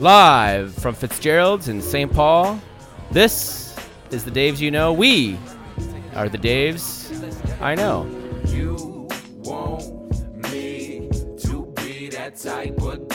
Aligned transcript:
Live 0.00 0.74
from 0.74 0.94
Fitzgerald's 0.94 1.68
in 1.68 1.80
St. 1.80 2.12
Paul, 2.12 2.60
this 3.10 3.74
is 4.10 4.24
the 4.24 4.30
Daves 4.30 4.60
you 4.60 4.70
know. 4.70 4.92
We 4.92 5.38
are 6.14 6.28
the 6.28 6.36
Daves 6.36 7.10
I 7.62 7.74
know. 7.74 8.06
You 8.44 9.08
want 9.38 10.52
me 10.52 11.08
to 11.38 11.72
be 11.76 12.10
that 12.10 12.36
type 12.36 12.78
of 12.82 13.08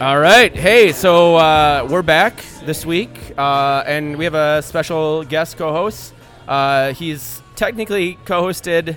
All 0.00 0.18
right. 0.18 0.56
Hey, 0.56 0.92
so 0.92 1.36
uh, 1.36 1.86
we're 1.90 2.00
back 2.00 2.42
this 2.64 2.86
week, 2.86 3.34
uh, 3.36 3.84
and 3.86 4.16
we 4.16 4.24
have 4.24 4.32
a 4.32 4.62
special 4.62 5.24
guest 5.24 5.58
co 5.58 5.72
host. 5.72 6.14
Uh, 6.48 6.94
he's 6.94 7.42
technically 7.54 8.14
co 8.24 8.44
hosted 8.44 8.96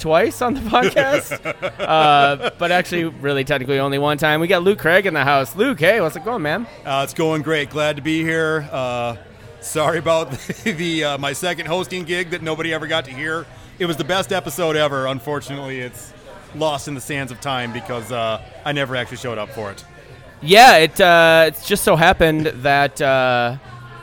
twice 0.00 0.42
on 0.42 0.54
the 0.54 0.60
podcast, 0.62 1.38
uh, 1.78 2.50
but 2.58 2.72
actually, 2.72 3.04
really, 3.04 3.44
technically, 3.44 3.78
only 3.78 3.98
one 3.98 4.18
time. 4.18 4.40
We 4.40 4.48
got 4.48 4.64
Luke 4.64 4.80
Craig 4.80 5.06
in 5.06 5.14
the 5.14 5.22
house. 5.22 5.54
Luke, 5.54 5.78
hey, 5.78 6.00
what's 6.00 6.16
it 6.16 6.24
going, 6.24 6.42
man? 6.42 6.66
Uh, 6.84 7.02
it's 7.04 7.14
going 7.14 7.42
great. 7.42 7.70
Glad 7.70 7.94
to 7.94 8.02
be 8.02 8.24
here. 8.24 8.68
Uh, 8.72 9.18
sorry 9.60 10.00
about 10.00 10.32
the 10.64 11.04
uh, 11.04 11.18
my 11.18 11.32
second 11.32 11.66
hosting 11.66 12.02
gig 12.02 12.30
that 12.30 12.42
nobody 12.42 12.74
ever 12.74 12.88
got 12.88 13.04
to 13.04 13.12
hear. 13.12 13.46
It 13.78 13.86
was 13.86 13.96
the 13.96 14.04
best 14.04 14.32
episode 14.32 14.74
ever. 14.74 15.06
Unfortunately, 15.06 15.78
it's 15.78 16.12
lost 16.56 16.88
in 16.88 16.96
the 16.96 17.00
sands 17.00 17.30
of 17.30 17.40
time 17.40 17.72
because 17.72 18.10
I 18.10 18.72
never 18.72 18.96
actually 18.96 19.18
showed 19.18 19.38
up 19.38 19.50
for 19.50 19.70
it. 19.70 19.84
Yeah, 20.42 20.76
it 20.78 21.00
uh, 21.00 21.44
it's 21.48 21.66
just 21.66 21.82
so 21.84 21.96
happened 21.96 22.46
that 22.46 23.00
uh, 23.00 23.56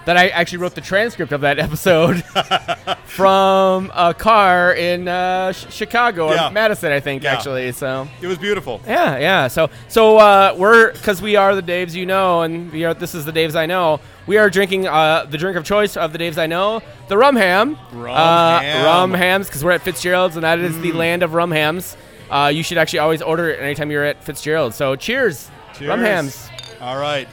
that 0.06 0.18
I 0.18 0.28
actually 0.30 0.60
wrote 0.60 0.76
the 0.76 0.82
transcript 0.82 1.32
of 1.32 1.42
that 1.42 1.58
episode 1.68 2.24
from 3.06 3.92
a 3.96 4.14
car 4.14 4.74
in 4.74 5.08
uh, 5.08 5.52
Ch- 5.54 5.72
Chicago 5.74 6.28
or 6.30 6.36
Yeah. 6.36 6.50
Madison, 6.50 6.92
I 6.92 7.00
think, 7.00 7.24
Yeah. 7.24 7.34
actually. 7.34 7.72
So 7.72 8.08
It 8.22 8.28
was 8.28 8.38
beautiful. 8.38 8.82
yeah, 8.86 9.18
yeah. 9.18 9.48
So 9.48 9.70
so 9.88 10.18
uh, 10.18 10.54
we're 10.58 10.92
because 10.94 11.22
we 11.22 11.36
are 11.36 11.56
the 11.56 11.64
Daves 11.64 11.94
you 11.94 12.06
know, 12.06 12.44
and 12.44 12.72
we 12.72 12.86
are 12.86 12.94
this 12.94 13.16
is 13.16 13.26
the 13.26 13.32
Daves 13.34 13.56
I 13.56 13.66
know. 13.66 14.00
We 14.28 14.38
are 14.38 14.50
drinking 14.50 14.88
uh, 14.88 15.26
the 15.30 15.38
drink 15.38 15.58
of 15.58 15.64
choice 15.64 15.98
of 15.98 16.12
the 16.14 16.20
Daves 16.20 16.38
I 16.38 16.46
know, 16.48 16.82
the 17.08 17.18
rum 17.18 17.36
ham. 17.36 17.78
Rum 17.94 18.16
uh, 18.16 18.60
ham. 18.60 18.86
Rum 18.86 19.14
hams 19.14 19.48
because 19.48 19.64
we're 19.64 19.72
at 19.72 19.82
Fitzgerald's, 19.82 20.36
and 20.36 20.44
that 20.44 20.60
is 20.60 20.78
the 20.82 20.92
Mm. 20.92 20.96
land 20.96 21.24
of 21.24 21.34
rum 21.34 21.52
hams. 21.52 21.98
Uh, 22.30 22.52
you 22.54 22.62
should 22.62 22.78
actually 22.78 23.00
always 23.00 23.22
order 23.22 23.50
it 23.50 23.60
anytime 23.62 23.90
you're 23.90 24.04
at 24.04 24.22
Fitzgerald's. 24.24 24.76
So 24.76 24.96
cheers, 24.98 25.50
rum 25.82 26.00
Cheers. 26.00 26.08
hams. 26.48 26.50
All 26.82 26.98
right. 26.98 27.28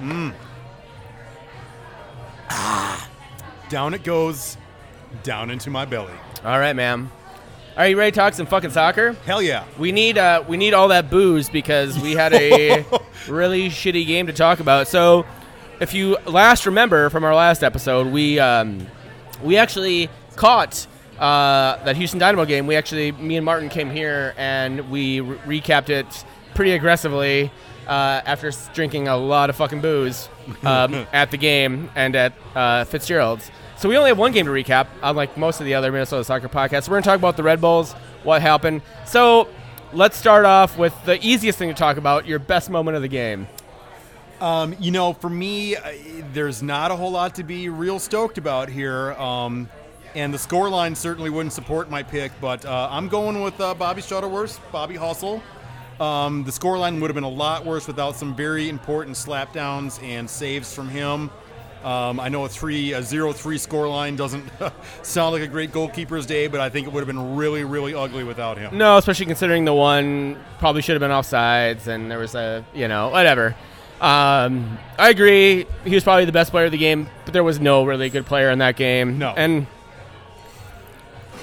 Mm. 0.00 0.34
Ah. 2.50 3.08
Down 3.68 3.94
it 3.94 4.02
goes, 4.02 4.56
down 5.22 5.50
into 5.50 5.70
my 5.70 5.84
belly. 5.84 6.12
All 6.44 6.58
right, 6.58 6.74
ma'am. 6.74 7.10
Are 7.76 7.86
you 7.86 7.96
ready 7.98 8.10
to 8.10 8.16
talk 8.16 8.34
some 8.34 8.46
fucking 8.46 8.70
soccer? 8.70 9.12
Hell 9.24 9.40
yeah. 9.42 9.64
We 9.78 9.92
need 9.92 10.18
uh, 10.18 10.42
we 10.48 10.56
need 10.56 10.74
all 10.74 10.88
that 10.88 11.10
booze 11.10 11.48
because 11.48 11.98
we 12.00 12.12
had 12.12 12.32
a 12.32 12.84
really 13.28 13.68
shitty 13.68 14.06
game 14.06 14.26
to 14.26 14.32
talk 14.32 14.58
about. 14.58 14.88
So, 14.88 15.26
if 15.78 15.94
you 15.94 16.16
last 16.26 16.66
remember 16.66 17.08
from 17.10 17.22
our 17.22 17.34
last 17.34 17.62
episode, 17.62 18.08
we 18.08 18.40
um, 18.40 18.86
we 19.44 19.56
actually 19.56 20.10
caught 20.34 20.86
uh, 21.20 21.76
that 21.84 21.96
Houston 21.96 22.18
Dynamo 22.18 22.44
game. 22.46 22.66
We 22.66 22.74
actually 22.74 23.12
me 23.12 23.36
and 23.36 23.44
Martin 23.44 23.68
came 23.68 23.90
here 23.90 24.34
and 24.36 24.90
we 24.90 25.20
re- 25.20 25.60
recapped 25.60 25.88
it 25.88 26.24
pretty 26.54 26.72
aggressively 26.72 27.52
uh, 27.88 28.22
after 28.24 28.52
drinking 28.74 29.08
a 29.08 29.16
lot 29.16 29.50
of 29.50 29.56
fucking 29.56 29.80
booze 29.80 30.28
um, 30.62 30.94
at 31.12 31.30
the 31.30 31.36
game 31.36 31.90
and 31.94 32.14
at 32.14 32.32
uh, 32.54 32.84
Fitzgerald's. 32.84 33.50
So 33.76 33.88
we 33.88 33.96
only 33.96 34.10
have 34.10 34.18
one 34.18 34.32
game 34.32 34.46
to 34.46 34.52
recap, 34.52 34.88
unlike 35.02 35.36
most 35.36 35.60
of 35.60 35.66
the 35.66 35.74
other 35.74 35.90
Minnesota 35.92 36.24
soccer 36.24 36.48
podcasts. 36.48 36.88
We're 36.88 36.94
going 36.94 37.04
to 37.04 37.08
talk 37.08 37.18
about 37.18 37.36
the 37.36 37.42
Red 37.42 37.60
Bulls, 37.60 37.92
what 38.24 38.42
happened. 38.42 38.82
So 39.06 39.48
let's 39.92 40.16
start 40.16 40.44
off 40.44 40.76
with 40.76 40.94
the 41.04 41.24
easiest 41.24 41.58
thing 41.58 41.68
to 41.68 41.74
talk 41.74 41.96
about: 41.96 42.26
your 42.26 42.38
best 42.38 42.70
moment 42.70 42.96
of 42.96 43.02
the 43.02 43.08
game. 43.08 43.46
Um, 44.40 44.76
you 44.78 44.90
know, 44.90 45.12
for 45.12 45.30
me, 45.30 45.76
uh, 45.76 45.92
there's 46.32 46.62
not 46.62 46.90
a 46.90 46.96
whole 46.96 47.10
lot 47.10 47.34
to 47.36 47.44
be 47.44 47.68
real 47.68 47.98
stoked 47.98 48.38
about 48.38 48.68
here. 48.68 49.12
Um, 49.12 49.68
and 50.14 50.32
the 50.32 50.38
scoreline 50.38 50.96
certainly 50.96 51.30
wouldn't 51.30 51.52
support 51.52 51.90
my 51.90 52.02
pick, 52.02 52.32
but 52.40 52.64
uh, 52.64 52.88
I'm 52.90 53.08
going 53.08 53.42
with 53.42 53.60
uh, 53.60 53.74
Bobby 53.74 54.02
Shuttleworth, 54.02 54.58
Bobby 54.72 54.96
Hustle. 54.96 55.42
Um, 56.00 56.44
the 56.44 56.52
scoreline 56.52 57.00
would 57.00 57.10
have 57.10 57.14
been 57.14 57.24
a 57.24 57.28
lot 57.28 57.64
worse 57.64 57.86
without 57.86 58.16
some 58.16 58.34
very 58.34 58.68
important 58.68 59.16
slapdowns 59.16 60.02
and 60.02 60.28
saves 60.30 60.72
from 60.72 60.88
him. 60.88 61.30
Um, 61.84 62.18
I 62.18 62.28
know 62.28 62.44
a 62.44 62.48
three, 62.48 62.92
a 62.92 63.02
zero-three 63.02 63.56
scoreline 63.56 64.16
doesn't 64.16 64.44
sound 65.02 65.32
like 65.32 65.42
a 65.42 65.46
great 65.46 65.70
goalkeeper's 65.72 66.26
day, 66.26 66.48
but 66.48 66.60
I 66.60 66.68
think 66.70 66.86
it 66.86 66.92
would 66.92 67.00
have 67.00 67.06
been 67.06 67.36
really, 67.36 67.62
really 67.62 67.94
ugly 67.94 68.24
without 68.24 68.58
him. 68.58 68.76
No, 68.76 68.96
especially 68.96 69.26
considering 69.26 69.64
the 69.64 69.74
one 69.74 70.36
probably 70.58 70.82
should 70.82 70.94
have 70.94 71.00
been 71.00 71.12
offsides, 71.12 71.86
and 71.86 72.10
there 72.10 72.18
was 72.18 72.34
a 72.34 72.64
you 72.74 72.88
know 72.88 73.10
whatever. 73.10 73.54
Um, 74.00 74.78
I 74.98 75.10
agree. 75.10 75.66
He 75.84 75.94
was 75.94 76.04
probably 76.04 76.24
the 76.24 76.32
best 76.32 76.50
player 76.50 76.66
of 76.66 76.72
the 76.72 76.78
game, 76.78 77.08
but 77.24 77.32
there 77.32 77.44
was 77.44 77.60
no 77.60 77.84
really 77.84 78.10
good 78.10 78.26
player 78.26 78.50
in 78.50 78.58
that 78.58 78.76
game. 78.76 79.18
No. 79.18 79.32
and 79.36 79.66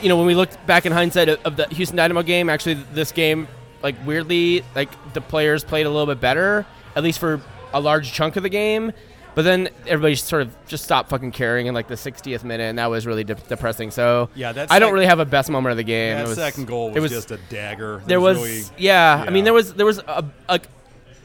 you 0.02 0.10
know 0.10 0.18
when 0.18 0.28
we 0.28 0.36
looked 0.36 0.66
back 0.68 0.86
in 0.86 0.92
hindsight 0.92 1.30
of, 1.30 1.40
of 1.46 1.56
the 1.56 1.68
Houston 1.68 1.96
Dynamo 1.96 2.24
game, 2.24 2.50
actually 2.50 2.76
this 2.94 3.14
game, 3.14 3.48
like 3.86 3.96
weirdly, 4.06 4.64
like 4.76 4.90
the 5.14 5.22
players 5.22 5.64
played 5.64 5.86
a 5.86 5.90
little 5.90 6.08
bit 6.08 6.20
better, 6.20 6.66
at 6.96 7.04
least 7.04 7.20
for 7.20 7.40
a 7.72 7.80
large 7.80 8.12
chunk 8.12 8.36
of 8.36 8.42
the 8.44 8.50
game. 8.50 8.92
But 9.36 9.44
then 9.44 9.70
everybody 9.86 10.16
sort 10.16 10.42
of 10.42 10.56
just 10.66 10.84
stopped 10.86 11.10
fucking 11.10 11.32
caring 11.34 11.68
in 11.68 11.74
like 11.76 11.88
the 11.88 11.96
60th 11.96 12.44
minute, 12.44 12.64
and 12.64 12.80
that 12.80 12.90
was 12.90 13.06
really 13.06 13.24
de- 13.24 13.36
depressing. 13.36 13.92
So 13.92 14.30
Yeah, 14.34 14.54
that 14.54 14.72
I 14.72 14.80
don't 14.80 14.92
really 14.94 15.06
have 15.06 15.20
a 15.20 15.26
best 15.26 15.50
moment 15.52 15.72
of 15.72 15.78
the 15.78 15.84
game. 15.84 16.16
That 16.18 16.26
It 16.26 16.28
was- 16.30 16.38
second 16.38 16.66
goal 16.68 16.88
was, 16.88 16.98
it 16.98 17.00
was 17.02 17.12
just 17.12 17.32
a 17.32 17.38
dagger. 17.50 18.02
there 18.08 18.20
was 18.22 18.38
really- 18.38 18.64
yeah, 18.78 19.24
I 19.28 19.30
mean 19.30 19.44
there 19.44 19.54
was 19.54 19.74
there 19.76 19.86
was 19.86 20.00
a, 20.00 20.26
a 20.50 20.60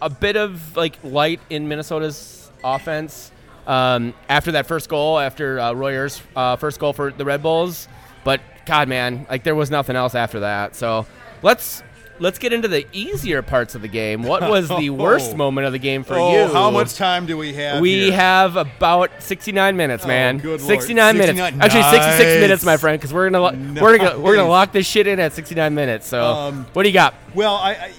a 0.02 0.10
bit 0.10 0.36
of 0.36 0.76
like 0.76 0.98
light 1.02 1.40
in 1.50 1.68
Minnesota's 1.68 2.50
offense 2.62 3.30
um, 3.66 4.12
after 4.28 4.52
that 4.52 4.66
first 4.66 4.88
goal 4.90 5.18
after 5.18 5.58
uh, 5.60 5.72
Royer's 5.72 6.20
uh, 6.36 6.56
first 6.56 6.78
goal 6.80 6.92
for 6.92 7.10
the 7.12 7.24
Red 7.24 7.42
Bulls, 7.42 7.88
but 8.24 8.40
God 8.66 8.88
man, 8.88 9.26
like 9.30 9.44
there 9.44 9.54
was 9.54 9.70
nothing 9.70 9.94
else 9.96 10.14
after 10.14 10.40
that. 10.40 10.74
So 10.76 11.06
let's 11.42 11.82
let's 12.20 12.38
get 12.38 12.52
into 12.52 12.68
the 12.68 12.86
easier 12.92 13.42
parts 13.42 13.74
of 13.74 13.82
the 13.82 13.88
game. 13.88 14.22
What 14.22 14.42
was 14.48 14.68
the 14.68 14.90
worst 14.90 15.32
Oh. 15.32 15.36
moment 15.36 15.66
of 15.66 15.72
the 15.72 15.78
game 15.78 16.04
for 16.04 16.14
oh, 16.14 16.32
you? 16.46 16.52
how 16.52 16.70
much 16.70 16.94
time 16.94 17.26
do 17.26 17.36
we 17.36 17.52
have? 17.54 17.80
We 17.80 18.04
here? 18.04 18.12
have 18.12 18.56
about 18.56 19.10
69 19.20 19.76
minutes, 19.76 20.04
Oh, 20.04 20.08
man. 20.08 20.38
good 20.38 20.60
lord. 20.60 20.80
69 20.80 21.16
minutes. 21.18 21.38
69 21.38 21.60
Actually, 21.62 21.82
66 21.82 22.40
minutes, 22.40 22.64
my 22.64 22.76
friend, 22.76 23.00
because 23.00 23.12
we're 23.12 23.28
gonna 23.30 23.42
lo- 23.42 23.82
we're 23.82 23.98
gonna 23.98 24.18
we're 24.20 24.36
gonna 24.36 24.48
lock 24.48 24.70
this 24.72 24.86
shit 24.86 25.06
in 25.08 25.18
at 25.18 25.32
69 25.32 25.74
minutes. 25.74 26.06
So, 26.06 26.22
Um, 26.24 26.66
what 26.74 26.84
do 26.84 26.88
you 26.88 26.92
got? 26.92 27.14
Well, 27.34 27.54
I, 27.56 27.70
I, 27.72 27.92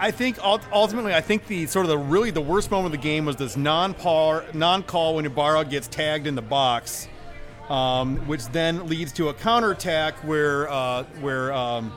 I 0.00 0.10
think 0.10 0.38
ultimately, 0.44 1.14
I 1.14 1.20
think 1.20 1.46
the 1.46 1.66
sort 1.66 1.84
of 1.86 1.90
the 1.90 1.98
really 1.98 2.30
the 2.30 2.40
worst 2.40 2.70
moment 2.70 2.94
of 2.94 3.00
the 3.00 3.04
game 3.08 3.24
was 3.24 3.36
this 3.36 3.56
non-par, 3.56 4.44
non-call 4.54 5.16
when 5.16 5.26
Ibarra 5.26 5.64
gets 5.64 5.88
tagged 5.88 6.26
in 6.26 6.34
the 6.34 6.42
box, 6.42 7.08
um, 7.68 8.16
which 8.28 8.46
then 8.48 8.86
leads 8.88 9.12
to 9.14 9.28
a 9.28 9.34
counterattack 9.34 10.14
where 10.24 10.70
uh, 10.70 11.02
where 11.20 11.52
um, 11.52 11.92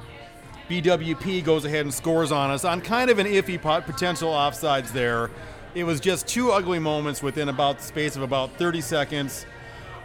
BWP 0.71 1.43
goes 1.43 1.65
ahead 1.65 1.81
and 1.81 1.93
scores 1.93 2.31
on 2.31 2.49
us 2.49 2.63
on 2.63 2.79
kind 2.79 3.09
of 3.09 3.19
an 3.19 3.27
iffy 3.27 3.61
pot- 3.61 3.85
potential 3.85 4.31
offsides 4.31 4.93
there. 4.93 5.29
It 5.75 5.83
was 5.83 5.99
just 5.99 6.29
two 6.29 6.51
ugly 6.51 6.79
moments 6.79 7.21
within 7.21 7.49
about 7.49 7.79
the 7.79 7.83
space 7.83 8.15
of 8.15 8.21
about 8.21 8.53
30 8.53 8.79
seconds. 8.79 9.45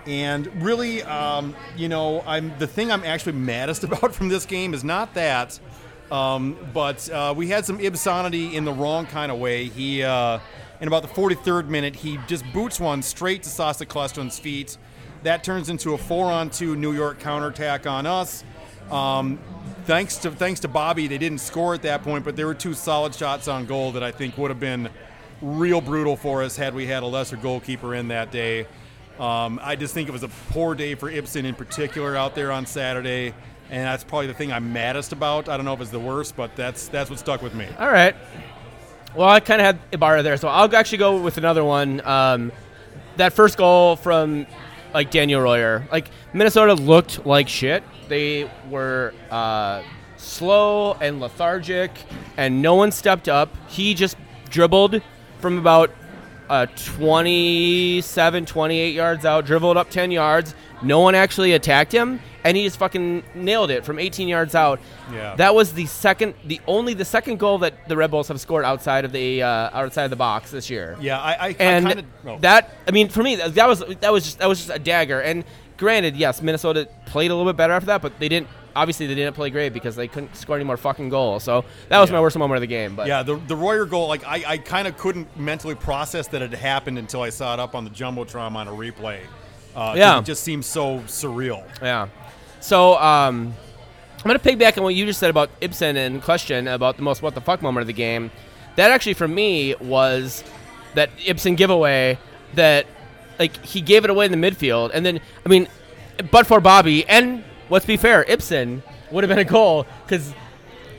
And 0.07 0.49
really, 0.61 1.05
um, 1.05 1.55
you 1.77 1.89
know, 1.89 2.21
I'm 2.27 2.53
the 2.59 2.67
thing 2.67 2.91
I'm 2.91 3.05
actually 3.05 3.35
maddest 3.35 3.85
about 3.85 4.13
from 4.13 4.29
this 4.29 4.45
game 4.45 4.75
is 4.75 4.83
not 4.83 5.15
that, 5.15 5.57
um, 6.11 6.57
but 6.75 7.09
uh, 7.11 7.33
we 7.37 7.47
had 7.47 7.65
some 7.65 7.79
Ibsanity 7.79 8.55
in 8.55 8.65
the 8.65 8.73
wrong 8.73 9.07
kind 9.07 9.31
of 9.31 9.39
way. 9.39 9.67
He, 9.67 10.03
uh, 10.03 10.41
in 10.81 10.89
about 10.89 11.03
the 11.03 11.09
43rd 11.09 11.69
minute, 11.69 11.95
he 11.95 12.19
just 12.27 12.45
boots 12.53 12.81
one 12.81 13.03
straight 13.03 13.45
to 13.45 13.49
Sacha 13.49 13.87
Kljestan's 13.87 14.41
feet. 14.41 14.79
That 15.23 15.45
turns 15.45 15.69
into 15.69 15.95
a 15.95 15.99
four-on-two 15.99 16.75
New 16.75 16.93
York 16.93 17.21
counterattack 17.21 17.87
on 17.87 18.05
us. 18.05 18.43
Um, 18.91 19.39
thanks 19.87 20.17
to 20.19 20.31
thanks 20.31 20.61
to 20.61 20.69
Bobby, 20.69 21.07
they 21.07 21.19
didn't 21.19 21.39
score 21.39 21.73
at 21.75 21.83
that 21.83 22.03
point, 22.03 22.25
but 22.25 22.37
there 22.37 22.47
were 22.47 22.55
two 22.55 22.75
solid 22.75 23.15
shots 23.15 23.49
on 23.49 23.67
goal 23.67 23.93
that 23.93 24.03
I 24.03 24.11
think 24.11 24.37
would 24.37 24.51
have 24.51 24.61
been 24.61 24.91
real 25.41 25.81
brutal 25.81 26.17
for 26.17 26.43
us 26.43 26.57
had 26.57 26.75
we 26.75 26.87
had 26.87 27.03
a 27.03 27.07
lesser 27.07 27.37
goalkeeper 27.37 27.95
in 27.95 28.09
that 28.09 28.31
day. 28.31 28.67
Um, 29.19 29.59
I 29.63 29.77
just 29.77 29.95
think 29.95 30.09
it 30.09 30.13
was 30.13 30.25
a 30.25 30.31
poor 30.51 30.75
day 30.75 30.95
for 30.95 31.09
Ibson 31.09 31.47
in 31.47 31.55
particular 31.55 32.17
out 32.17 32.35
there 32.35 32.53
on 32.53 32.67
Saturday, 32.67 33.33
and 33.71 33.85
that's 33.85 34.05
probably 34.05 34.27
the 34.27 34.35
thing 34.35 34.53
I'm 34.53 34.73
maddest 34.73 35.13
about. 35.13 35.49
I 35.49 35.57
don't 35.57 35.65
know 35.65 35.73
if 35.73 35.81
it's 35.81 35.91
the 35.91 36.01
worst, 36.01 36.37
but 36.37 36.55
that's 36.57 36.89
that's 36.89 37.09
what 37.09 37.19
stuck 37.19 37.41
with 37.41 37.55
me. 37.55 37.67
All 37.79 37.91
right. 37.91 38.15
Well, 39.15 39.29
I 39.29 39.41
kind 39.41 39.61
of 39.61 39.67
had 39.67 39.79
Ibarra 39.93 40.23
there, 40.23 40.37
so 40.37 40.49
I'll 40.49 40.75
actually 40.77 40.99
go 40.99 41.19
with 41.21 41.39
another 41.39 41.65
one. 41.65 42.07
Um, 42.07 42.53
that 43.17 43.33
first 43.33 43.57
goal 43.57 43.97
from 43.97 44.47
like 44.97 45.11
Daniel 45.11 45.43
Royer. 45.43 45.87
Like 45.93 46.09
Minnesota 46.33 46.73
looked 46.73 47.27
like 47.27 47.49
shit. 47.51 47.85
They 48.09 48.51
were 48.71 49.13
uh, 49.31 49.83
slow 50.17 50.95
and 50.95 51.21
lethargic, 51.21 51.91
and 52.39 52.63
no 52.63 52.77
one 52.77 52.91
stepped 52.91 53.29
up. 53.29 53.55
He 53.69 53.93
just 53.93 54.17
dribbled 54.49 55.03
from 55.39 55.59
about 55.59 55.91
uh, 56.49 56.67
27, 56.67 58.47
28 58.47 58.95
yards 58.95 59.25
out, 59.25 59.47
dribbled 59.47 59.77
up 59.77 59.91
10 59.91 60.11
yards. 60.11 60.55
No 60.83 61.01
one 61.01 61.15
actually 61.15 61.53
attacked 61.53 61.91
him, 61.93 62.21
and 62.45 62.57
he 62.57 62.65
just 62.65 62.79
fucking 62.79 63.23
nailed 63.35 63.71
it 63.71 63.85
from 63.85 63.99
18 63.99 64.29
yards 64.29 64.55
out. 64.55 64.79
Yeah. 65.13 65.35
That 65.37 65.55
was 65.55 65.73
the 65.73 65.87
second, 65.87 66.35
the 66.45 66.61
only 66.67 66.93
the 66.95 67.05
second 67.05 67.39
goal 67.39 67.59
that 67.59 67.89
the 67.89 67.97
Red 67.97 68.11
Bulls 68.11 68.29
have 68.29 68.41
scored 68.41 68.65
outside 68.65 69.05
of 69.05 69.13
the 69.13 69.43
uh, 69.43 69.71
outside 69.73 70.05
of 70.05 70.11
the 70.11 70.17
box 70.17 70.51
this 70.51 70.69
year. 70.69 70.97
Yeah, 71.01 71.19
I, 71.19 71.33
I, 71.49 71.57
And 71.59 71.89
I 71.89 71.95
kind 71.95 72.07
of 72.27 72.41
that, 72.43 72.75
I 72.87 72.91
mean, 72.91 73.09
for 73.09 73.23
me, 73.23 73.37
that 73.37 73.55
that 73.55 73.69
was 73.69 73.81
that 74.01 74.13
was 74.13 74.25
just 74.25 74.39
that 74.39 74.49
was 74.49 74.59
just 74.59 74.71
a 74.71 74.79
dagger. 74.79 75.21
And 75.21 75.45
granted, 75.79 76.15
yes, 76.15 76.43
Minnesota 76.43 76.89
played 77.07 77.31
a 77.31 77.35
little 77.35 77.51
bit 77.51 77.57
better 77.57 77.73
after 77.73 77.87
that, 77.87 78.03
but 78.03 78.19
they 78.19 78.29
didn't. 78.29 78.49
Obviously, 78.77 79.07
they 79.07 79.15
didn't 79.15 79.35
play 79.35 79.51
great 79.51 79.73
because 79.73 79.97
they 79.97 80.07
couldn't 80.07 80.37
score 80.37 80.55
any 80.57 80.65
more 80.65 80.77
fucking 80.77 81.09
goals. 81.09 81.43
So 81.43 81.65
that 81.89 81.99
was 81.99 82.11
Yeah. 82.11 82.17
my 82.17 82.21
worst 82.21 82.37
moment 82.39 82.57
of 82.57 82.61
the 82.61 82.67
game. 82.69 82.95
But 82.95 83.07
Yeah, 83.09 83.23
the 83.23 83.37
the 83.37 83.57
Royer 83.57 83.87
goal, 83.87 84.07
like 84.09 84.25
I, 84.27 84.45
I 84.47 84.59
kind 84.59 84.87
of 84.87 84.97
couldn't 84.97 85.37
mentally 85.37 85.75
process 85.75 86.29
that 86.29 86.43
it 86.43 86.53
happened 86.53 86.99
until 86.99 87.23
I 87.23 87.31
saw 87.31 87.55
it 87.55 87.61
up 87.61 87.75
on 87.75 87.85
the 87.85 87.91
jumbotron 87.91 88.55
on 88.55 88.69
a 88.69 88.73
replay. 88.73 89.19
Uh, 89.75 89.95
Yeah. 89.97 90.19
it 90.19 90.25
just 90.25 90.43
seems 90.45 90.67
so 90.67 90.99
surreal. 91.07 91.65
Yeah. 91.83 92.09
So 92.61 92.97
um, 92.99 93.55
I'm 94.19 94.27
gonna 94.27 94.39
piggyback 94.39 94.77
on 94.79 94.85
what 94.85 94.95
you 94.95 95.07
just 95.07 95.21
said 95.21 95.31
about 95.31 95.51
Ibson 95.61 95.97
and 95.97 96.23
question 96.23 96.69
about 96.69 96.97
the 96.97 97.03
most 97.03 97.23
what 97.23 97.35
the 97.35 97.41
fuck 97.41 97.63
moment 97.63 97.83
of 97.83 97.87
the 97.87 97.93
game. 97.93 98.31
That 98.77 98.91
actually 98.91 99.15
for 99.15 99.29
me 99.29 99.75
was 99.81 100.45
that 100.95 101.11
Ibson 101.25 101.55
giveaway 101.57 102.19
that 102.55 102.87
like 103.39 103.65
he 103.65 103.81
gave 103.81 104.05
it 104.05 104.11
away 104.11 104.25
in 104.27 104.33
the 104.33 104.51
midfield, 104.51 104.91
and 104.95 105.05
then 105.05 105.21
I 105.45 105.49
mean, 105.49 105.69
but 106.31 106.47
for 106.47 106.61
Bobby 106.61 107.07
and 107.09 107.45
let's 107.71 107.87
be 107.87 107.97
fair, 107.97 108.25
Ibson 108.29 108.83
would 109.11 109.25
have 109.25 109.29
been 109.29 109.39
a 109.39 109.45
goal 109.49 109.87
because 110.05 110.33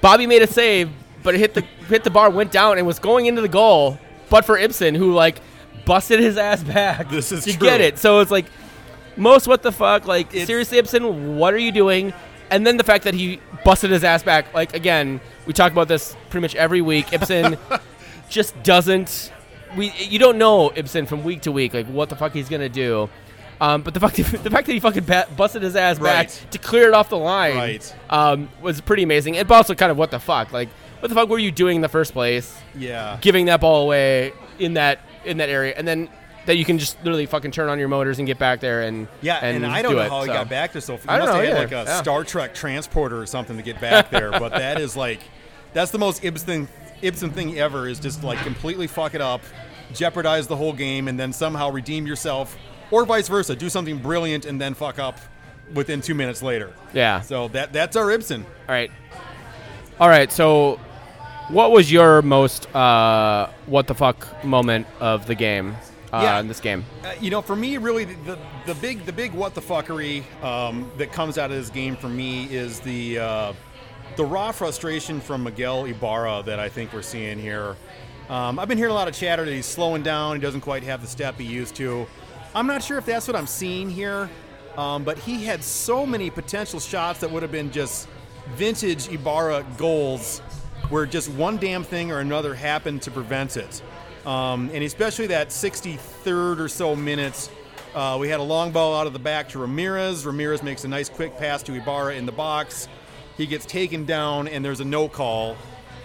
Bobby 0.02 0.28
made 0.28 0.42
a 0.42 0.48
save, 0.48 0.90
but 1.24 1.36
it 1.36 1.40
hit 1.40 1.54
the 1.54 1.62
hit 1.88 2.04
the 2.04 2.10
bar, 2.10 2.30
went 2.30 2.52
down, 2.52 2.78
and 2.78 2.86
was 2.88 3.00
going 3.00 3.26
into 3.26 3.42
the 3.42 3.48
goal. 3.50 3.98
But 4.30 4.46
for 4.46 4.58
Ibson, 4.58 4.96
who 4.96 5.14
like 5.14 5.40
busted 5.86 6.20
his 6.20 6.38
ass 6.38 6.64
back 6.64 7.10
This 7.12 7.32
is 7.32 7.46
to 7.46 7.52
true. 7.58 7.68
get 7.68 7.80
it, 7.82 7.98
so 7.98 8.20
it's 8.20 8.32
like 8.32 8.46
most 9.16 9.48
what 9.48 9.64
the 9.64 9.72
fuck 9.72 10.06
like 10.06 10.28
It's- 10.28 10.46
seriously 10.48 10.78
Ibson 10.78 11.38
what 11.38 11.54
are 11.54 11.58
you 11.58 11.72
doing 11.72 12.14
and 12.52 12.68
then 12.68 12.78
the 12.78 12.84
fact 12.84 13.06
that 13.06 13.14
he 13.16 13.40
busted 13.66 13.90
his 13.90 14.04
ass 14.04 14.22
back 14.22 14.54
like 14.54 14.76
again 14.76 15.20
we 15.48 15.54
talk 15.54 15.72
about 15.72 15.88
this 15.88 16.16
pretty 16.30 16.42
much 16.44 16.54
every 16.56 16.82
week 16.82 17.12
Ibson 17.14 17.58
just 18.30 18.62
doesn't 18.64 19.32
we 19.76 19.92
you 19.98 20.20
don't 20.20 20.38
know 20.38 20.72
Ibson 20.76 21.06
from 21.08 21.24
week 21.24 21.42
to 21.44 21.52
week 21.52 21.74
like 21.74 21.88
what 21.88 22.10
the 22.10 22.16
fuck 22.16 22.34
he's 22.34 22.48
gonna 22.50 22.70
do 22.70 23.10
um, 23.60 23.82
but 23.82 23.94
the 23.94 24.00
fact, 24.00 24.16
the 24.44 24.50
fact 24.50 24.68
that 24.68 24.74
he 24.74 24.80
fucking 24.80 25.06
busted 25.36 25.62
his 25.64 25.76
ass 25.76 26.00
back 26.00 26.30
to 26.52 26.58
clear 26.58 26.88
it 26.88 26.94
off 26.94 27.10
the 27.10 27.18
line 27.18 27.56
Right. 27.56 27.96
um, 28.10 28.50
was 28.62 28.82
pretty 28.82 29.04
amazing. 29.04 29.38
And 29.38 29.50
also 29.52 29.74
kind 29.76 29.92
of 29.92 29.98
what 29.98 30.12
the 30.12 30.20
fuck, 30.20 30.52
like 30.54 30.70
what 31.00 31.10
the 31.10 31.16
fuck 31.16 31.30
were 31.30 31.40
you 31.40 31.52
doing 31.52 31.78
in 31.78 31.82
the 31.82 31.90
first 31.90 32.14
place, 32.14 32.56
Yeah. 32.76 33.18
giving 33.22 33.46
that 33.48 33.62
ball 33.62 33.84
away 33.84 34.34
in 34.60 34.74
that 34.76 35.00
in 35.26 35.38
that 35.38 35.50
area, 35.50 35.74
and 35.78 35.88
then 35.88 36.10
that 36.46 36.56
you 36.56 36.64
can 36.64 36.78
just 36.78 36.98
literally 37.04 37.26
fucking 37.26 37.52
turn 37.52 37.68
on 37.68 37.78
your 37.78 37.90
motors 37.90 38.20
and 38.20 38.26
get 38.28 38.40
back 38.40 38.62
there 38.62 38.84
and 38.84 39.08
Yeah, 39.22 39.36
and, 39.42 39.66
I 39.66 39.82
don't 39.82 39.92
do 39.92 39.98
know 39.98 40.04
it, 40.06 40.10
how 40.10 40.22
he 40.22 40.28
so. 40.28 40.34
got 40.34 40.48
back 40.50 40.72
there 40.72 40.82
so 40.82 40.96
fast. 40.96 41.10
I 41.10 41.14
He 41.14 41.18
don't 41.18 41.28
must 41.28 41.34
know 41.38 41.40
have 41.44 41.58
had 41.58 41.66
either, 41.68 41.76
like 41.78 41.88
a 41.88 41.90
yeah. 41.92 42.02
Star 42.02 42.24
Trek 42.24 42.54
transporter 42.54 43.20
or 43.22 43.26
something 43.26 43.58
to 43.58 43.64
get 43.64 43.82
back 43.82 44.10
there. 44.12 44.32
but 44.32 44.54
that 44.54 44.80
is 44.80 44.96
like, 44.96 45.20
that's 45.74 45.92
the 45.92 45.98
most 46.00 46.24
Ibson 46.24 46.70
Ibson 47.02 47.32
thing 47.32 47.58
ever. 47.60 47.88
Is 47.90 48.00
just 48.00 48.24
like 48.24 48.40
completely 48.40 48.88
fuck 48.88 49.14
it 49.14 49.20
up, 49.20 49.42
jeopardize 49.94 50.48
the 50.48 50.56
whole 50.56 50.72
game, 50.74 51.08
and 51.10 51.20
then 51.20 51.34
somehow 51.34 51.70
redeem 51.70 52.08
yourself, 52.08 52.56
or 52.92 53.06
vice 53.06 53.28
versa. 53.28 53.56
Do 53.56 53.70
something 53.70 53.98
brilliant 54.00 54.46
and 54.46 54.60
then 54.60 54.74
fuck 54.74 55.00
up 55.00 55.20
within 55.74 56.02
two 56.02 56.16
minutes 56.16 56.42
later. 56.42 56.74
Yeah. 56.94 57.22
So 57.22 57.48
that 57.50 57.74
that's 57.74 57.96
our 57.96 58.12
Ibson. 58.12 58.44
All 58.44 58.76
right. 58.76 58.92
All 60.00 60.10
right. 60.10 60.32
So, 60.32 60.80
what 61.50 61.72
was 61.72 61.92
your 61.92 62.22
most 62.22 62.74
uh, 62.76 63.50
what 63.66 63.88
the 63.88 63.96
fuck 63.96 64.44
moment 64.44 64.88
of 65.00 65.26
the 65.28 65.36
game? 65.36 65.76
Uh, 66.14 66.22
Yeah. 66.24 66.40
in 66.40 66.48
this 66.48 66.62
game. 66.62 66.86
Uh, 67.04 67.12
you 67.20 67.30
know, 67.30 67.42
for 67.42 67.54
me, 67.56 67.76
really, 67.78 68.06
the, 68.06 68.16
the, 68.24 68.40
the 68.68 68.76
big 68.76 69.06
the 69.06 69.12
big 69.12 69.34
what 69.34 69.54
the 69.56 69.62
fuckery 69.62 70.24
um, 70.42 70.90
that 70.98 71.12
comes 71.12 71.38
out 71.38 71.52
of 71.52 71.58
this 71.58 71.70
game 71.70 71.98
for 71.98 72.08
me 72.08 72.46
is 72.46 72.80
the 72.80 73.20
uh, 73.20 73.54
the 74.16 74.24
raw 74.24 74.54
frustration 74.54 75.20
from 75.20 75.44
Miguel 75.44 75.84
Ibarra 75.86 76.44
that 76.46 76.60
I 76.60 76.70
think 76.70 76.94
we're 76.94 77.02
seeing 77.02 77.38
here. 77.40 77.76
Um, 78.30 78.58
I've 78.58 78.70
been 78.70 78.78
hearing 78.78 78.92
a 78.92 78.96
lot 78.96 79.10
of 79.10 79.16
chatter 79.16 79.44
that 79.44 79.52
he's 79.52 79.66
slowing 79.66 80.02
down. 80.02 80.38
He 80.38 80.42
doesn't 80.42 80.62
quite 80.62 80.84
have 80.84 81.02
the 81.02 81.08
step 81.08 81.38
he 81.40 81.46
used 81.46 81.76
to. 81.76 82.08
I'm 82.56 82.68
not 82.68 82.84
sure 82.84 82.98
if 82.98 83.06
that's 83.06 83.28
what 83.28 83.36
I'm 83.36 83.48
seeing 83.48 83.90
here, 83.90 84.30
um, 84.78 85.04
but 85.04 85.18
he 85.18 85.44
had 85.44 85.64
so 85.64 86.06
many 86.06 86.30
potential 86.30 86.80
shots 86.80 87.20
that 87.20 87.32
would 87.32 87.44
have 87.44 87.52
been 87.52 87.72
just 87.72 88.08
vintage 88.56 89.10
Ibarra 89.10 89.66
goals, 89.78 90.40
where 90.90 91.06
just 91.06 91.30
one 91.32 91.58
damn 91.58 91.84
thing 91.84 92.12
or 92.12 92.20
another 92.20 92.56
happened 92.56 93.02
to 93.04 93.12
prevent 93.12 93.58
it. 93.58 93.82
Um, 94.26 94.70
and 94.74 94.84
especially 94.84 95.28
that 95.28 95.50
63rd 95.50 96.60
or 96.60 96.68
so 96.68 96.96
minutes, 96.96 97.50
uh, 97.96 98.18
we 98.20 98.30
had 98.30 98.40
a 98.40 98.44
long 98.44 98.72
ball 98.72 98.96
out 98.96 99.08
of 99.08 99.14
the 99.14 99.20
back 99.20 99.50
to 99.50 99.60
Ramirez. 99.60 100.26
Ramirez 100.26 100.62
makes 100.62 100.84
a 100.84 100.88
nice 100.88 101.10
quick 101.10 101.38
pass 101.38 101.64
to 101.64 101.74
Ibarra 101.74 102.16
in 102.16 102.26
the 102.26 102.32
box. 102.32 102.88
He 103.38 103.46
gets 103.46 103.66
taken 103.66 104.06
down, 104.06 104.48
and 104.48 104.64
there's 104.64 104.80
a 104.80 104.86
no 104.86 105.08
call. 105.08 105.56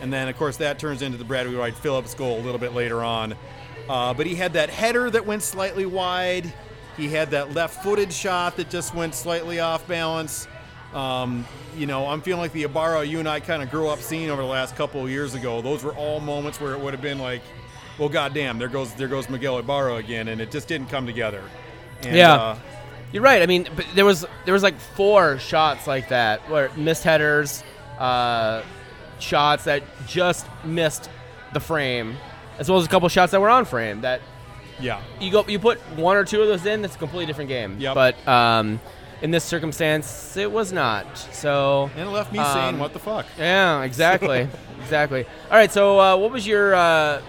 And 0.01 0.13
then, 0.13 0.29
of 0.29 0.37
course, 0.37 0.57
that 0.59 0.79
turns 0.79 1.03
into 1.03 1.17
the 1.17 1.25
Bradley 1.25 1.55
Wright 1.55 1.75
Phillips 1.75 2.15
goal 2.15 2.39
a 2.39 2.43
little 2.43 2.59
bit 2.59 2.75
later 2.75 3.03
on. 3.03 3.35
Uh, 3.89 4.15
but 4.15 4.27
he 4.27 4.35
had 4.35 4.53
that 4.55 4.71
header 4.71 5.11
that 5.11 5.27
went 5.27 5.43
slightly 5.43 5.87
wide. 5.87 6.53
He 6.97 7.09
had 7.09 7.31
that 7.31 7.53
left 7.55 7.83
footed 7.83 8.13
shot 8.13 8.57
that 8.57 8.71
just 8.71 8.95
went 8.95 9.15
slightly 9.15 9.61
off 9.61 9.87
balance. 9.89 10.47
Um, 10.95 11.47
you 11.77 11.87
know, 11.87 12.07
I'm 12.07 12.21
feeling 12.21 12.43
like 12.43 12.53
the 12.53 12.65
Ibarra 12.65 13.05
you 13.05 13.19
and 13.19 13.29
I 13.29 13.41
kind 13.41 13.63
of 13.63 13.71
grew 13.71 13.89
up 13.89 14.01
seeing 14.01 14.31
over 14.31 14.43
the 14.43 14.49
last 14.49 14.77
couple 14.77 15.03
of 15.03 15.11
years 15.11 15.35
ago. 15.35 15.63
Those 15.63 15.83
were 15.83 15.95
all 15.95 16.21
moments 16.21 16.61
where 16.61 16.73
it 16.75 16.81
would 16.81 16.93
have 16.93 17.01
been 17.03 17.19
like, 17.19 17.41
well, 17.99 18.11
goddamn, 18.11 18.59
there 18.59 18.69
goes 18.69 18.93
there 18.95 19.09
goes 19.09 19.29
Miguel 19.31 19.59
Ibarra 19.59 19.97
again, 19.97 20.29
and 20.29 20.41
it 20.41 20.51
just 20.51 20.69
didn't 20.69 20.89
come 20.89 21.07
together. 21.07 21.43
And, 22.03 22.15
Yeah. 22.17 22.35
uh, 22.35 22.59
You're 23.11 23.23
right. 23.23 23.43
I 23.43 23.47
mean, 23.47 23.69
but 23.75 23.87
there 23.95 24.05
was 24.05 24.25
there 24.45 24.55
was 24.55 24.63
like 24.63 24.79
four 24.79 25.39
shots 25.39 25.87
like 25.87 26.09
that 26.11 26.49
where 26.51 26.71
missed 26.77 27.05
headers, 27.05 27.63
uh, 27.99 28.63
shots 29.19 29.65
that 29.65 29.83
just 30.07 30.47
missed 30.65 31.09
the 31.55 31.61
frame, 31.61 32.17
as 32.59 32.69
well 32.69 32.79
as 32.79 32.85
a 32.87 32.89
couple 32.89 33.09
shots 33.09 33.33
that 33.33 33.41
were 33.41 33.51
on 33.51 33.65
frame. 33.65 34.01
That 34.03 34.21
yeah. 34.81 35.01
you 35.21 35.31
go 35.31 35.45
you 35.47 35.59
put 35.59 35.79
one 35.97 36.17
or 36.17 36.25
two 36.25 36.41
of 36.43 36.49
those 36.49 36.65
in, 36.67 36.83
that's 36.83 36.95
a 36.97 36.99
completely 36.99 37.27
different 37.27 37.49
game. 37.49 37.77
Yeah, 37.79 37.95
But 37.95 38.17
um, 38.29 38.81
in 39.21 39.31
this 39.31 39.45
circumstance, 39.45 40.37
it 40.37 40.51
was 40.51 40.73
not. 40.73 41.17
So 41.17 41.91
And 41.97 42.09
it 42.09 42.13
left 42.13 42.33
me 42.33 42.39
Um, 42.41 42.53
saying, 42.53 42.79
what 42.79 42.93
the 42.93 42.99
fuck? 42.99 43.27
yeah, 43.39 43.83
exactly, 43.83 44.49
exactly. 44.81 45.25
All 45.51 45.57
right. 45.57 45.71
So 45.71 45.99
uh, 46.01 46.17
what 46.17 46.31
was 46.33 46.47
your 46.47 46.75
uh, 46.75 47.23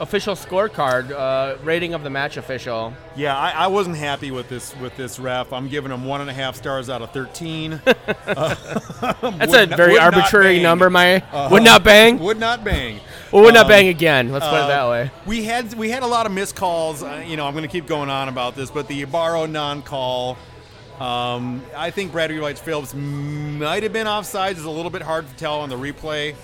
official 0.00 0.34
scorecard 0.34 1.10
uh, 1.10 1.56
rating 1.62 1.94
of 1.94 2.02
the 2.02 2.10
match 2.10 2.36
official? 2.36 2.92
Yeah, 3.16 3.36
I, 3.36 3.50
I 3.50 3.66
wasn't 3.68 3.96
happy 3.96 4.30
with 4.30 4.48
this 4.48 4.74
with 4.76 4.96
this 4.96 5.18
ref. 5.18 5.52
I'm 5.52 5.68
giving 5.68 5.90
him 5.92 6.04
one 6.04 6.20
and 6.20 6.28
a 6.28 6.32
half 6.32 6.56
stars 6.56 6.90
out 6.90 7.02
of 7.02 7.10
13. 7.12 7.80
That's 7.84 9.54
a 9.54 9.66
not- 9.66 9.76
very 9.76 9.98
arbitrary 9.98 10.60
number. 10.60 10.90
My 10.90 11.16
Uh-huh. 11.16 11.48
would 11.52 11.62
not 11.62 11.84
bang. 11.84 12.18
Would 12.18 12.38
not 12.38 12.64
bang. 12.64 13.00
Well, 13.32 13.42
would 13.44 13.54
not 13.54 13.64
Um, 13.66 13.68
bang 13.70 13.88
again. 13.88 14.30
Let's 14.32 14.46
put 14.46 14.54
it 14.54 14.60
Uh, 14.62 14.66
that 14.68 14.88
way. 14.88 15.10
We 15.26 15.44
had 15.44 15.74
we 15.74 15.90
had 15.90 16.02
a 16.02 16.06
lot 16.06 16.26
of 16.26 16.32
missed 16.32 16.56
calls. 16.56 17.02
Uh, 17.02 17.22
you 17.26 17.36
know, 17.36 17.46
I'm 17.46 17.52
going 17.54 17.62
to 17.62 17.68
keep 17.72 17.86
going 17.86 18.10
on 18.10 18.28
about 18.28 18.56
this, 18.56 18.70
but 18.70 18.88
the 18.88 19.02
Ibarra 19.02 19.46
non-call. 19.46 20.36
Um, 21.00 21.60
I 21.76 21.90
think 21.90 22.12
Bradley 22.12 22.38
Wright 22.38 22.56
Phillips 22.56 22.94
might 22.94 23.82
have 23.82 23.92
been 23.92 24.06
offsides. 24.06 24.52
It's 24.52 24.62
a 24.64 24.70
little 24.70 24.92
bit 24.92 25.02
hard 25.02 25.28
to 25.28 25.34
tell 25.34 25.60
on 25.60 25.68
the 25.68 25.76
replay. 25.76 26.36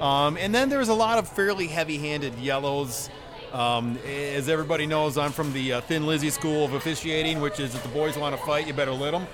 Um, 0.00 0.36
and 0.36 0.54
then 0.54 0.68
there 0.68 0.78
was 0.78 0.88
a 0.88 0.94
lot 0.94 1.18
of 1.18 1.28
fairly 1.28 1.66
heavy-handed 1.66 2.34
yellows. 2.38 3.10
Um, 3.52 3.98
as 4.06 4.48
everybody 4.48 4.86
knows, 4.86 5.16
I'm 5.16 5.32
from 5.32 5.52
the 5.52 5.74
uh, 5.74 5.80
Thin 5.80 6.06
Lizzy 6.06 6.30
school 6.30 6.64
of 6.64 6.74
officiating, 6.74 7.40
which 7.40 7.60
is 7.60 7.74
if 7.74 7.82
the 7.82 7.88
boys 7.88 8.16
want 8.16 8.36
to 8.36 8.42
fight, 8.44 8.66
you 8.66 8.72
better 8.74 8.92
let 8.92 9.12
them. 9.12 9.26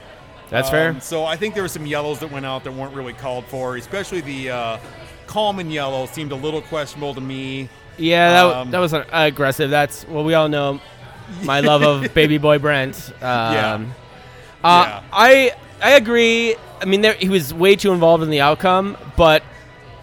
That's 0.50 0.70
fair. 0.70 0.90
Um, 0.90 1.00
so 1.00 1.24
I 1.24 1.36
think 1.36 1.54
there 1.54 1.64
were 1.64 1.68
some 1.68 1.86
yellows 1.86 2.20
that 2.20 2.30
went 2.30 2.46
out 2.46 2.64
that 2.64 2.72
weren't 2.72 2.94
really 2.94 3.12
called 3.12 3.44
for, 3.46 3.76
especially 3.76 4.20
the 4.20 4.50
uh, 4.50 4.78
Kallman 5.26 5.72
yellow 5.72 6.06
seemed 6.06 6.32
a 6.32 6.36
little 6.36 6.62
questionable 6.62 7.14
to 7.14 7.20
me. 7.20 7.68
Yeah, 7.96 8.30
that, 8.30 8.56
um, 8.56 8.70
that 8.70 8.78
was 8.78 8.94
uh, 8.94 9.04
aggressive. 9.12 9.70
That's 9.70 10.06
well, 10.06 10.24
we 10.24 10.34
all 10.34 10.48
know 10.48 10.80
my 11.42 11.60
love 11.60 11.82
of 11.82 12.12
baby 12.14 12.38
boy 12.38 12.58
Brent. 12.58 13.10
Um, 13.14 13.14
Yeah. 13.22 13.74
Uh, 14.62 14.84
Yeah. 14.86 15.02
I 15.12 15.52
I 15.82 15.90
agree. 15.92 16.56
I 16.80 16.84
mean, 16.86 17.00
there, 17.00 17.14
he 17.14 17.28
was 17.28 17.54
way 17.54 17.76
too 17.76 17.92
involved 17.92 18.22
in 18.22 18.30
the 18.30 18.40
outcome, 18.40 18.96
but 19.16 19.42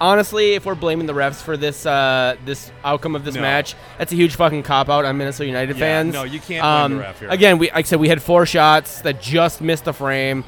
honestly, 0.02 0.56
if 0.56 0.66
we're 0.66 0.76
blaming 0.76 1.06
the 1.06 1.14
refs 1.14 1.42
for 1.42 1.56
this 1.56 1.86
uh, 1.86 2.36
this 2.44 2.70
outcome 2.84 3.16
of 3.16 3.24
this 3.24 3.36
No. 3.36 3.42
match, 3.42 3.76
that's 3.98 4.12
a 4.12 4.16
huge 4.16 4.36
fucking 4.36 4.64
cop 4.64 4.90
out 4.90 5.06
on 5.06 5.18
Minnesota 5.18 5.46
United 5.48 5.78
Yeah, 5.78 5.80
fans. 5.80 6.14
no, 6.14 6.24
you 6.24 6.40
can't 6.42 6.90
blame 6.90 6.98
the 7.00 7.04
ref 7.06 7.20
here. 7.20 7.30
Again, 7.30 7.58
we 7.58 7.68
like 7.68 7.86
I 7.86 7.88
said, 7.88 8.00
we 8.02 8.10
had 8.10 8.22
four 8.22 8.46
shots 8.46 9.00
that 9.02 9.22
just 9.22 9.62
missed 9.62 9.86
the 9.86 9.94
frame. 9.94 10.44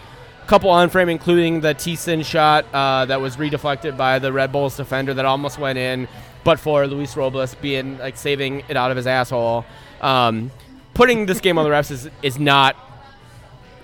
Couple 0.47 0.69
on 0.69 0.89
frame, 0.89 1.07
including 1.07 1.61
the 1.61 1.73
Thiesson 1.73 2.25
shot 2.25 2.65
uh, 2.73 3.05
that 3.05 3.21
was 3.21 3.37
redeflected 3.37 3.95
by 3.95 4.19
the 4.19 4.33
Red 4.33 4.51
Bulls 4.51 4.75
defender 4.75 5.13
that 5.13 5.23
almost 5.23 5.57
went 5.57 5.77
in, 5.79 6.09
but 6.43 6.59
for 6.59 6.85
Luis 6.85 7.15
Robles 7.15 7.55
being 7.55 7.97
like 7.99 8.17
saving 8.17 8.63
it 8.67 8.75
out 8.75 8.91
of 8.91 8.97
his 8.97 9.07
asshole. 9.07 9.63
Um, 10.01 10.51
putting 10.93 11.27
this 11.27 11.39
game 11.39 11.57
on 11.57 11.63
the 11.63 11.69
refs 11.69 11.91
is, 11.91 12.09
is 12.21 12.37
not 12.39 12.75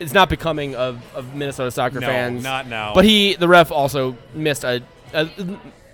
it's 0.02 0.14
not 0.14 0.30
becoming 0.30 0.76
of, 0.76 1.02
of 1.16 1.34
Minnesota 1.36 1.72
soccer 1.72 2.00
No, 2.00 2.08
fans. 2.08 2.44
not 2.44 2.68
now. 2.68 2.94
But 2.94 3.04
he, 3.06 3.36
the 3.36 3.48
ref, 3.48 3.72
also 3.72 4.18
missed 4.34 4.64
a, 4.64 4.82
a 5.13 5.30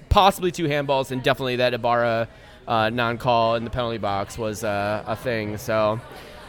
possibly 0.09 0.51
two 0.51 0.65
handballs, 0.65 1.11
and 1.11 1.21
definitely 1.21 1.57
that 1.57 1.73
Ibarra 1.73 2.27
uh, 2.67 2.89
non-call 2.89 3.55
in 3.55 3.63
the 3.63 3.69
penalty 3.69 3.97
box 3.97 4.37
was 4.37 4.63
uh, 4.63 5.03
a 5.05 5.15
thing. 5.15 5.57
So, 5.57 5.99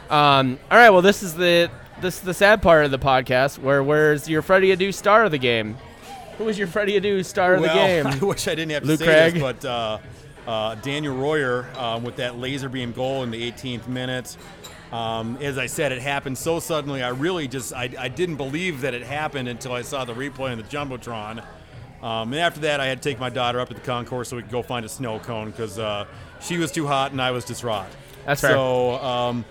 um, 0.09 0.59
all 0.71 0.77
right. 0.77 0.89
Well, 0.89 1.01
this 1.01 1.23
is 1.23 1.35
the 1.35 1.69
this 2.01 2.15
is 2.15 2.21
the 2.21 2.33
sad 2.33 2.61
part 2.61 2.85
of 2.85 2.91
the 2.91 2.99
podcast. 2.99 3.59
Where 3.59 3.83
where's 3.83 4.29
your 4.29 4.41
Freddie 4.41 4.75
Adu 4.75 4.93
star 4.93 5.25
of 5.25 5.31
the 5.31 5.37
game? 5.37 5.77
Who 6.37 6.45
was 6.45 6.57
your 6.57 6.67
Freddie 6.67 6.99
Adu 6.99 7.25
star 7.25 7.55
of 7.55 7.61
the 7.61 7.67
game? 7.69 8.07
I 8.07 8.17
wish 8.17 8.47
I 8.47 8.55
didn't 8.55 8.71
have 8.71 8.83
to 8.83 8.87
Luke 8.87 8.99
say 8.99 9.05
Craig? 9.05 9.33
this, 9.33 9.41
but 9.41 9.65
uh, 9.65 9.97
uh, 10.47 10.75
Daniel 10.75 11.15
Royer 11.17 11.65
uh, 11.75 11.99
with 12.01 12.17
that 12.17 12.37
laser 12.37 12.69
beam 12.69 12.93
goal 12.93 13.23
in 13.23 13.31
the 13.31 13.51
18th 13.51 13.87
minute. 13.87 14.37
Um, 14.91 15.37
as 15.41 15.57
I 15.57 15.65
said, 15.65 15.91
it 15.91 16.01
happened 16.01 16.37
so 16.37 16.59
suddenly. 16.59 17.03
I 17.03 17.09
really 17.09 17.47
just 17.47 17.73
I, 17.73 17.89
I 17.99 18.07
didn't 18.07 18.37
believe 18.37 18.81
that 18.81 18.93
it 18.93 19.03
happened 19.03 19.49
until 19.49 19.73
I 19.73 19.81
saw 19.81 20.05
the 20.05 20.13
replay 20.13 20.51
on 20.51 20.57
the 20.57 20.63
jumbotron. 20.63 21.43
Um, 22.01 22.31
and 22.31 22.41
after 22.41 22.59
that, 22.61 22.79
I 22.79 22.85
had 22.85 23.01
to 23.01 23.09
take 23.09 23.19
my 23.19 23.29
daughter 23.29 23.59
up 23.59 23.69
to 23.69 23.73
the 23.73 23.81
concourse 23.81 24.29
so 24.29 24.35
we 24.35 24.43
could 24.43 24.51
go 24.51 24.61
find 24.61 24.85
a 24.85 24.89
snow 24.89 25.19
cone 25.19 25.49
because 25.51 25.79
uh, 25.79 26.05
she 26.39 26.57
was 26.57 26.71
too 26.71 26.85
hot 26.85 27.11
and 27.11 27.21
I 27.21 27.31
was 27.31 27.43
distraught. 27.43 27.87
That's 28.25 28.41
fair. 28.41 28.51
So, 28.51 28.95
um, 29.03 29.45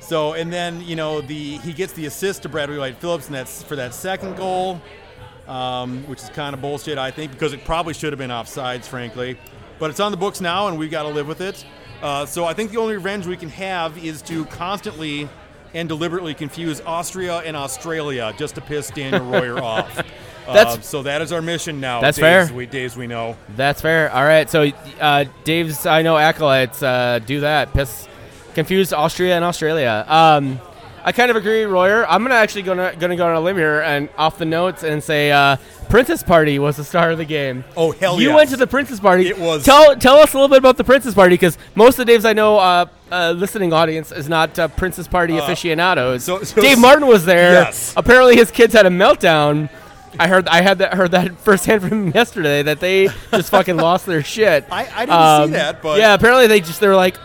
so 0.00 0.32
and 0.32 0.52
then 0.52 0.80
you 0.82 0.96
know 0.96 1.20
the 1.20 1.58
he 1.58 1.72
gets 1.72 1.92
the 1.92 2.06
assist 2.06 2.42
to 2.42 2.48
Bradley 2.48 2.78
Wright 2.78 2.96
Phillips, 2.96 3.26
and 3.26 3.34
that's 3.34 3.62
for 3.62 3.76
that 3.76 3.92
second 3.92 4.36
goal 4.36 4.80
um, 5.50 6.04
which 6.06 6.22
is 6.22 6.28
kind 6.30 6.54
of 6.54 6.60
bullshit, 6.60 6.96
I 6.96 7.10
think, 7.10 7.32
because 7.32 7.52
it 7.52 7.64
probably 7.64 7.92
should 7.92 8.12
have 8.12 8.18
been 8.18 8.30
offsides, 8.30 8.84
frankly. 8.84 9.36
But 9.78 9.90
it's 9.90 10.00
on 10.00 10.12
the 10.12 10.16
books 10.16 10.40
now, 10.40 10.68
and 10.68 10.78
we've 10.78 10.90
got 10.90 11.02
to 11.02 11.08
live 11.08 11.26
with 11.26 11.40
it. 11.40 11.64
Uh, 12.00 12.24
so 12.24 12.44
I 12.44 12.54
think 12.54 12.70
the 12.70 12.78
only 12.78 12.94
revenge 12.94 13.26
we 13.26 13.36
can 13.36 13.48
have 13.50 14.02
is 14.02 14.22
to 14.22 14.44
constantly 14.46 15.28
and 15.74 15.88
deliberately 15.88 16.34
confuse 16.34 16.80
Austria 16.80 17.38
and 17.38 17.56
Australia 17.56 18.32
just 18.38 18.54
to 18.54 18.60
piss 18.60 18.90
Daniel 18.90 19.24
Royer 19.26 19.58
off. 19.62 20.02
Uh, 20.58 20.80
so 20.80 21.02
that 21.02 21.22
is 21.22 21.32
our 21.32 21.42
mission 21.42 21.80
now. 21.80 22.00
That's 22.00 22.16
days 22.18 22.48
fair. 22.48 22.54
We, 22.56 22.66
days 22.66 22.96
we 22.96 23.06
know. 23.06 23.36
That's 23.56 23.80
fair. 23.80 24.10
All 24.12 24.24
right. 24.24 24.48
So, 24.50 24.70
uh, 25.00 25.24
Dave's 25.44 25.86
I 25.86 26.02
know 26.02 26.16
acolytes 26.16 26.82
uh, 26.82 27.20
do 27.24 27.40
that. 27.40 27.72
Piss, 27.72 28.08
confused 28.54 28.92
Austria 28.92 29.36
and 29.36 29.44
Australia. 29.44 30.04
Um, 30.08 30.60
I 31.02 31.12
kind 31.12 31.30
of 31.30 31.36
agree, 31.36 31.64
Royer. 31.64 32.06
I'm 32.06 32.22
gonna 32.22 32.34
actually 32.34 32.60
gonna 32.62 32.94
gonna 32.98 33.16
go 33.16 33.26
on 33.26 33.34
a 33.34 33.40
limb 33.40 33.56
here 33.56 33.80
and 33.80 34.10
off 34.18 34.36
the 34.36 34.44
notes 34.44 34.82
and 34.82 35.02
say 35.02 35.32
uh, 35.32 35.56
Princess 35.88 36.22
Party 36.22 36.58
was 36.58 36.76
the 36.76 36.84
star 36.84 37.10
of 37.10 37.16
the 37.16 37.24
game. 37.24 37.64
Oh, 37.74 37.92
hell 37.92 38.16
yeah 38.16 38.20
You 38.20 38.28
yes. 38.28 38.36
went 38.36 38.50
to 38.50 38.56
the 38.58 38.66
Princess 38.66 39.00
Party. 39.00 39.28
It 39.28 39.38
was- 39.38 39.64
Tell 39.64 39.96
tell 39.96 40.16
us 40.16 40.34
a 40.34 40.36
little 40.36 40.48
bit 40.50 40.58
about 40.58 40.76
the 40.76 40.84
Princess 40.84 41.14
Party 41.14 41.34
because 41.36 41.56
most 41.74 41.98
of 41.98 42.04
the 42.06 42.12
Daves 42.12 42.26
I 42.26 42.34
know, 42.34 42.58
uh, 42.58 42.84
uh, 43.10 43.32
listening 43.34 43.72
audience 43.72 44.12
is 44.12 44.28
not 44.28 44.58
uh, 44.58 44.68
Princess 44.68 45.08
Party 45.08 45.38
aficionados. 45.38 46.22
so- 46.24 46.42
so- 46.42 46.60
Dave 46.60 46.78
Martin 46.78 47.06
was 47.06 47.24
there. 47.24 47.52
Yes. 47.54 47.94
Apparently, 47.96 48.36
his 48.36 48.50
kids 48.50 48.74
had 48.74 48.84
a 48.84 48.90
meltdown. 48.90 49.70
I 50.18 50.26
heard 50.28 50.48
I 50.48 50.60
had 50.62 50.78
that 50.78 50.94
heard 50.94 51.12
that 51.12 51.38
firsthand 51.38 51.82
from 51.82 51.90
him 51.90 52.12
yesterday 52.14 52.62
that 52.62 52.80
they 52.80 53.08
just 53.30 53.50
fucking 53.50 53.76
lost 53.76 54.06
their 54.06 54.22
shit. 54.22 54.66
I- 54.70 54.88
I 54.94 55.06
didn't 55.06 55.52
see 55.52 55.58
that, 55.58 55.82
but- 55.82 55.98
yeah, 55.98 56.14
apparently 56.14 56.46
they 56.46 56.60
just 56.60 56.80
they're 56.80 56.96
like 56.96 57.16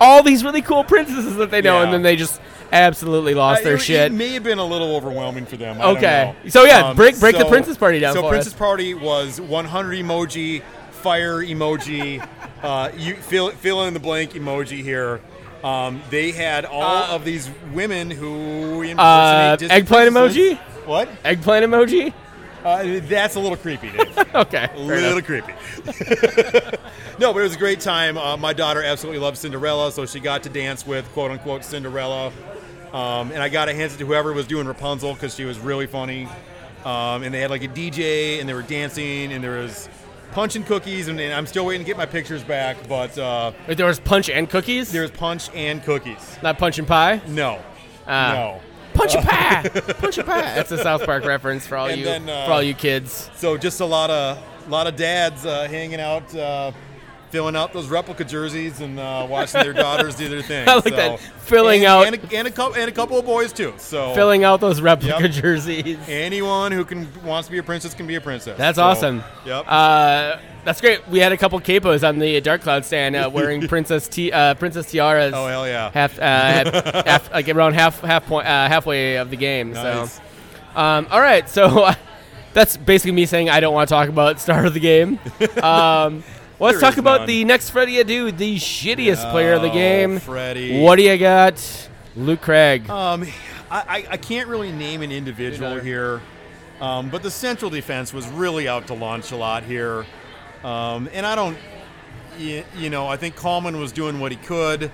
all 0.00 0.22
these 0.22 0.44
really 0.44 0.62
cool 0.62 0.84
princesses 0.84 1.36
that 1.36 1.50
they 1.50 1.62
know, 1.62 1.78
Yeah. 1.78 1.84
and 1.84 1.92
then 1.92 2.02
they 2.02 2.16
just 2.16 2.40
absolutely 2.72 3.34
lost 3.34 3.60
Uh, 3.62 3.64
their 3.64 3.74
it, 3.76 3.80
shit. 3.80 4.12
It 4.12 4.12
may 4.12 4.30
have 4.34 4.42
been 4.42 4.58
a 4.58 4.64
little 4.64 4.96
overwhelming 4.96 5.46
for 5.46 5.56
them. 5.56 5.76
I 5.80 5.84
Okay. 5.90 6.34
So, 6.48 6.64
yeah, 6.64 6.92
break- 6.92 7.20
break 7.20 7.38
the 7.38 7.44
Princess 7.44 7.76
Party 7.76 8.00
down 8.00 8.14
So 8.14 8.28
Princess 8.28 8.52
us. 8.52 8.58
Party 8.58 8.94
was 8.94 9.40
100 9.40 9.96
emoji, 9.98 10.62
fire 10.90 11.38
emoji, 11.38 12.20
uh, 12.64 12.88
you 12.96 13.14
fill 13.14 13.50
fill 13.50 13.84
in 13.84 13.94
the 13.94 14.00
blank 14.00 14.32
emoji 14.32 14.82
here. 14.82 15.20
Um, 15.62 16.02
they 16.10 16.30
had 16.32 16.64
all 16.66 16.82
Uh, 16.82 17.14
of 17.14 17.24
these 17.24 17.48
women 17.72 18.10
who 18.10 18.82
impersonate 18.82 19.62
Uh, 19.70 19.74
eggplant 19.74 20.12
princesses. 20.12 20.36
emoji? 20.58 20.58
What? 20.86 21.08
Eggplant 21.24 21.64
emoji. 21.64 22.12
Uh, 22.64 23.00
that's 23.04 23.34
a 23.36 23.40
little 23.40 23.56
creepy, 23.58 23.90
Dave. 23.90 24.18
Okay. 24.34 24.68
a 24.74 24.78
little 24.80 25.18
enough. 25.18 25.24
creepy. 25.26 25.52
no, 27.20 27.32
but 27.32 27.40
it 27.40 27.42
was 27.44 27.54
a 27.54 27.58
great 27.58 27.78
time. 27.80 28.16
Uh, 28.18 28.36
my 28.36 28.52
daughter 28.52 28.82
absolutely 28.82 29.20
loves 29.20 29.38
Cinderella, 29.40 29.92
so 29.92 30.06
she 30.06 30.18
got 30.18 30.42
to 30.44 30.48
dance 30.48 30.86
with 30.86 31.06
quote 31.12 31.30
unquote 31.30 31.64
Cinderella. 31.64 32.32
Um, 32.92 33.30
and 33.32 33.42
I 33.42 33.48
got 33.48 33.68
a 33.68 33.72
hint 33.72 33.92
to 33.98 34.06
whoever 34.06 34.32
was 34.32 34.46
doing 34.46 34.66
Rapunzel 34.66 35.14
because 35.14 35.34
she 35.34 35.44
was 35.44 35.58
really 35.58 35.86
funny. 35.86 36.26
Um, 36.84 37.22
and 37.22 37.32
they 37.34 37.40
had 37.40 37.50
like 37.50 37.62
a 37.64 37.68
DJ, 37.68 38.40
and 38.40 38.48
they 38.48 38.54
were 38.54 38.62
dancing, 38.62 39.32
and 39.32 39.42
there 39.42 39.58
was 39.58 39.88
punch 40.32 40.56
and 40.56 40.66
cookies, 40.66 41.08
and, 41.08 41.18
and 41.20 41.32
I'm 41.32 41.46
still 41.46 41.64
waiting 41.66 41.84
to 41.84 41.86
get 41.88 41.96
my 41.96 42.06
pictures 42.06 42.42
back. 42.44 42.76
But 42.88 43.16
uh, 43.18 43.52
Wait, 43.68 43.76
there 43.76 43.86
was 43.86 44.00
punch 44.00 44.28
and 44.30 44.48
cookies. 44.50 44.90
There 44.92 45.02
was 45.02 45.10
punch 45.10 45.48
and 45.54 45.82
cookies. 45.82 46.38
not 46.42 46.58
punch 46.58 46.78
and 46.78 46.88
pie. 46.88 47.20
No, 47.28 47.60
Ah. 48.06 48.32
no. 48.34 48.60
Punch 48.94 49.14
and 49.14 49.24
pie. 49.26 49.68
punch 49.98 50.18
and 50.18 50.26
pie. 50.26 50.40
That's 50.40 50.70
a 50.70 50.78
South 50.78 51.04
Park 51.04 51.24
reference 51.24 51.66
for 51.66 51.76
all 51.76 51.86
And 51.86 51.98
you 51.98 52.04
then, 52.04 52.28
uh, 52.28 52.46
for 52.46 52.52
all 52.52 52.62
you 52.62 52.74
kids. 52.74 53.30
So 53.36 53.56
just 53.56 53.80
a 53.80 53.84
lot 53.84 54.10
of 54.10 54.38
lot 54.68 54.86
of 54.86 54.96
dads 54.96 55.44
uh, 55.44 55.68
hanging 55.68 56.00
out, 56.00 56.34
uh, 56.34 56.72
filling 57.34 57.56
out 57.56 57.72
those 57.72 57.88
replica 57.88 58.22
jerseys 58.24 58.80
and 58.80 58.96
uh, 59.00 59.26
watching 59.28 59.60
their 59.60 59.72
daughters 59.72 60.14
do 60.14 60.28
their 60.28 60.40
thing. 60.52 60.68
I 60.68 60.74
like 60.76 60.84
So- 60.84 60.90
that. 60.90 61.20
Filling 61.40 61.80
and, 61.84 61.88
out- 61.88 62.06
and 62.06 62.14
a, 62.16 62.36
and, 62.38 62.48
a 62.48 62.50
couple, 62.50 62.76
and 62.76 62.88
a 62.88 62.92
couple 62.92 63.18
of 63.18 63.26
boys 63.26 63.52
too. 63.52 63.74
So 63.76 64.14
Filling 64.14 64.44
out 64.44 64.60
those 64.60 64.80
replica 64.80 65.22
Yep. 65.22 65.30
jerseys. 65.32 65.98
anyone 66.08 66.70
who 66.72 66.84
can 66.84 67.08
wants 67.24 67.48
to 67.48 67.52
be 67.52 67.58
a 67.58 67.62
princess 67.64 67.92
can 67.92 68.06
be 68.06 68.14
a 68.14 68.20
princess. 68.20 68.56
That's 68.56 68.76
So, 68.76 68.84
awesome. 68.84 69.24
Yep. 69.44 69.64
Uh, 69.68 70.36
that's 70.64 70.80
great. 70.80 71.06
We 71.08 71.18
had 71.18 71.32
a 71.32 71.36
couple 71.36 71.60
capos 71.60 72.08
on 72.08 72.18
the 72.20 72.40
Dark 72.40 72.62
Cloud 72.62 72.84
stand 72.86 73.16
uh, 73.16 73.28
wearing 73.34 73.66
princess 73.66 74.06
t- 74.08 74.30
uh, 74.32 74.54
princess 74.54 74.86
tiaras. 74.90 75.32
oh 75.34 75.46
hell 75.48 75.66
yeah. 75.66 75.90
half, 75.92 76.18
uh, 76.18 76.22
half, 76.22 76.94
half 77.06 77.32
like 77.32 77.48
around 77.50 77.74
half 77.74 78.00
half 78.00 78.24
point 78.26 78.46
uh, 78.46 78.68
halfway 78.68 79.16
of 79.16 79.28
the 79.30 79.36
game. 79.36 79.72
Nice. 79.72 80.14
So, 80.14 80.80
um, 80.80 81.08
all 81.10 81.20
right, 81.20 81.46
so 81.50 81.90
that's 82.54 82.78
basically 82.78 83.12
me 83.12 83.26
saying 83.26 83.50
I 83.50 83.60
don't 83.60 83.74
want 83.74 83.88
to 83.90 83.92
talk 83.94 84.08
about 84.08 84.40
start 84.40 84.64
of 84.64 84.72
the 84.72 84.80
game. 84.80 85.18
Um, 85.62 86.24
let's 86.64 86.80
There 86.80 86.90
talk 86.90 86.98
about 86.98 87.20
none. 87.20 87.26
the 87.28 87.44
next 87.44 87.70
Freddie 87.70 88.02
Adu, 88.02 88.36
the 88.36 88.56
shittiest 88.56 89.30
player 89.30 89.52
of 89.54 89.62
the 89.62 89.70
Oh, 89.70 89.74
game. 89.74 90.18
Freddie. 90.18 90.80
What 90.80 90.96
do 90.96 91.02
you 91.02 91.16
got, 91.18 91.88
Luke 92.16 92.40
Craig? 92.40 92.88
Um, 92.90 93.24
I, 93.70 93.80
I, 93.80 94.06
I 94.10 94.16
can't 94.16 94.48
really 94.48 94.72
name 94.72 95.02
an 95.02 95.12
individual 95.12 95.78
here, 95.80 96.20
um, 96.80 97.10
but 97.10 97.22
the 97.22 97.30
central 97.30 97.70
defense 97.70 98.12
was 98.12 98.28
really 98.28 98.68
out 98.68 98.86
to 98.88 98.94
launch 98.94 99.32
a 99.32 99.36
lot 99.36 99.62
here. 99.64 100.06
Um, 100.62 101.08
and 101.12 101.26
I 101.26 101.34
don't, 101.34 101.56
you, 102.38 102.64
you 102.76 102.90
know, 102.90 103.06
I 103.06 103.16
think 103.16 103.36
Kallman 103.36 103.78
was 103.78 103.92
doing 103.92 104.18
what 104.20 104.32
he 104.32 104.38
could. 104.38 104.90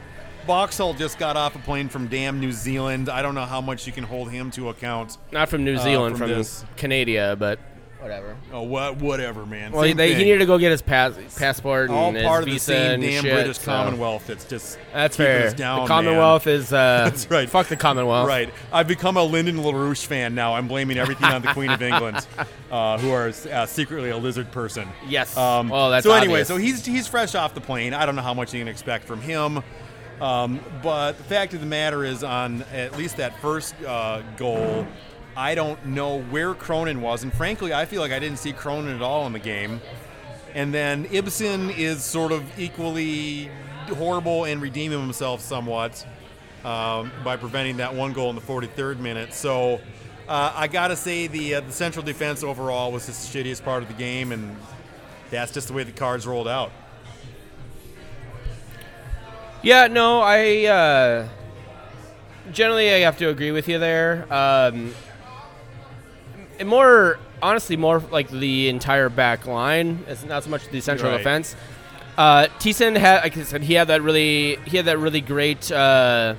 Boxall 0.47 0.95
just 0.95 1.19
got 1.19 1.37
off 1.37 1.55
a 1.55 1.59
plane 1.59 1.89
from 1.89 2.09
damn 2.09 2.41
New 2.41 2.51
Zealand. 2.51 3.09
I 3.09 3.23
don't 3.23 3.35
know 3.35 3.45
how 3.45 3.61
much 3.61 3.87
you 3.87 3.93
can 3.93 4.05
hold 4.05 4.31
him 4.31 4.51
to 4.53 4.71
account. 4.71 5.19
Not 5.31 5.49
from 5.49 5.65
New 5.65 5.77
uh, 5.77 5.83
Zealand, 5.83 6.17
from 6.19 6.43
from. 6.43 6.69
Canada, 6.77 7.37
but 7.39 7.59
whatever. 8.01 8.37
Oh, 8.53 8.63
what, 8.63 8.97
whatever, 8.97 9.47
man. 9.47 9.73
Well, 9.73 9.83
Same 9.83 9.97
they, 9.97 10.15
he 10.15 10.25
needed 10.25 10.39
to 10.39 10.47
go 10.47 10.59
get 10.59 10.71
his 10.71 10.83
pass, 10.83 11.15
passport 11.39 11.91
all 11.91 12.09
and 12.09 12.17
his 12.17 12.27
part 12.27 12.41
of 12.41 12.47
the 12.47 12.53
visa 12.53 12.65
same 12.65 12.93
and 12.93 13.03
damn 13.03 13.23
shit, 13.23 13.33
British 13.33 13.59
so- 13.59 13.65
Commonwealth. 13.67 14.27
That's 14.27 14.45
just 14.45 14.79
That's 14.93 15.17
keeping 15.17 15.27
fair. 15.27 15.47
us 15.49 15.55
down, 15.55 15.81
the 15.83 15.87
Commonwealth 15.87 16.47
is 16.47 16.73
uh, 16.73 16.77
That's 17.05 17.31
right. 17.31 17.49
Fuck 17.49 17.69
the 17.69 17.77
Commonwealth. 17.77 18.29
Right. 18.29 18.53
I've 18.73 18.89
become 18.89 19.17
a 19.17 19.25
Lyndon 19.25 19.57
LaRouche 19.59 20.07
fan 20.07 20.35
now. 20.35 20.55
I'm 20.55 20.69
blaming 20.69 20.99
everything 20.99 21.27
on 21.27 21.43
the 21.43 21.53
Queen 21.53 21.71
of 21.71 21.83
England, 21.83 22.27
uh, 22.71 22.99
who 22.99 23.11
are 23.11 23.33
uh, 23.51 23.67
secretly 23.67 24.11
a 24.11 24.17
lizard 24.17 24.51
person. 24.53 24.89
Yes. 25.07 25.37
Um, 25.37 25.69
well, 25.69 25.91
that's 25.91 26.05
so 26.05 26.13
anyway, 26.13 26.41
obvious. 26.43 26.49
so 26.49 26.57
he's 26.57 26.85
he's 26.85 27.07
fresh 27.07 27.35
off 27.35 27.55
the 27.55 27.61
plane. 27.61 27.95
I 27.95 28.07
don't 28.07 28.17
know 28.17 28.23
how 28.23 28.35
much 28.35 28.53
you 28.55 28.61
can 28.61 28.69
expect 28.69 29.05
from 29.05 29.21
him. 29.21 29.63
Um, 30.21 30.61
but 30.83 31.13
the 31.17 31.25
fact 31.25 31.55
of 31.55 31.61
the 31.61 31.67
matter 31.67 32.05
is, 32.05 32.23
on 32.23 32.63
at 32.75 32.97
least 32.99 33.17
that 33.17 33.41
first 33.41 33.75
uh, 33.83 34.21
goal, 34.37 34.87
I 35.41 35.55
don't 35.55 35.87
know 35.87 36.21
where 36.21 36.53
Cronin 36.53 37.01
was, 37.01 37.23
and 37.23 37.33
frankly, 37.33 37.73
I 37.73 37.87
feel 37.87 38.03
like 38.03 38.13
I 38.13 38.19
didn't 38.19 38.39
see 38.39 38.53
Cronin 38.53 38.95
at 38.95 39.01
all 39.01 39.27
in 39.27 39.33
the 39.33 39.39
game. 39.39 39.81
And 40.53 40.75
then 40.75 41.07
Ibson 41.11 41.71
is 41.71 42.05
sort 42.05 42.31
of 42.31 42.45
equally 42.59 43.51
horrible 43.89 44.45
and 44.45 44.61
redeeming 44.61 45.01
himself 45.01 45.41
somewhat 45.41 46.07
um, 46.63 47.11
by 47.25 47.39
preventing 47.39 47.79
that 47.79 47.95
one 47.95 48.13
goal 48.13 48.29
in 48.29 48.37
the 48.37 48.43
43rd 48.43 48.99
minute. 48.99 49.33
So 49.33 49.81
uh, 50.29 50.53
I 50.55 50.69
got 50.69 50.89
to 50.89 50.97
say 50.97 51.27
the 51.27 51.55
uh, 51.55 51.61
the 51.63 51.73
central 51.73 52.05
defense 52.05 52.43
overall 52.43 52.93
was 52.93 53.07
just 53.07 53.33
the 53.33 53.39
shittiest 53.43 53.65
part 53.65 53.83
of 53.83 53.89
the 53.89 53.95
game, 53.95 54.33
and 54.33 54.55
that's 55.31 55.53
just 55.53 55.69
the 55.69 55.73
way 55.73 55.85
the 55.85 55.93
cards 55.93 56.27
rolled 56.27 56.49
out. 56.49 56.71
Yeah, 59.63 59.87
no, 59.87 60.21
I 60.21 60.67
uh, 60.67 61.29
generally 62.53 62.93
I 62.93 62.99
have 62.99 63.17
to 63.17 63.31
agree 63.31 63.53
with 63.53 63.69
you 63.69 63.79
there. 63.79 64.27
Um, 64.31 64.93
and 66.61 66.69
more 66.69 67.19
honestly, 67.43 67.77
more 67.77 67.99
like 68.11 68.29
the 68.31 68.69
entire 68.69 69.09
back 69.09 69.47
line. 69.47 70.05
It's 70.07 70.25
not 70.25 70.45
so 70.45 70.51
much 70.51 70.69
the 70.69 70.81
central 70.81 71.11
Right. 71.11 71.19
defense. 71.19 71.57
Uh, 72.19 72.49
Thiesson 72.59 72.97
had, 72.99 73.23
like 73.23 73.37
I 73.39 73.43
said, 73.45 73.63
he 73.63 73.73
had 73.75 73.89
that 73.89 74.03
really, 74.03 74.57
he 74.67 74.77
had 74.77 74.85
that 74.87 74.99
really 74.99 75.23
great, 75.23 75.73
uh, 75.73 76.35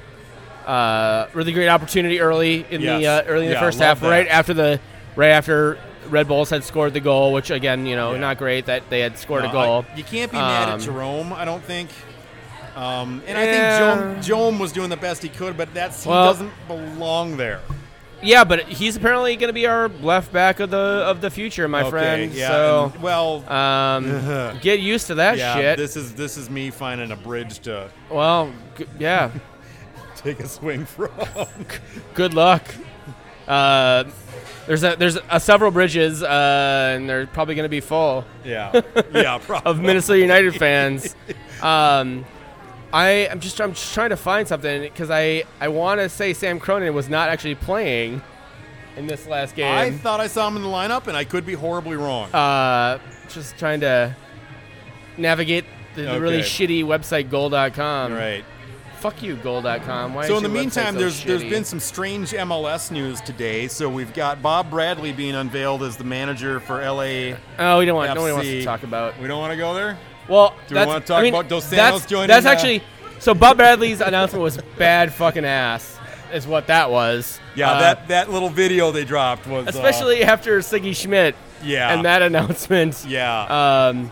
uh, 0.67 1.25
really 1.33 1.53
great 1.53 1.69
opportunity 1.69 2.19
early 2.21 2.65
in 2.69 2.81
the 2.81 3.07
uh, 3.07 3.23
early 3.23 3.47
in 3.47 3.51
the 3.51 3.57
first 3.59 3.79
half, 3.79 3.99
that. 3.99 4.09
right 4.09 4.27
after 4.27 4.53
the, 4.53 4.79
right 5.15 5.29
after 5.29 5.79
Red 6.07 6.27
Bulls 6.27 6.51
had 6.51 6.63
scored 6.63 6.93
the 6.93 6.99
goal, 6.99 7.33
which 7.33 7.49
again, 7.49 7.87
you 7.87 7.95
know, 7.95 8.13
Yeah. 8.13 8.19
not 8.19 8.37
great 8.37 8.67
that 8.67 8.83
they 8.91 8.99
had 8.99 9.17
scored 9.17 9.43
a 9.43 9.51
goal. 9.51 9.85
I- 9.91 9.97
you 9.97 10.03
can't 10.03 10.31
be 10.31 10.37
mad 10.37 10.69
Um, 10.69 10.75
at 10.75 10.81
Jerome, 10.81 11.33
I 11.33 11.45
don't 11.45 11.63
think. 11.63 11.89
Um, 12.75 13.21
and 13.27 13.37
I 13.37 13.45
think 14.13 14.23
Jerome, 14.23 14.59
was 14.59 14.71
doing 14.71 14.89
the 14.89 14.97
best 14.97 15.23
he 15.23 15.29
could, 15.29 15.57
but 15.57 15.73
that's 15.73 16.03
he 16.03 16.09
Well- 16.09 16.25
doesn't 16.25 16.51
belong 16.67 17.37
there. 17.37 17.59
Yeah, 18.23 18.43
but 18.43 18.63
he's 18.67 18.95
apparently 18.95 19.35
going 19.35 19.49
to 19.49 19.53
be 19.53 19.65
our 19.65 19.87
left 19.89 20.31
back 20.31 20.59
of 20.59 20.69
the 20.69 20.77
of 20.77 21.21
the 21.21 21.29
future, 21.29 21.67
my 21.67 21.81
Okay, 21.81 21.89
friend. 21.89 22.33
Yeah. 22.33 22.47
so 22.49 22.91
and- 22.93 23.01
well, 23.03 23.49
um, 23.51 24.59
get 24.61 24.79
used 24.79 25.07
to 25.07 25.15
that 25.15 25.37
yeah. 25.37 25.55
shit. 25.55 25.77
This 25.77 25.95
is 25.95 26.13
this 26.13 26.37
is 26.37 26.49
me 26.49 26.69
finding 26.69 27.11
a 27.11 27.15
bridge 27.15 27.59
to 27.61 27.89
well, 28.09 28.51
g- 28.77 28.85
yeah. 28.99 29.31
take 30.17 30.39
a 30.39 30.47
swing 30.47 30.85
from. 30.85 31.09
Good 32.13 32.33
luck. 32.35 32.63
Uh, 33.47 34.03
there's 34.67 34.83
a 34.83 34.95
there's 34.95 35.17
a 35.29 35.39
several 35.39 35.71
bridges, 35.71 36.21
uh, 36.21 36.93
and 36.95 37.09
they're 37.09 37.25
probably 37.25 37.55
going 37.55 37.65
to 37.65 37.69
be 37.69 37.79
full 37.79 38.23
yeah. 38.45 38.81
Yeah. 39.13 39.39
Probably. 39.39 39.69
of 39.71 39.79
Minnesota 39.79 40.19
United 40.19 40.55
fans. 40.55 41.15
Um, 41.61 42.23
I 42.93 43.27
I'm 43.29 43.39
just 43.39 43.59
I'm 43.61 43.73
just 43.73 43.93
trying 43.93 44.09
to 44.09 44.17
find 44.17 44.47
something 44.47 44.81
because 44.81 45.09
I 45.09 45.43
I 45.59 45.67
want 45.69 45.99
to 46.01 46.09
say 46.09 46.33
Sam 46.33 46.59
Cronin 46.59 46.93
was 46.93 47.07
not 47.09 47.29
actually 47.29 47.55
playing 47.55 48.21
in 48.97 49.07
this 49.07 49.25
last 49.27 49.55
game. 49.55 49.73
I 49.73 49.91
thought 49.91 50.19
I 50.19 50.27
saw 50.27 50.47
him 50.47 50.57
in 50.57 50.61
the 50.63 50.67
lineup, 50.67 51.07
and 51.07 51.15
I 51.15 51.23
could 51.23 51.45
be 51.45 51.53
horribly 51.53 51.95
wrong. 51.95 52.29
uh, 52.33 52.99
just 53.29 53.57
trying 53.57 53.79
to 53.81 54.13
navigate 55.17 55.65
the, 55.95 56.03
the 56.03 56.19
really 56.21 56.37
Okay. 56.39 56.45
shitty 56.45 56.83
website 56.83 57.29
goal.com. 57.29 58.13
right. 58.13 58.43
Fuck 58.99 59.23
you, 59.23 59.35
goal.com. 59.37 60.13
Why 60.13 60.27
So 60.27 60.35
is 60.37 60.43
in 60.43 60.43
the 60.43 60.49
your 60.49 60.57
website 60.57 60.75
meantime, 60.75 60.93
so 60.93 60.99
there's 60.99 61.23
there's 61.23 61.41
shitty? 61.43 61.49
been 61.49 61.63
some 61.65 61.79
strange 61.79 62.31
MLS 62.33 62.91
news 62.91 63.19
today. 63.21 63.67
So 63.67 63.89
we've 63.89 64.13
got 64.13 64.43
Bob 64.43 64.69
Bradley 64.69 65.11
being 65.11 65.33
unveiled 65.33 65.81
as 65.81 65.97
the 65.97 66.03
manager 66.03 66.59
for 66.59 66.81
LA. 66.81 67.35
Oh, 67.57 67.79
we 67.79 67.85
don't 67.85 67.95
want. 67.95 68.13
Nobody 68.13 68.33
wants 68.33 68.47
FC. 68.47 68.59
to 68.59 68.63
talk 68.65 68.83
about. 68.83 69.19
We 69.19 69.27
don't 69.27 69.39
want 69.39 69.53
to 69.53 69.57
go 69.57 69.73
there. 69.73 69.97
Well, 70.27 70.49
Do 70.49 70.55
we 70.69 70.73
that's- 70.75 70.87
wanna 70.87 70.99
talk 71.05 71.19
I 71.19 71.23
mean, 71.23 71.33
about 71.33 71.49
Dos 71.49 71.65
Santos 71.65 72.01
that's, 72.01 72.05
joining, 72.09 72.27
That's 72.27 72.45
uh, 72.45 72.49
actually. 72.49 72.83
So 73.19 73.33
Bob 73.33 73.57
Bradley's 73.57 74.01
announcement 74.01 74.41
was 74.43 74.57
bad 74.77 75.13
fucking 75.13 75.45
ass, 75.45 75.97
is 76.33 76.47
what 76.47 76.67
that 76.67 76.89
was. 76.89 77.39
Yeah, 77.55 77.71
Uh, 77.71 77.79
that 77.79 78.07
that 78.07 78.31
little 78.31 78.49
video 78.49 78.91
they 78.91 79.03
dropped 79.05 79.45
was 79.47 79.67
uh, 79.67 79.69
especially 79.69 80.23
after 80.23 80.57
Sigi 80.59 80.95
Schmid 80.95 81.35
yeah, 81.63 81.93
and 81.93 82.05
that 82.05 82.21
announcement. 82.29 83.03
yeah. 83.07 83.87
Um, 83.89 84.11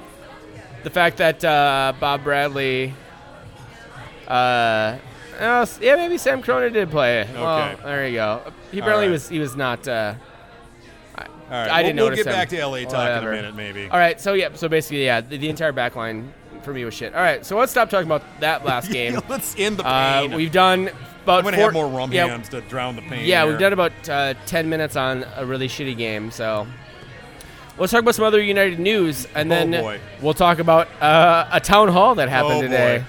the 0.84 0.89
fact 0.89 1.18
that 1.18 1.44
uh, 1.44 1.94
Bob 2.00 2.24
Bradley. 2.24 2.94
Uh, 4.28 4.98
uh, 5.39 5.66
yeah, 5.82 5.96
maybe 5.96 6.18
Sam 6.18 6.42
Cronin 6.42 6.74
did 6.74 6.92
play. 6.92 7.28
Well, 7.34 7.78
there 7.84 8.08
you 8.08 8.16
go. 8.16 8.42
He 8.72 8.80
apparently 8.80 9.08
right. 9.08 9.12
was. 9.13 9.30
He 9.30 9.39
was 9.39 9.56
not. 9.56 9.88
Uh, 11.50 11.53
All 11.53 11.62
right, 11.62 11.72
I 11.72 11.82
didn't 11.84 11.96
we'll, 11.98 12.06
notice 12.10 12.18
We'll 12.18 12.25
get 12.25 12.34
him. 12.34 12.39
back 12.39 12.50
to 12.50 12.65
LA 12.65 12.79
talk 12.84 12.94
Whatever. 12.94 13.34
in 13.34 13.39
a 13.39 13.51
minute, 13.51 13.56
maybe. 13.56 13.89
all 13.89 13.98
right. 13.98 14.20
So 14.22 14.34
yeah. 14.34 14.50
So 14.53 14.68
basically, 14.70 15.06
yeah. 15.06 15.22
The, 15.22 15.38
the 15.38 15.50
entire 15.50 15.72
back 15.72 15.96
line 15.96 16.32
for 16.62 16.74
me 16.74 16.86
was 16.86 16.94
shit. 16.94 17.15
All 17.15 17.22
right. 17.22 17.46
So 17.46 17.58
let's 17.58 17.72
stop 17.72 17.89
talking 17.89 18.06
about 18.08 18.24
that 18.41 18.65
last 18.65 18.91
game. 18.91 19.20
Let's 19.29 19.56
end 19.58 19.77
the 19.77 19.86
Uh, 19.86 20.22
pain. 20.22 20.34
we've 20.36 20.51
done 20.51 20.89
about 21.24 21.39
I'm 21.39 21.44
gonna 21.46 21.58
four, 21.58 21.65
have 21.65 21.74
more 21.74 21.88
rum 21.88 22.12
yeah, 22.12 22.27
hands 22.27 22.50
to 22.50 22.62
drown 22.62 22.96
the 22.96 23.01
pain. 23.03 23.25
Yeah, 23.25 23.41
here. 23.44 23.51
we've 23.51 23.60
done 23.60 23.74
about 23.74 23.91
uh, 24.10 24.34
10 24.46 24.70
minutes 24.70 24.96
on 24.96 25.25
a 25.36 25.46
really 25.46 25.68
shitty 25.68 25.98
game. 25.98 26.29
So 26.32 26.68
let's 27.77 27.91
talk 27.91 28.01
about 28.01 28.15
some 28.15 28.25
other 28.25 28.41
United 28.41 28.79
news, 28.79 29.25
and 29.36 29.51
Oh, 29.51 29.56
then 29.56 29.72
boy. 29.72 30.00
we'll 30.22 30.34
talk 30.34 30.60
about 30.60 30.88
uh, 31.01 31.48
a 31.51 31.60
town 31.60 31.88
hall 31.89 32.15
that 32.15 32.29
happened 32.29 32.53
Oh, 32.53 32.62
today. 32.62 33.00
boy. 33.00 33.06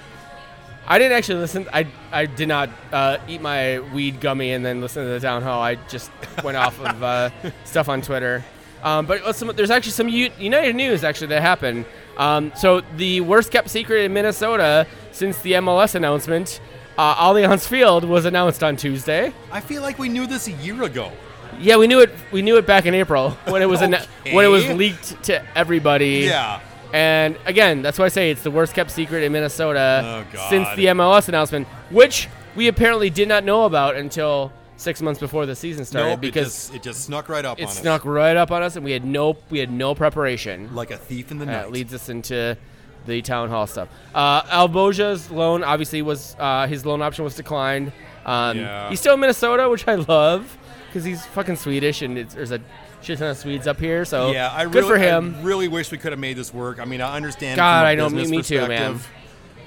I 0.87 0.97
didn't 0.97 1.13
actually 1.17 1.39
listen. 1.39 1.67
I 1.71 1.85
I 2.11 2.25
did 2.25 2.47
not 2.47 2.69
uh, 2.91 3.17
eat 3.27 3.41
my 3.41 3.79
weed 3.79 4.19
gummy 4.19 4.51
and 4.51 4.65
then 4.65 4.81
listen 4.81 5.03
to 5.03 5.09
the 5.09 5.19
town 5.19 5.41
hall. 5.43 5.61
I 5.61 5.75
just 5.89 6.11
went 6.43 6.57
off 6.57 6.79
of 6.79 7.01
uh, 7.03 7.29
stuff 7.63 7.89
on 7.89 8.01
Twitter. 8.01 8.43
Um, 8.83 9.05
but 9.05 9.23
let's- 9.25 9.39
there's 9.55 9.69
actually 9.71 9.91
some 9.91 10.09
U- 10.09 10.31
United 10.39 10.75
news 10.75 11.03
actually 11.03 11.27
that 11.27 11.41
happened. 11.41 11.85
Um, 12.17 12.51
so 12.55 12.81
the 12.97 13.21
worst 13.21 13.51
kept 13.51 13.69
secret 13.69 14.03
in 14.05 14.13
Minnesota 14.13 14.87
since 15.11 15.37
the 15.41 15.53
MLS 15.53 15.95
announcement, 15.95 16.59
uh, 16.97 17.15
Allianz 17.15 17.67
Field 17.67 18.03
was 18.03 18.25
announced 18.25 18.63
on 18.63 18.75
Tuesday. 18.75 19.31
I 19.51 19.59
feel 19.61 19.81
like 19.81 19.97
we 19.99 20.09
knew 20.09 20.27
this 20.27 20.47
a 20.47 20.51
year 20.51 20.83
ago. 20.83 21.11
Yeah, 21.59 21.77
we 21.77 21.85
knew 21.87 21.99
it. 21.99 22.09
We 22.31 22.41
knew 22.41 22.57
it 22.57 22.65
back 22.65 22.85
in 22.85 22.93
April 22.95 23.31
when 23.45 23.61
it 23.61 23.65
was 23.69 23.81
anno- 23.81 24.01
when 24.31 24.45
it 24.45 24.47
was 24.49 24.67
leaked 24.69 25.23
to 25.25 25.45
everybody. 25.57 26.25
Yeah. 26.25 26.59
And 26.93 27.37
again, 27.45 27.81
that's 27.81 27.97
why 27.99 28.05
I 28.05 28.09
say 28.09 28.31
it's 28.31 28.43
the 28.43 28.51
worst 28.51 28.73
kept 28.73 28.91
secret 28.91 29.23
in 29.23 29.31
Minnesota 29.31 30.25
Oh, 30.33 30.47
since 30.49 30.67
the 30.75 30.85
MLS 30.87 31.27
announcement, 31.29 31.67
which 31.89 32.27
we 32.55 32.67
apparently 32.67 33.09
did 33.09 33.27
not 33.27 33.43
know 33.43 33.65
about 33.65 33.95
until 33.95 34.51
six 34.77 35.01
months 35.01 35.19
before 35.19 35.45
the 35.45 35.55
season 35.55 35.85
started 35.85 36.09
Nope, 36.09 36.21
because 36.21 36.69
it 36.69 36.73
just, 36.73 36.75
it 36.75 36.83
just 36.83 37.03
snuck 37.05 37.29
right 37.29 37.45
up 37.45 37.59
it 37.59 37.65
on 37.65 37.69
snuck 37.71 38.03
right 38.03 38.35
up 38.35 38.51
on 38.51 38.63
us, 38.63 38.75
and 38.75 38.83
we 38.83 38.91
had 38.91 39.05
no 39.05 39.37
we 39.49 39.59
had 39.59 39.71
no 39.71 39.93
preparation. 39.95 40.73
like 40.75 40.91
a 40.91 40.97
thief 40.97 41.31
in 41.31 41.37
the 41.37 41.45
night. 41.45 41.53
That 41.53 41.71
leads 41.71 41.93
us 41.93 42.09
into 42.09 42.57
the 43.05 43.21
town 43.21 43.49
hall 43.49 43.67
stuff. 43.67 43.89
Uh, 44.13 44.41
Alvbage's 44.43 45.31
loan 45.31 45.63
obviously 45.63 46.01
was 46.01 46.35
uh, 46.39 46.67
his 46.67 46.85
loan 46.85 47.01
option 47.01 47.23
was 47.23 47.35
declined. 47.35 47.91
Um, 48.25 48.57
Yeah. 48.57 48.89
He's 48.89 48.99
still 48.99 49.13
in 49.15 49.19
Minnesota, 49.19 49.69
which 49.69 49.87
I 49.87 49.95
love 49.95 50.57
because 50.87 51.03
he's 51.05 51.25
fucking 51.27 51.55
Swedish, 51.55 52.01
and 52.01 52.17
it's, 52.17 52.33
there's 52.33 52.51
a 52.51 52.59
shit 53.01 53.19
ton 53.19 53.29
of 53.29 53.37
Swedes 53.37 53.67
up 53.67 53.79
here. 53.79 54.05
So 54.05 54.31
yeah, 54.31 54.51
I 54.53 54.65
good 54.65 54.75
really, 54.75 54.87
for 54.89 54.97
him. 54.97 55.35
I 55.39 55.41
really 55.43 55.67
wish 55.67 55.91
we 55.91 55.97
could 55.97 56.11
have 56.11 56.19
made 56.19 56.37
this 56.37 56.53
work. 56.53 56.79
I 56.79 56.85
mean, 56.85 57.01
I 57.01 57.15
understand. 57.15 57.57
God, 57.57 57.85
I 57.85 57.95
know, 57.95 58.09
me- 58.09 58.27
me 58.27 58.41
too, 58.41 58.67
man. 58.67 58.99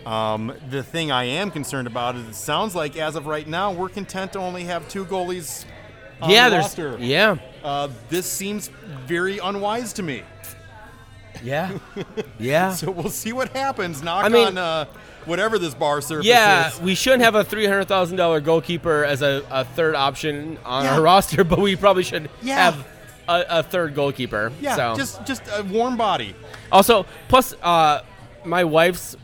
Um, 0.06 0.52
the 0.68 0.82
thing 0.82 1.10
I 1.10 1.24
am 1.24 1.50
concerned 1.50 1.86
about 1.86 2.14
is 2.16 2.28
it 2.28 2.34
sounds 2.34 2.74
like 2.74 2.96
as 2.96 3.16
of 3.16 3.26
right 3.26 3.46
now 3.48 3.72
we're 3.72 3.88
content 3.88 4.34
to 4.34 4.38
only 4.38 4.64
have 4.64 4.86
two 4.88 5.04
goalies. 5.06 5.64
On 6.20 6.30
yeah, 6.30 6.44
the 6.48 6.56
there's 6.56 6.64
roster. 6.64 6.96
yeah, 7.00 7.36
Uh, 7.64 7.88
this 8.08 8.30
seems 8.30 8.68
very 9.06 9.38
unwise 9.38 9.92
to 9.94 10.02
me. 10.02 10.22
yeah, 11.42 11.76
yeah. 12.38 12.72
So 12.72 12.90
we'll 12.90 13.08
see 13.08 13.32
what 13.32 13.48
happens. 13.50 14.02
Knock 14.02 14.24
I 14.24 14.28
mean- 14.28 14.46
on 14.46 14.58
uh, 14.58 14.84
whatever 15.24 15.58
this 15.58 15.74
bar 15.74 16.00
surface 16.00 16.26
Yeah, 16.26 16.68
is. 16.68 16.80
we 16.80 16.94
shouldn't 16.94 17.22
have 17.22 17.34
a 17.34 17.42
three 17.42 17.66
hundred 17.66 17.86
thousand 17.88 18.16
dollar 18.18 18.40
goalkeeper 18.40 19.04
as 19.04 19.22
a, 19.22 19.42
a 19.50 19.64
third 19.64 19.94
option 19.94 20.58
on 20.64 20.84
Yeah. 20.84 20.94
our 20.96 21.02
roster, 21.10 21.44
but 21.44 21.58
we 21.58 21.76
probably 21.76 22.04
should 22.04 22.30
Yeah. 22.42 22.56
have 22.56 22.86
a, 23.28 23.44
a 23.48 23.62
third 23.62 23.94
goalkeeper. 23.94 24.52
Yeah, 24.60 24.76
so. 24.76 24.94
just 24.96 25.24
just 25.26 25.42
a 25.56 25.62
warm 25.64 25.96
body. 25.96 26.34
Also, 26.70 27.06
plus, 27.28 27.54
uh, 27.62 28.02
my 28.44 28.64
wife's 28.64 29.16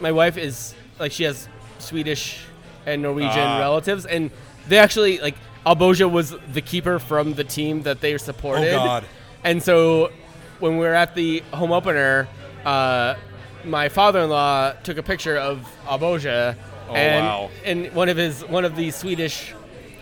my 0.00 0.12
wife 0.12 0.36
is 0.36 0.74
like 0.98 1.12
she 1.12 1.24
has 1.24 1.48
Swedish 1.78 2.44
and 2.86 3.02
Norwegian 3.02 3.38
Ah. 3.38 3.58
relatives, 3.60 4.06
and 4.06 4.30
they 4.68 4.78
actually 4.78 5.18
like 5.18 5.36
Alvbage 5.66 6.10
was 6.10 6.34
the 6.52 6.60
keeper 6.60 6.98
from 6.98 7.34
the 7.34 7.44
team 7.44 7.82
that 7.82 8.00
they 8.00 8.18
supported. 8.18 8.72
Oh, 8.74 8.76
God. 8.84 9.04
And 9.44 9.62
so 9.62 10.10
when 10.60 10.72
we 10.78 10.84
were 10.86 10.94
at 10.94 11.14
the 11.14 11.40
home 11.52 11.72
opener, 11.72 12.28
uh, 12.64 13.14
my 13.64 13.88
father-in-law 13.88 14.72
took 14.82 14.98
a 14.98 15.02
picture 15.02 15.36
of 15.36 15.66
Alvbage, 15.86 16.26
Oh, 16.88 16.94
and 16.94 17.24
wow. 17.26 17.50
and 17.64 17.92
one 17.94 18.08
of 18.10 18.16
his 18.18 18.44
one 18.46 18.64
of 18.66 18.76
the 18.76 18.90
Swedish 18.90 19.54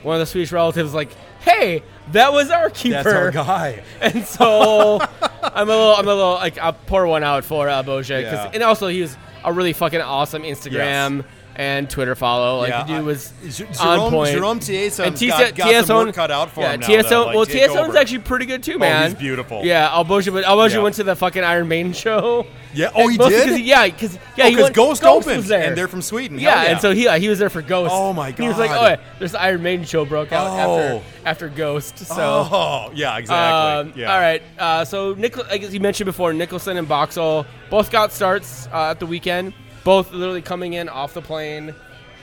one 0.03 0.17
of 0.17 0.21
the 0.21 0.27
Swedish 0.27 0.51
relatives 0.51 0.93
like, 0.95 1.11
hey, 1.45 1.83
that 2.13 2.33
was 2.33 2.51
our 2.51 2.71
keeper. 2.71 3.03
That's 3.03 3.07
our 3.15 3.31
guy. 3.31 3.83
And 4.01 4.25
so 4.25 5.01
I'm 5.43 5.69
a 5.69 5.73
little, 5.73 5.95
I'm 5.95 6.07
a 6.07 6.15
little 6.15 6.35
like 6.35 6.59
I'll 6.59 6.73
pour 6.73 7.07
one 7.07 7.23
out 7.25 7.45
for 7.45 7.69
uh, 7.69 7.83
Boja, 7.83 8.23
Yeah. 8.23 8.51
and 8.53 8.63
also 8.63 8.89
he 8.89 9.01
was 9.03 9.17
a 9.45 9.53
really 9.53 9.73
fucking 9.73 10.01
awesome 10.01 10.43
Instagram 10.43 11.25
and 11.57 11.89
Twitter 11.91 12.15
follow. 12.15 12.59
Like 12.61 12.71
Yeah, 12.71 12.83
the 12.83 12.89
dude 12.89 12.97
I- 12.97 13.03
was 13.03 13.33
on 13.81 13.97
Jerome- 13.99 14.11
point. 14.13 14.33
Jerome 14.33 14.61
Thiesson's 14.61 15.21
and 15.23 15.31
got- 15.31 15.55
got 15.55 15.87
some 15.87 16.07
work 16.07 16.15
cut 16.15 16.31
out 16.31 16.51
for 16.51 16.61
yeah, 16.63 16.73
him 16.73 16.81
now, 16.81 16.87
Thiesson, 16.87 17.27
like, 17.27 17.35
well, 17.37 17.85
over. 17.89 17.99
actually 17.99 18.19
pretty 18.21 18.47
good 18.47 18.63
too, 18.63 18.79
man. 18.79 19.11
he's 19.11 19.19
beautiful. 19.19 19.63
Yeah, 19.65 19.89
Alvbage, 19.91 20.33
but 20.33 20.45
Alvbage 20.45 20.73
Yeah. 20.75 20.79
went 20.81 20.95
to 20.97 21.05
the 21.05 21.17
fucking 21.17 21.45
Iron 21.45 21.69
Maiden 21.69 21.93
show. 22.05 22.47
Yeah. 22.75 22.89
Oh, 22.95 23.07
he 23.09 23.19
did. 23.19 23.47
'cause 23.49 23.57
he- 23.57 23.65
yeah, 23.65 23.85
because 23.87 24.19
yeah, 24.37 24.45
Oh, 24.47 24.49
he 24.49 24.55
'cause 24.57 24.71
Ghost, 24.71 25.03
Ghost 25.03 25.27
opened, 25.27 25.37
was 25.39 25.49
there. 25.49 25.63
and 25.63 25.77
they're 25.77 25.89
from 25.89 26.01
Sweden. 26.01 26.39
Yeah, 26.39 26.59
Hell 26.63 26.71
and 26.73 26.81
so 26.81 26.93
he 26.93 27.07
uh, 27.07 27.19
he 27.19 27.29
was 27.29 27.39
there 27.39 27.51
for 27.51 27.61
Ghost. 27.61 27.93
Oh, 27.95 28.13
my 28.15 28.31
god. 28.31 28.41
He 28.43 28.49
was 28.49 28.57
like, 28.59 28.71
oh, 28.71 28.87
yeah, 28.87 28.97
there's 29.19 29.33
the 29.33 29.43
Iron 29.43 29.63
Maiden 29.63 29.85
show 29.85 30.05
broke 30.07 30.33
out 30.33 30.47
after 30.59 30.95
Oh. 30.95 31.03
after 31.27 31.49
Ghost. 31.49 31.99
So 31.99 32.15
Oh, 32.51 32.91
yeah, 32.95 33.19
exactly. 33.19 33.93
um, 33.93 33.93
yeah. 33.95 34.13
All 34.15 34.21
right. 34.21 34.43
Uh, 34.59 34.85
so, 34.87 35.15
Nichol- 35.19 35.45
like 35.51 35.71
you 35.71 35.81
mentioned 35.81 36.07
before, 36.07 36.33
Nicholson 36.33 36.79
and 36.79 36.89
Boxall 36.89 37.45
both 37.71 37.91
got 37.93 38.11
starts 38.13 38.69
uh, 38.73 38.91
at 38.93 39.01
the 39.01 39.07
weekend. 39.07 39.53
Both 39.85 40.13
literally 40.13 40.43
coming 40.43 40.75
in 40.75 40.89
off 40.89 41.15
the 41.15 41.23
plane, 41.23 41.75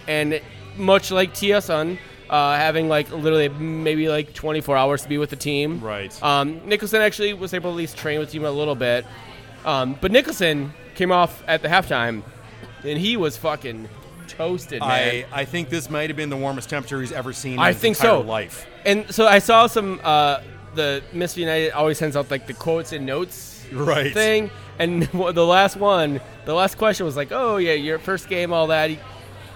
and 0.08 0.42
much 0.78 1.12
like 1.12 1.34
Thiesson, 1.34 1.98
uh, 2.30 2.56
having 2.56 2.88
like 2.88 3.12
literally 3.12 3.50
maybe 3.50 4.08
like 4.08 4.34
24 4.34 4.78
hours 4.78 5.02
to 5.04 5.10
be 5.10 5.18
with 5.18 5.30
the 5.30 5.36
team. 5.36 5.82
Right. 5.82 6.22
Um, 6.24 6.62
Nicholson 6.68 7.02
actually 7.02 7.34
was 7.34 7.54
able 7.54 7.72
to 7.72 7.74
at 7.74 7.78
least 7.78 7.98
train 7.98 8.20
with 8.20 8.30
the 8.30 8.34
team 8.34 8.46
a 8.46 8.52
little 8.52 8.76
bit, 8.76 9.06
um, 9.66 9.98
but 10.00 10.12
Nicholson 10.12 10.74
came 10.96 11.12
off 11.12 11.44
at 11.48 11.62
the 11.62 11.68
halftime, 11.68 12.24
and 12.84 12.98
he 12.98 13.18
was 13.18 13.36
fucking 13.36 13.90
toasted, 14.28 14.80
man. 14.80 14.90
I, 14.90 15.26
I 15.32 15.44
think 15.46 15.70
this 15.70 15.90
might 15.90 16.10
have 16.10 16.18
been 16.18 16.30
the 16.30 16.38
warmest 16.38 16.70
temperature 16.70 17.02
he's 17.02 17.12
ever 17.12 17.34
seen 17.34 17.54
in 17.54 17.60
I 17.60 17.74
think 17.74 17.96
so. 17.98 18.22
life. 18.22 18.68
And 18.86 19.14
so 19.14 19.28
I 19.28 19.40
saw 19.40 19.68
some. 19.68 20.00
Uh, 20.04 20.42
the 20.76 21.02
Miss 21.14 21.36
United 21.36 21.72
always 21.72 21.98
sends 21.98 22.16
out 22.16 22.30
like 22.30 22.46
the 22.46 22.54
quotes 22.54 22.94
and 22.94 23.06
notes 23.06 23.66
Right. 23.74 24.14
thing, 24.14 24.52
and 24.80 25.04
the 25.34 25.46
last 25.46 25.76
one, 25.76 26.20
the 26.46 26.54
last 26.54 26.78
question 26.78 27.06
was 27.06 27.16
like, 27.16 27.32
"Oh 27.32 27.58
yeah, 27.58 27.74
your 27.74 28.00
first 28.00 28.28
game, 28.30 28.52
all 28.54 28.68
that," 28.68 28.92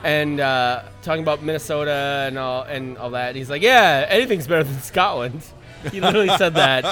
and 0.03 0.39
uh, 0.39 0.83
talking 1.01 1.23
about 1.23 1.41
Minnesota 1.43 2.25
and 2.27 2.37
all 2.37 2.63
and 2.63 2.97
all 2.97 3.11
that. 3.11 3.29
And 3.29 3.37
he's 3.37 3.49
like, 3.49 3.61
"Yeah, 3.61 4.05
anything's 4.09 4.47
better 4.47 4.63
than 4.63 4.79
Scotland." 4.81 5.41
He 5.91 5.99
literally 5.99 6.29
said 6.37 6.53
that. 6.53 6.85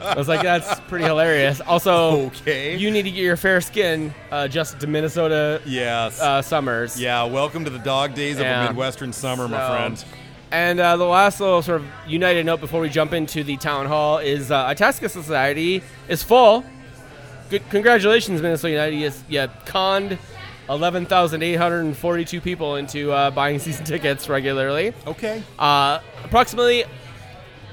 I 0.00 0.14
was 0.16 0.26
like, 0.26 0.40
"That's 0.40 0.80
pretty 0.88 1.04
hilarious." 1.04 1.60
Also, 1.60 2.20
Okay. 2.28 2.74
you 2.74 2.90
need 2.90 3.02
to 3.02 3.10
get 3.10 3.20
your 3.22 3.36
fair 3.36 3.60
skin 3.60 4.14
uh, 4.32 4.46
adjusted 4.48 4.80
to 4.80 4.86
Minnesota 4.86 5.60
Yes. 5.66 6.18
uh, 6.18 6.40
summers. 6.40 6.98
yeah, 6.98 7.22
welcome 7.24 7.64
to 7.64 7.70
the 7.70 7.78
dog 7.80 8.14
days 8.14 8.36
of 8.36 8.44
Yeah. 8.46 8.64
a 8.64 8.68
Midwestern 8.68 9.12
summer, 9.12 9.46
my 9.46 9.68
friend. 9.68 10.02
And 10.52 10.80
uh, 10.80 10.96
the 10.96 11.04
last 11.04 11.38
little 11.38 11.60
sort 11.60 11.82
of 11.82 11.86
united 12.06 12.46
note 12.46 12.60
before 12.62 12.80
we 12.80 12.88
jump 12.88 13.12
into 13.12 13.44
the 13.44 13.58
town 13.58 13.84
hall 13.84 14.16
is 14.16 14.50
uh, 14.50 14.64
Itasca 14.68 15.10
Society 15.10 15.82
is 16.08 16.22
full. 16.22 16.64
Good, 17.50 17.68
congratulations, 17.68 18.40
Minnesota 18.40 18.70
United. 18.70 18.96
You, 18.96 19.12
you 19.28 19.48
conned 19.66 20.18
11,842 20.68 22.40
people 22.40 22.76
into 22.76 23.10
uh, 23.10 23.32
buying 23.32 23.58
season 23.66 23.84
tickets 23.84 24.28
regularly. 24.28 24.94
Okay. 25.04 25.42
Uh, 25.58 25.98
approximately 26.22 26.84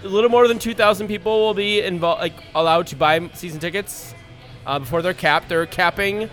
a 0.03 0.07
little 0.07 0.31
more 0.31 0.47
than 0.47 0.57
2,000 0.57 1.07
people 1.07 1.45
will 1.45 1.53
be 1.53 1.81
involved, 1.81 2.21
like 2.21 2.33
allowed 2.55 2.87
to 2.87 2.95
buy 2.95 3.29
season 3.35 3.59
tickets 3.59 4.15
uh, 4.65 4.79
before 4.79 5.03
they're 5.03 5.13
capped. 5.13 5.47
They're 5.47 5.67
capping 5.67 6.27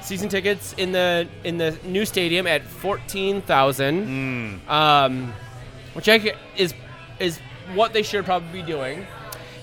season 0.00 0.28
tickets 0.28 0.72
in 0.74 0.92
the 0.92 1.26
in 1.42 1.58
the 1.58 1.76
new 1.84 2.04
stadium 2.04 2.46
at 2.46 2.62
14,000, 2.62 4.60
um, 4.68 5.32
which 5.94 6.08
I, 6.08 6.34
is 6.56 6.74
is 7.18 7.40
what 7.74 7.92
they 7.92 8.02
should 8.04 8.24
probably 8.24 8.62
be 8.62 8.66
doing. 8.66 9.04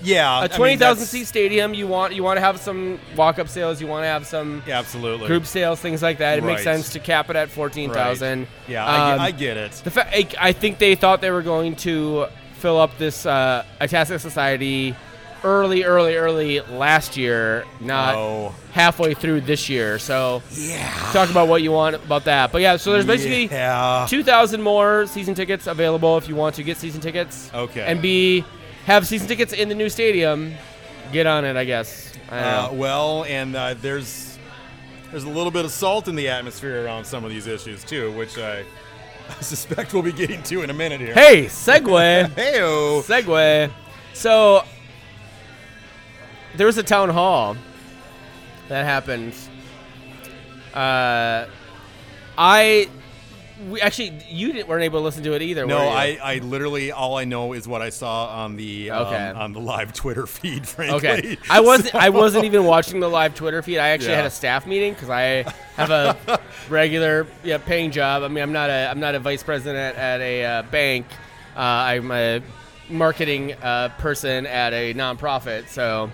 Yeah. 0.02 0.44
a 0.44 0.48
20,000 0.48 0.78
that's- 0.80 1.08
seat 1.08 1.26
stadium, 1.26 1.74
you 1.74 1.86
want 1.86 2.14
you 2.14 2.22
want 2.22 2.36
to 2.38 2.40
have 2.40 2.58
some 2.60 2.98
walk 3.16 3.38
up 3.38 3.48
sales, 3.48 3.80
you 3.80 3.86
want 3.86 4.04
to 4.04 4.08
have 4.08 4.26
some 4.26 4.62
Yeah, 4.66 4.78
absolutely. 4.78 5.26
group 5.26 5.46
sales, 5.46 5.80
things 5.80 6.02
like 6.02 6.18
that. 6.18 6.38
It 6.38 6.44
makes 6.44 6.62
sense 6.62 6.90
to 6.90 6.98
cap 6.98 7.30
it 7.30 7.36
at 7.36 7.48
14,000. 7.50 8.40
Right. 8.40 8.48
Yeah, 8.68 8.84
I, 8.86 9.12
Um, 9.12 9.18
get, 9.18 9.24
I 9.24 9.30
get 9.30 9.56
it. 9.56 9.72
the 9.84 9.90
fa- 9.90 10.08
I, 10.16 10.26
I 10.40 10.52
think 10.52 10.78
they 10.78 10.94
thought 10.94 11.20
they 11.20 11.30
were 11.30 11.42
going 11.42 11.76
to 11.76 12.26
fill 12.58 12.78
up 12.80 12.96
this 12.98 13.26
uh, 13.26 13.64
Itasca 13.80 14.18
Society 14.18 14.94
early, 15.44 15.82
early, 15.82 16.14
early 16.14 16.60
last 16.60 17.16
year, 17.16 17.64
not 17.80 18.14
Oh. 18.14 18.54
halfway 18.70 19.12
through 19.12 19.40
this 19.40 19.68
year. 19.68 19.98
So 19.98 20.40
Yeah. 20.52 20.88
talk 21.12 21.30
about 21.30 21.48
what 21.48 21.62
you 21.62 21.72
want 21.72 21.96
about 21.96 22.26
that. 22.26 22.52
But 22.52 22.60
yeah, 22.62 22.76
so 22.76 22.92
there's 22.92 23.04
basically 23.06 23.46
Yeah. 23.46 24.06
2,000 24.08 24.62
more 24.62 25.06
season 25.06 25.34
tickets 25.34 25.66
available 25.66 26.16
if 26.16 26.28
you 26.28 26.36
want 26.36 26.54
to 26.56 26.62
get 26.62 26.76
season 26.76 27.00
tickets. 27.00 27.50
Okay. 27.52 27.80
And 27.84 28.00
B, 28.00 28.44
have 28.86 29.06
season 29.06 29.28
tickets 29.28 29.52
in 29.52 29.68
the 29.68 29.74
new 29.74 29.88
stadium. 29.88 30.54
Get 31.12 31.26
on 31.26 31.44
it, 31.44 31.56
I 31.56 31.64
guess. 31.64 32.12
I 32.30 32.38
Uh, 32.38 32.72
well, 32.72 33.24
and 33.24 33.54
uh, 33.54 33.74
there's 33.74 34.38
there's 35.10 35.24
a 35.24 35.28
little 35.28 35.50
bit 35.50 35.64
of 35.64 35.70
salt 35.70 36.08
in 36.08 36.14
the 36.14 36.28
atmosphere 36.28 36.84
around 36.84 37.04
some 37.04 37.24
of 37.24 37.30
these 37.30 37.46
issues 37.46 37.84
too, 37.84 38.10
which 38.12 38.38
I, 38.38 38.60
I 39.28 39.42
suspect 39.42 39.92
we'll 39.92 40.02
be 40.02 40.12
getting 40.12 40.42
to 40.44 40.62
in 40.62 40.70
a 40.70 40.74
minute 40.74 41.00
here. 41.00 41.14
Hey, 41.14 41.44
segue. 41.46 42.26
Heyo. 42.34 43.02
segue. 43.02 43.70
So 44.14 44.64
there 46.56 46.66
was 46.66 46.78
a 46.78 46.82
town 46.82 47.10
hall 47.10 47.56
that 48.68 48.84
happened. 48.84 49.34
Uh, 50.72 51.46
I 52.38 52.88
we 53.70 53.80
actually 53.80 54.12
you 54.28 54.52
didn't, 54.52 54.68
weren't 54.68 54.82
able 54.84 55.00
to 55.00 55.04
listen 55.04 55.22
to 55.24 55.32
it 55.34 55.42
either. 55.42 55.66
No? 55.66 55.78
I, 55.78 56.18
I 56.22 56.38
literally 56.38 56.92
all 56.92 57.16
I 57.16 57.24
know 57.24 57.52
is 57.52 57.66
what 57.68 57.82
I 57.82 57.90
saw 57.90 58.26
on 58.44 58.56
the 58.56 58.90
um, 58.90 59.06
Okay. 59.06 59.30
on 59.30 59.52
the 59.52 59.60
live 59.60 59.92
Twitter 59.92 60.26
feed. 60.26 60.66
Frankly, 60.66 60.96
Okay, 61.08 61.38
I 61.50 61.60
wasn't. 61.60 61.90
So- 61.90 61.98
I 61.98 62.08
wasn't 62.22 62.44
even 62.44 62.64
watching 62.64 63.00
the 63.00 63.08
live 63.08 63.34
Twitter 63.34 63.62
feed. 63.62 63.78
I 63.78 63.88
actually 63.88 64.10
Yeah. 64.10 64.16
had 64.16 64.26
a 64.26 64.30
staff 64.30 64.66
meeting 64.66 64.94
because 64.94 65.10
I 65.10 65.44
have 65.76 65.90
a 65.90 66.40
regular, 66.68 67.26
yeah, 67.44 67.58
paying 67.58 67.90
job. 67.90 68.22
I 68.22 68.28
mean, 68.28 68.42
I'm 68.42 68.52
not 68.52 68.70
a, 68.70 68.88
I'm 68.90 69.00
not 69.00 69.14
a 69.14 69.18
vice 69.20 69.42
president 69.42 69.96
at 69.98 70.20
a 70.20 70.44
uh, 70.44 70.62
bank. 70.62 71.06
Uh, 71.56 71.60
I'm 71.60 72.10
a 72.10 72.42
marketing 72.88 73.54
uh, 73.62 73.88
person 73.98 74.46
at 74.46 74.72
a 74.72 74.94
nonprofit. 74.94 75.68
So, 75.68 76.10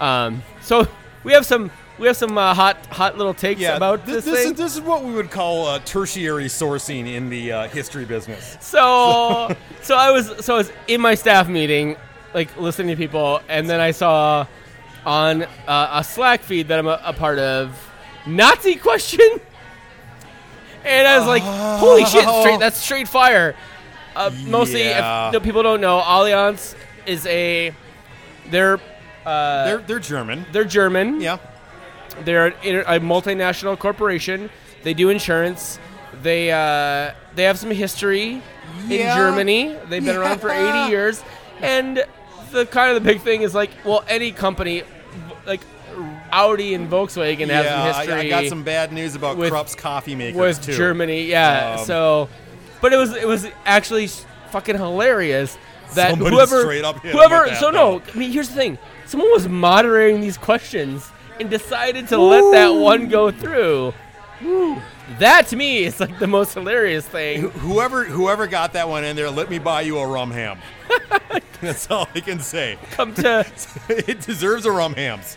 um, 0.00 0.42
so 0.60 0.86
we 1.24 1.32
have 1.32 1.44
some, 1.46 1.70
we 2.02 2.08
have 2.08 2.16
some 2.16 2.36
uh, 2.36 2.52
hot, 2.52 2.84
hot 2.86 3.16
little 3.16 3.32
takes 3.32 3.60
Yeah, 3.60 3.76
about 3.76 4.04
this, 4.04 4.24
this, 4.24 4.46
is, 4.46 4.54
this 4.54 4.74
is 4.74 4.80
what 4.80 5.04
we 5.04 5.12
would 5.14 5.30
call 5.30 5.68
uh, 5.68 5.78
tertiary 5.84 6.46
sourcing 6.46 7.06
in 7.06 7.30
the 7.30 7.52
uh, 7.52 7.68
history 7.68 8.04
business. 8.04 8.56
So, 8.60 9.54
so 9.82 9.96
I 9.96 10.10
was 10.10 10.44
so 10.44 10.54
I 10.54 10.58
was 10.58 10.72
in 10.88 11.00
my 11.00 11.14
staff 11.14 11.48
meeting, 11.48 11.96
like 12.34 12.58
listening 12.58 12.88
to 12.88 12.96
people, 12.96 13.40
and 13.48 13.70
then 13.70 13.78
I 13.80 13.92
saw 13.92 14.48
on 15.06 15.44
uh, 15.44 15.90
a 15.92 16.02
Slack 16.02 16.40
feed 16.40 16.66
that 16.68 16.80
I'm 16.80 16.88
a, 16.88 17.00
a 17.04 17.12
part 17.12 17.38
of 17.38 17.70
Nazi 18.26 18.74
question, 18.88 19.40
and 20.84 21.06
I 21.06 21.18
was 21.20 21.28
like, 21.28 21.42
"Holy 21.44 22.04
shit! 22.04 22.28
Straight 22.28 22.58
that's 22.58 22.78
straight 22.78 23.06
fire." 23.06 23.54
Uh, 24.16 24.30
mostly, 24.46 24.80
Yeah. 24.82 25.28
if 25.28 25.34
no, 25.34 25.38
people 25.40 25.62
don't 25.62 25.80
know, 25.80 26.00
Allianz 26.00 26.74
is 27.06 27.24
a 27.26 27.72
they're 28.50 28.80
uh, 29.24 29.66
They're 29.66 29.78
they're 29.78 29.98
German. 30.00 30.46
they're 30.50 30.64
German. 30.64 31.20
Yeah. 31.20 31.38
They're 32.24 32.48
a 32.48 33.00
multinational 33.00 33.78
corporation. 33.78 34.50
They 34.82 34.94
do 34.94 35.08
insurance. 35.10 35.78
They 36.22 36.52
uh, 36.52 37.14
they 37.34 37.44
have 37.44 37.58
some 37.58 37.70
history 37.70 38.42
in 38.88 39.14
Germany. 39.16 39.76
They've 39.88 40.04
been 40.04 40.16
around 40.16 40.40
for 40.40 40.50
80 40.84 40.90
years, 40.90 41.22
and 41.60 42.04
the 42.52 42.66
kind 42.66 42.94
of 42.96 43.02
the 43.02 43.08
big 43.12 43.20
thing 43.22 43.42
is 43.42 43.54
like, 43.54 43.70
well, 43.84 44.04
any 44.08 44.30
company, 44.32 44.82
like 45.46 45.60
Audi 46.30 46.74
and 46.74 46.90
Volkswagen 46.90 47.48
have 47.48 47.64
yeah, 47.64 47.70
some 47.72 47.80
I, 47.80 47.92
history 48.04 48.14
I 48.14 48.28
got 48.42 48.48
some 48.48 48.62
bad 48.62 48.92
news 48.92 49.14
about 49.14 49.36
with- 49.36 49.50
Krupp's 49.50 49.74
coffee 49.74 50.14
makers 50.14 50.38
with 50.38 50.62
too. 50.62 50.72
Germany. 50.76 51.24
Yeah, 51.26 51.76
Um, 51.78 51.86
so, 51.86 52.28
but 52.80 52.92
it 52.92 52.96
was 52.96 53.14
it 53.16 53.26
was 53.26 53.46
actually 53.64 54.08
fucking 54.50 54.76
hilarious 54.76 55.56
that 55.94 56.10
Somebody 56.10 56.34
whoever 56.34 56.60
straight 56.62 56.84
up 56.84 57.00
hit 57.00 57.12
whoever. 57.12 57.46
that, 57.46 57.58
so 57.60 57.70
no, 57.70 58.02
I 58.14 58.18
mean 58.18 58.30
here's 58.32 58.48
the 58.48 58.54
thing: 58.54 58.78
someone 59.06 59.30
was 59.32 59.48
moderating 59.48 60.20
these 60.20 60.38
questions 60.38 61.10
and 61.40 61.50
decided 61.50 62.08
to 62.08 62.18
let 62.18 62.52
that 62.52 62.68
one 62.70 63.08
go 63.08 63.30
through. 63.30 63.94
That 65.18 65.48
to 65.48 65.56
me 65.56 65.84
is 65.84 66.00
like 66.00 66.18
the 66.18 66.26
most 66.26 66.54
hilarious 66.54 67.06
thing. 67.06 67.50
Whoever 67.50 68.04
whoever 68.04 68.46
got 68.46 68.72
that 68.74 68.88
one 68.88 69.04
in 69.04 69.16
there, 69.16 69.30
let 69.30 69.50
me 69.50 69.58
buy 69.58 69.82
you 69.82 69.98
a 69.98 70.06
rum 70.06 70.30
ham. 70.30 70.58
That's 71.60 71.90
all 71.90 72.08
I 72.14 72.20
can 72.20 72.40
say. 72.40 72.78
Come 72.92 73.14
to 73.14 73.46
it 73.88 74.20
deserves 74.20 74.66
a 74.66 74.72
rum 74.72 74.94
hams. 74.94 75.36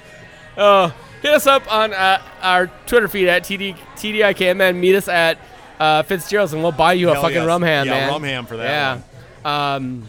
uh, 0.58 0.92
hit 1.22 1.34
us 1.34 1.46
up 1.46 1.72
on 1.72 1.94
uh, 1.94 2.22
our 2.42 2.68
Twitter 2.88 3.08
feed 3.08 3.28
at 3.28 3.44
TD, 3.44 3.76
TDIKMN. 3.96 4.76
Meet 4.78 4.96
us 4.96 5.08
at 5.08 5.38
uh, 5.80 6.04
Fitzgerald's 6.04 6.54
and 6.54 6.64
we'll 6.64 6.72
buy 6.72 6.94
you 6.94 7.10
a 7.10 7.16
fucking 7.16 7.36
yes. 7.36 7.46
rum 7.46 7.62
ham, 7.62 7.86
Yeah, 7.86 7.92
man. 7.94 8.10
rum 8.10 8.24
ham 8.24 8.46
for 8.46 8.58
that 8.58 9.02
Yeah. 9.44 9.76
Um, 9.76 10.08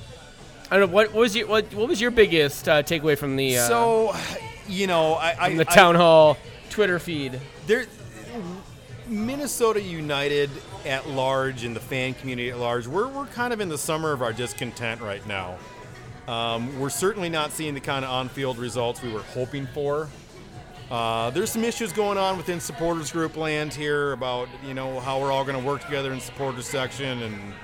I 0.71 0.79
don't 0.79 0.89
know 0.89 0.95
what, 0.95 1.13
what 1.13 1.21
was 1.21 1.37
your 1.37 1.47
what, 1.49 1.73
what 1.75 1.89
was 1.89 2.01
your 2.01 2.11
biggest 2.11 2.69
uh, 2.69 2.83
takeaway 2.83 3.17
from 3.19 3.37
the 3.37 3.59
uh, 3.59 3.69
so, 3.69 4.17
you 4.69 4.87
know, 4.87 5.15
I, 5.15 5.37
I 5.47 5.55
the 5.55 5.69
I- 5.69 5.75
town 5.75 5.95
hall 5.95 6.37
Twitter 6.71 6.99
feed? 6.99 7.41
there 7.67 7.87
Minnesota 9.09 9.81
United 9.81 10.51
at 10.85 11.09
large 11.09 11.65
and 11.65 11.77
the 11.77 11.81
fan 11.81 12.15
community 12.15 12.51
at 12.51 12.59
large, 12.59 12.87
we're, 12.87 13.07
we're 13.09 13.27
kind 13.27 13.53
of 13.53 13.61
in 13.61 13.69
the 13.69 13.79
summer 13.79 14.13
of 14.13 14.21
our 14.21 14.33
discontent 14.33 15.01
right 15.01 15.25
now. 15.27 15.57
Um, 16.27 16.79
we're 16.81 16.91
certainly 16.91 17.29
not 17.29 17.53
seeing 17.53 17.75
the 17.75 17.81
kind 17.81 18.05
of 18.05 18.11
on-field 18.11 18.59
results 18.59 19.03
we 19.03 19.13
were 19.13 19.23
hoping 19.23 19.69
for. 19.69 20.09
Uh, 20.91 21.31
there's 21.31 21.51
some 21.51 21.65
issues 21.65 21.93
going 21.93 22.19
on 22.19 22.37
within 22.37 22.61
supporters 22.61 23.11
group 23.11 23.37
land 23.37 23.73
here 23.75 24.13
about 24.13 24.49
you 24.65 24.73
know 24.73 25.01
how 25.01 25.21
we're 25.21 25.33
all 25.33 25.45
going 25.45 25.59
to 25.59 25.65
work 25.65 25.85
together 25.85 26.13
in 26.13 26.21
supporters 26.21 26.67
section 26.67 27.23
and 27.23 27.55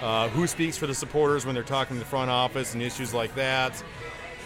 uh, 0.00 0.28
who 0.30 0.46
speaks 0.46 0.76
for 0.76 0.86
the 0.86 0.94
supporters 0.94 1.44
when 1.44 1.54
they're 1.54 1.62
talking 1.62 1.96
to 1.96 2.00
the 2.00 2.08
front 2.08 2.30
office 2.30 2.72
and 2.74 2.82
issues 2.82 3.12
like 3.12 3.34
that. 3.34 3.82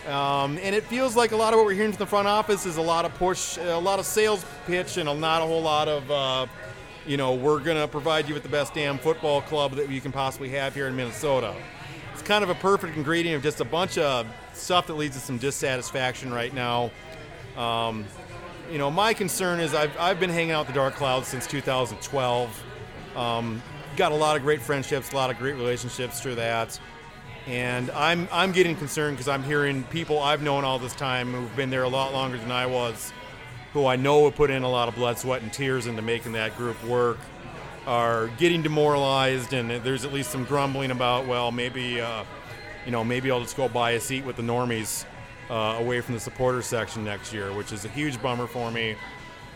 Um, 0.07 0.59
and 0.63 0.75
it 0.75 0.85
feels 0.85 1.17
like 1.17 1.33
a 1.33 1.37
lot 1.37 1.53
of 1.53 1.59
what 1.59 1.67
we're 1.67 1.75
hearing 1.75 1.93
from 1.93 1.99
the 1.99 2.07
front 2.07 2.29
office 2.29 2.65
is 2.65 2.77
a 2.77 2.83
lot 2.83 3.05
of 3.05 3.15
push, 3.15 3.59
a 3.59 3.77
lot 3.77 3.99
of 3.99 4.07
sales 4.07 4.45
pitch, 4.67 4.97
and 4.97 5.21
not 5.21 5.43
a 5.43 5.45
whole 5.45 5.61
lot 5.61 5.89
of, 5.89 6.11
uh, 6.11 6.47
you 7.07 7.17
know, 7.17 7.35
we're 7.35 7.61
going 7.61 7.77
to 7.77 7.89
provide 7.89 8.29
you 8.29 8.35
with 8.35 8.43
the 8.43 8.49
best 8.49 8.75
damn 8.75 8.99
football 8.99 9.43
club 9.43 9.73
that 9.73 9.91
you 9.91 10.01
can 10.01 10.13
possibly 10.13 10.49
have 10.51 10.75
here 10.75 10.87
in 10.87 10.97
Minnesota. 10.97 11.55
It's 12.13 12.23
kind 12.23 12.43
of 12.43 12.51
a 12.51 12.55
perfect 12.55 12.97
ingredient 12.97 13.37
of 13.37 13.43
just 13.43 13.61
a 13.61 13.65
bunch 13.65 13.99
of 13.99 14.27
stuff 14.55 14.87
that 14.87 14.95
leads 14.95 15.17
to 15.17 15.21
some 15.21 15.39
dissatisfaction 15.39 16.33
right 16.33 16.55
now. 16.55 16.91
Um, 17.57 18.05
you 18.71 18.79
know, 18.79 18.91
my 18.91 19.15
concern 19.15 19.61
is 19.61 19.75
I've, 19.75 19.97
I've 19.99 20.21
been 20.21 20.31
hanging 20.31 20.53
out 20.53 20.61
with 20.61 20.69
the 20.69 20.81
Dark 20.81 20.95
Clouds 20.95 21.29
since 21.29 21.47
2012. 21.47 22.65
Um, 23.17 23.63
got 23.97 24.13
a 24.13 24.15
lot 24.15 24.37
of 24.37 24.43
great 24.43 24.61
friendships, 24.61 25.13
a 25.13 25.17
lot 25.17 25.31
of 25.31 25.39
great 25.39 25.57
relationships 25.57 26.21
through 26.21 26.37
that. 26.37 26.79
And 27.49 27.91
I'm, 27.93 28.29
I'm 28.31 28.53
getting 28.53 28.77
concerned 28.77 29.17
because 29.17 29.27
I'm 29.27 29.43
hearing 29.43 29.83
people 29.85 30.19
I've 30.19 30.43
known 30.43 30.65
all 30.65 30.79
this 30.79 30.95
time 30.95 31.33
who've 31.33 31.57
been 31.57 31.71
there 31.71 31.85
a 31.85 31.89
lot 31.89 32.13
longer 32.13 32.37
than 32.37 32.53
I 32.53 32.67
was, 32.67 33.11
who 33.73 33.87
I 33.87 33.97
know 33.97 34.27
have 34.27 34.35
put 34.35 34.51
in 34.51 34.65
a 34.65 34.69
lot 34.69 34.87
of 34.87 34.95
blood, 34.95 35.19
sweat, 35.19 35.41
and 35.41 35.51
tears 35.51 35.87
into 35.87 36.03
making 36.03 36.33
that 36.33 36.55
group 36.59 36.83
work, 36.85 37.17
are 37.87 38.27
getting 38.37 38.61
demoralized. 38.61 39.55
And 39.55 39.71
there's 39.83 40.05
at 40.05 40.13
least 40.13 40.31
some 40.31 40.45
grumbling 40.45 40.91
about, 40.91 41.27
well, 41.27 41.51
maybe, 41.51 42.03
uh, 42.03 42.25
you 42.85 42.93
know, 42.93 43.03
maybe 43.03 43.31
I'll 43.31 43.41
just 43.41 43.57
go 43.57 43.67
buy 43.67 43.93
a 43.93 44.01
seat 44.01 44.27
with 44.27 44.37
the 44.37 44.43
normies 44.43 45.07
uh, 45.49 45.77
away 45.79 46.03
from 46.03 46.13
the 46.13 46.21
supporters 46.21 46.67
section 46.67 47.03
next 47.03 47.33
year, 47.33 47.51
which 47.55 47.73
is 47.73 47.87
a 47.87 47.89
huge 47.89 48.21
bummer 48.21 48.47
for 48.47 48.71
me. 48.71 48.95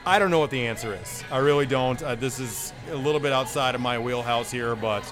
I 0.06 0.18
don't 0.18 0.30
know 0.30 0.38
what 0.38 0.50
the 0.50 0.66
answer 0.66 0.94
is. 0.94 1.22
I 1.30 1.38
really 1.38 1.66
don't. 1.66 2.02
Uh, 2.02 2.14
this 2.14 2.40
is 2.40 2.72
a 2.90 2.96
little 2.96 3.20
bit 3.20 3.32
outside 3.32 3.74
of 3.74 3.82
my 3.82 3.98
wheelhouse 3.98 4.50
here, 4.50 4.74
but 4.74 5.04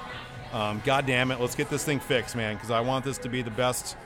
um, 0.52 0.82
God 0.84 1.06
damn 1.06 1.30
it, 1.30 1.40
let's 1.40 1.54
get 1.54 1.70
this 1.70 1.84
thing 1.84 2.00
fixed, 2.00 2.34
man, 2.34 2.54
because 2.54 2.70
I 2.70 2.80
want 2.80 3.04
this 3.04 3.18
to 3.18 3.28
be 3.28 3.42
the 3.42 3.50
best, 3.50 3.96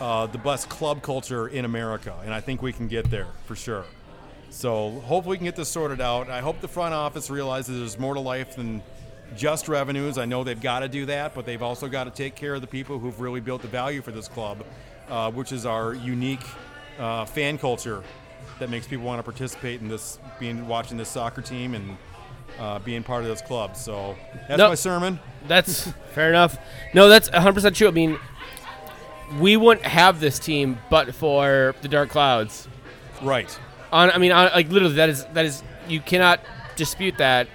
uh, 0.00 0.26
the 0.26 0.38
best 0.38 0.68
club 0.68 1.02
culture 1.02 1.48
in 1.48 1.64
America, 1.64 2.14
and 2.24 2.32
I 2.32 2.40
think 2.40 2.62
we 2.62 2.72
can 2.72 2.88
get 2.88 3.10
there 3.10 3.28
for 3.46 3.56
sure. 3.56 3.84
So 4.50 4.90
hopefully 5.06 5.34
we 5.34 5.38
can 5.38 5.44
get 5.46 5.56
this 5.56 5.68
sorted 5.68 6.00
out. 6.00 6.28
I 6.28 6.40
hope 6.40 6.60
the 6.60 6.68
front 6.68 6.94
office 6.94 7.30
realizes 7.30 7.78
there's 7.78 7.98
more 7.98 8.14
to 8.14 8.20
life 8.20 8.56
than 8.56 8.82
just 9.36 9.68
revenues. 9.68 10.18
I 10.18 10.24
know 10.24 10.42
they've 10.42 10.60
got 10.60 10.80
to 10.80 10.88
do 10.88 11.06
that, 11.06 11.34
but 11.34 11.46
they've 11.46 11.62
also 11.62 11.88
got 11.88 12.04
to 12.04 12.10
take 12.10 12.34
care 12.34 12.54
of 12.54 12.60
the 12.60 12.66
people 12.66 12.98
who've 12.98 13.20
really 13.20 13.40
built 13.40 13.62
the 13.62 13.68
value 13.68 14.02
for 14.02 14.10
this 14.10 14.28
club, 14.28 14.64
uh, 15.08 15.30
which 15.30 15.52
is 15.52 15.66
our 15.66 15.94
unique 15.94 16.44
uh, 16.98 17.24
fan 17.24 17.58
culture 17.58 18.02
that 18.58 18.70
makes 18.70 18.86
people 18.86 19.04
want 19.04 19.18
to 19.18 19.22
participate 19.22 19.80
in 19.80 19.88
this, 19.88 20.18
being 20.38 20.66
watching 20.66 20.96
this 20.96 21.08
soccer 21.08 21.42
team 21.42 21.74
and 21.74 21.96
uh, 22.58 22.78
being 22.80 23.02
part 23.02 23.22
of 23.22 23.28
those 23.28 23.42
clubs. 23.42 23.80
So 23.80 24.16
that's 24.48 24.58
No. 24.58 24.68
my 24.68 24.74
sermon. 24.74 25.18
That's 25.48 25.90
fair 26.14 26.28
enough. 26.28 26.58
No, 26.94 27.08
that's 27.08 27.30
100% 27.30 27.74
true. 27.74 27.88
I 27.88 27.92
mean, 27.92 28.18
we 29.38 29.56
wouldn't 29.56 29.86
have 29.86 30.20
this 30.20 30.38
team 30.38 30.78
but 30.90 31.14
for 31.14 31.74
the 31.82 31.88
Dark 31.88 32.10
Clouds. 32.10 32.68
Right. 33.22 33.56
On, 33.92 34.10
I 34.10 34.18
mean, 34.18 34.32
on, 34.32 34.50
like 34.52 34.68
literally, 34.70 34.94
that 34.96 35.08
is 35.08 35.24
that 35.26 35.44
is 35.44 35.62
you 35.88 36.00
cannot 36.00 36.40
dispute 36.76 37.18
that. 37.18 37.48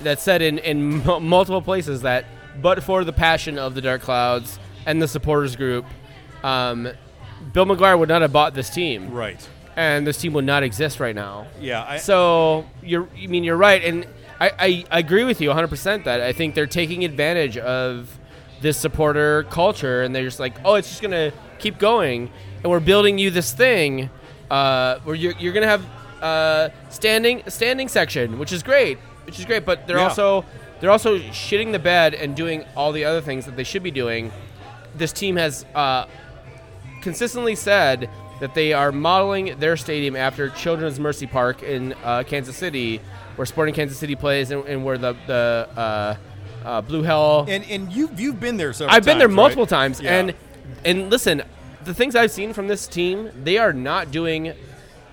That's 0.00 0.22
said 0.22 0.42
in 0.42 0.58
in 0.58 1.02
mu- 1.04 1.20
multiple 1.20 1.62
places 1.62 2.02
that, 2.02 2.24
but 2.60 2.82
for 2.82 3.02
the 3.04 3.12
passion 3.12 3.58
of 3.58 3.74
the 3.74 3.80
Dark 3.80 4.02
Clouds 4.02 4.58
and 4.84 5.00
the 5.00 5.08
supporters 5.08 5.56
group, 5.56 5.84
um, 6.44 6.88
Bill 7.52 7.66
McGuire 7.66 7.98
would 7.98 8.08
not 8.08 8.22
have 8.22 8.32
bought 8.32 8.54
this 8.54 8.68
team, 8.70 9.10
Right. 9.10 9.46
And 9.76 10.06
this 10.06 10.16
team 10.18 10.32
would 10.32 10.44
not 10.46 10.62
exist 10.62 10.98
right 11.00 11.14
now. 11.14 11.46
Yeah. 11.60 11.84
I, 11.86 11.96
So 11.98 12.64
you're, 12.82 13.08
I 13.22 13.26
mean, 13.26 13.44
you're 13.44 13.56
right, 13.56 13.84
and 13.84 14.06
I, 14.40 14.50
I, 14.58 14.84
I 14.90 14.98
agree 14.98 15.24
with 15.24 15.40
you 15.40 15.48
100 15.48 15.68
percent 15.68 16.04
that 16.06 16.20
I 16.20 16.32
think 16.32 16.54
they're 16.54 16.66
taking 16.66 17.04
advantage 17.04 17.56
of 17.58 18.18
this 18.60 18.76
supporter 18.78 19.44
culture, 19.44 20.02
and 20.02 20.14
they're 20.14 20.24
just 20.24 20.40
like, 20.40 20.56
oh, 20.64 20.74
it's 20.74 20.88
just 20.88 21.02
gonna 21.02 21.32
keep 21.58 21.78
going, 21.78 22.30
and 22.62 22.70
we're 22.70 22.80
building 22.80 23.18
you 23.18 23.30
this 23.30 23.52
thing 23.52 24.08
uh, 24.50 24.98
where 25.00 25.14
you're, 25.14 25.34
you're 25.38 25.52
gonna 25.52 25.66
have 25.66 25.84
uh, 26.22 26.70
standing 26.88 27.42
standing 27.48 27.88
section, 27.88 28.38
which 28.38 28.52
is 28.52 28.62
great, 28.62 28.98
which 29.26 29.38
is 29.38 29.44
great, 29.44 29.64
but 29.66 29.86
they're 29.86 29.98
Yeah. 29.98 30.04
also 30.08 30.44
they're 30.80 30.90
also 30.90 31.18
shitting 31.18 31.72
the 31.72 31.78
bed 31.78 32.12
and 32.14 32.34
doing 32.36 32.64
all 32.76 32.92
the 32.92 33.04
other 33.04 33.20
things 33.22 33.44
that 33.46 33.56
they 33.56 33.64
should 33.64 33.82
be 33.82 33.90
doing. 33.90 34.30
This 34.94 35.12
team 35.12 35.36
has 35.36 35.64
uh, 35.74 36.06
consistently 37.02 37.54
said 37.54 38.08
that 38.40 38.54
they 38.54 38.72
are 38.72 38.92
modeling 38.92 39.58
their 39.58 39.76
stadium 39.76 40.14
after 40.16 40.50
Children's 40.50 41.00
Mercy 41.00 41.26
Park 41.26 41.62
in 41.62 41.94
uh, 42.04 42.22
Kansas 42.26 42.56
City, 42.56 43.00
where 43.36 43.46
Sporting 43.46 43.74
Kansas 43.74 43.98
City 43.98 44.14
plays, 44.14 44.50
and, 44.50 44.64
and 44.66 44.84
where 44.84 44.98
the 44.98 45.16
the 45.26 45.68
uh, 45.76 46.16
uh, 46.64 46.80
Blue 46.82 47.02
Hell. 47.02 47.46
and 47.48 47.64
and 47.64 47.92
you 47.92 48.10
you've 48.16 48.40
been 48.40 48.56
there 48.56 48.72
several 48.72 48.94
I've 48.94 49.04
been 49.04 49.18
there 49.18 49.28
multiple 49.28 49.64
right? 49.64 49.68
times, 49.70 50.00
Yeah. 50.00 50.16
and 50.18 50.34
and 50.84 51.10
listen, 51.10 51.42
the 51.84 51.94
things 51.94 52.14
I've 52.16 52.30
seen 52.30 52.52
from 52.52 52.68
this 52.68 52.86
team, 52.86 53.30
they 53.44 53.58
are 53.58 53.72
not 53.72 54.10
doing. 54.10 54.52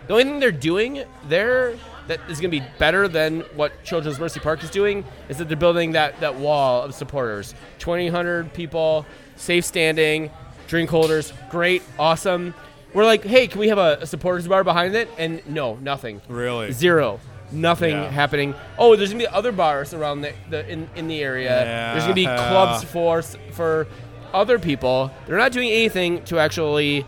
The 0.07 0.13
only 0.13 0.25
thing 0.25 0.39
they're 0.39 0.51
doing 0.51 1.03
there 1.29 1.75
that 2.07 2.19
is 2.29 2.41
going 2.41 2.51
to 2.51 2.59
be 2.59 2.65
better 2.77 3.07
than 3.07 3.39
what 3.55 3.71
Children's 3.85 4.19
Mercy 4.19 4.41
Park 4.41 4.61
is 4.61 4.69
doing 4.69 5.05
is 5.29 5.37
that 5.37 5.47
they're 5.47 5.55
building 5.55 5.93
that 5.93 6.19
that 6.19 6.35
wall 6.35 6.81
of 6.81 6.93
supporters, 6.93 7.55
2,000 7.79 8.51
people, 8.53 9.05
safe 9.37 9.63
standing, 9.63 10.29
drink 10.67 10.89
holders, 10.89 11.31
great, 11.49 11.81
awesome. 11.97 12.53
We're 12.93 13.05
like, 13.05 13.23
hey, 13.23 13.47
can 13.47 13.59
we 13.59 13.69
have 13.69 13.77
a, 13.77 13.99
a 14.01 14.05
supporters 14.05 14.47
bar 14.47 14.63
behind 14.63 14.95
it? 14.95 15.09
And 15.17 15.45
no, 15.47 15.75
nothing. 15.75 16.21
Really? 16.27 16.71
Zero. 16.71 17.19
Nothing 17.51 17.91
Yeah. 17.95 18.09
happening. 18.09 18.55
Oh, 18.77 18.95
there's 18.95 19.09
gonna 19.11 19.23
be 19.23 19.27
other 19.27 19.51
bars 19.51 19.93
around 19.93 20.21
the, 20.21 20.33
the 20.49 20.67
in, 20.69 20.89
in 20.95 21.07
the 21.07 21.21
area. 21.21 21.49
There's 21.93 22.03
gonna 22.03 22.13
be 22.15 22.21
Yeah. 22.23 22.49
clubs 22.49 22.83
for 22.83 23.19
s- 23.19 23.37
for 23.51 23.87
other 24.33 24.57
people. 24.57 25.11
They're 25.27 25.37
not 25.37 25.51
doing 25.51 25.69
anything 25.69 26.23
to 26.25 26.39
actually 26.39 27.05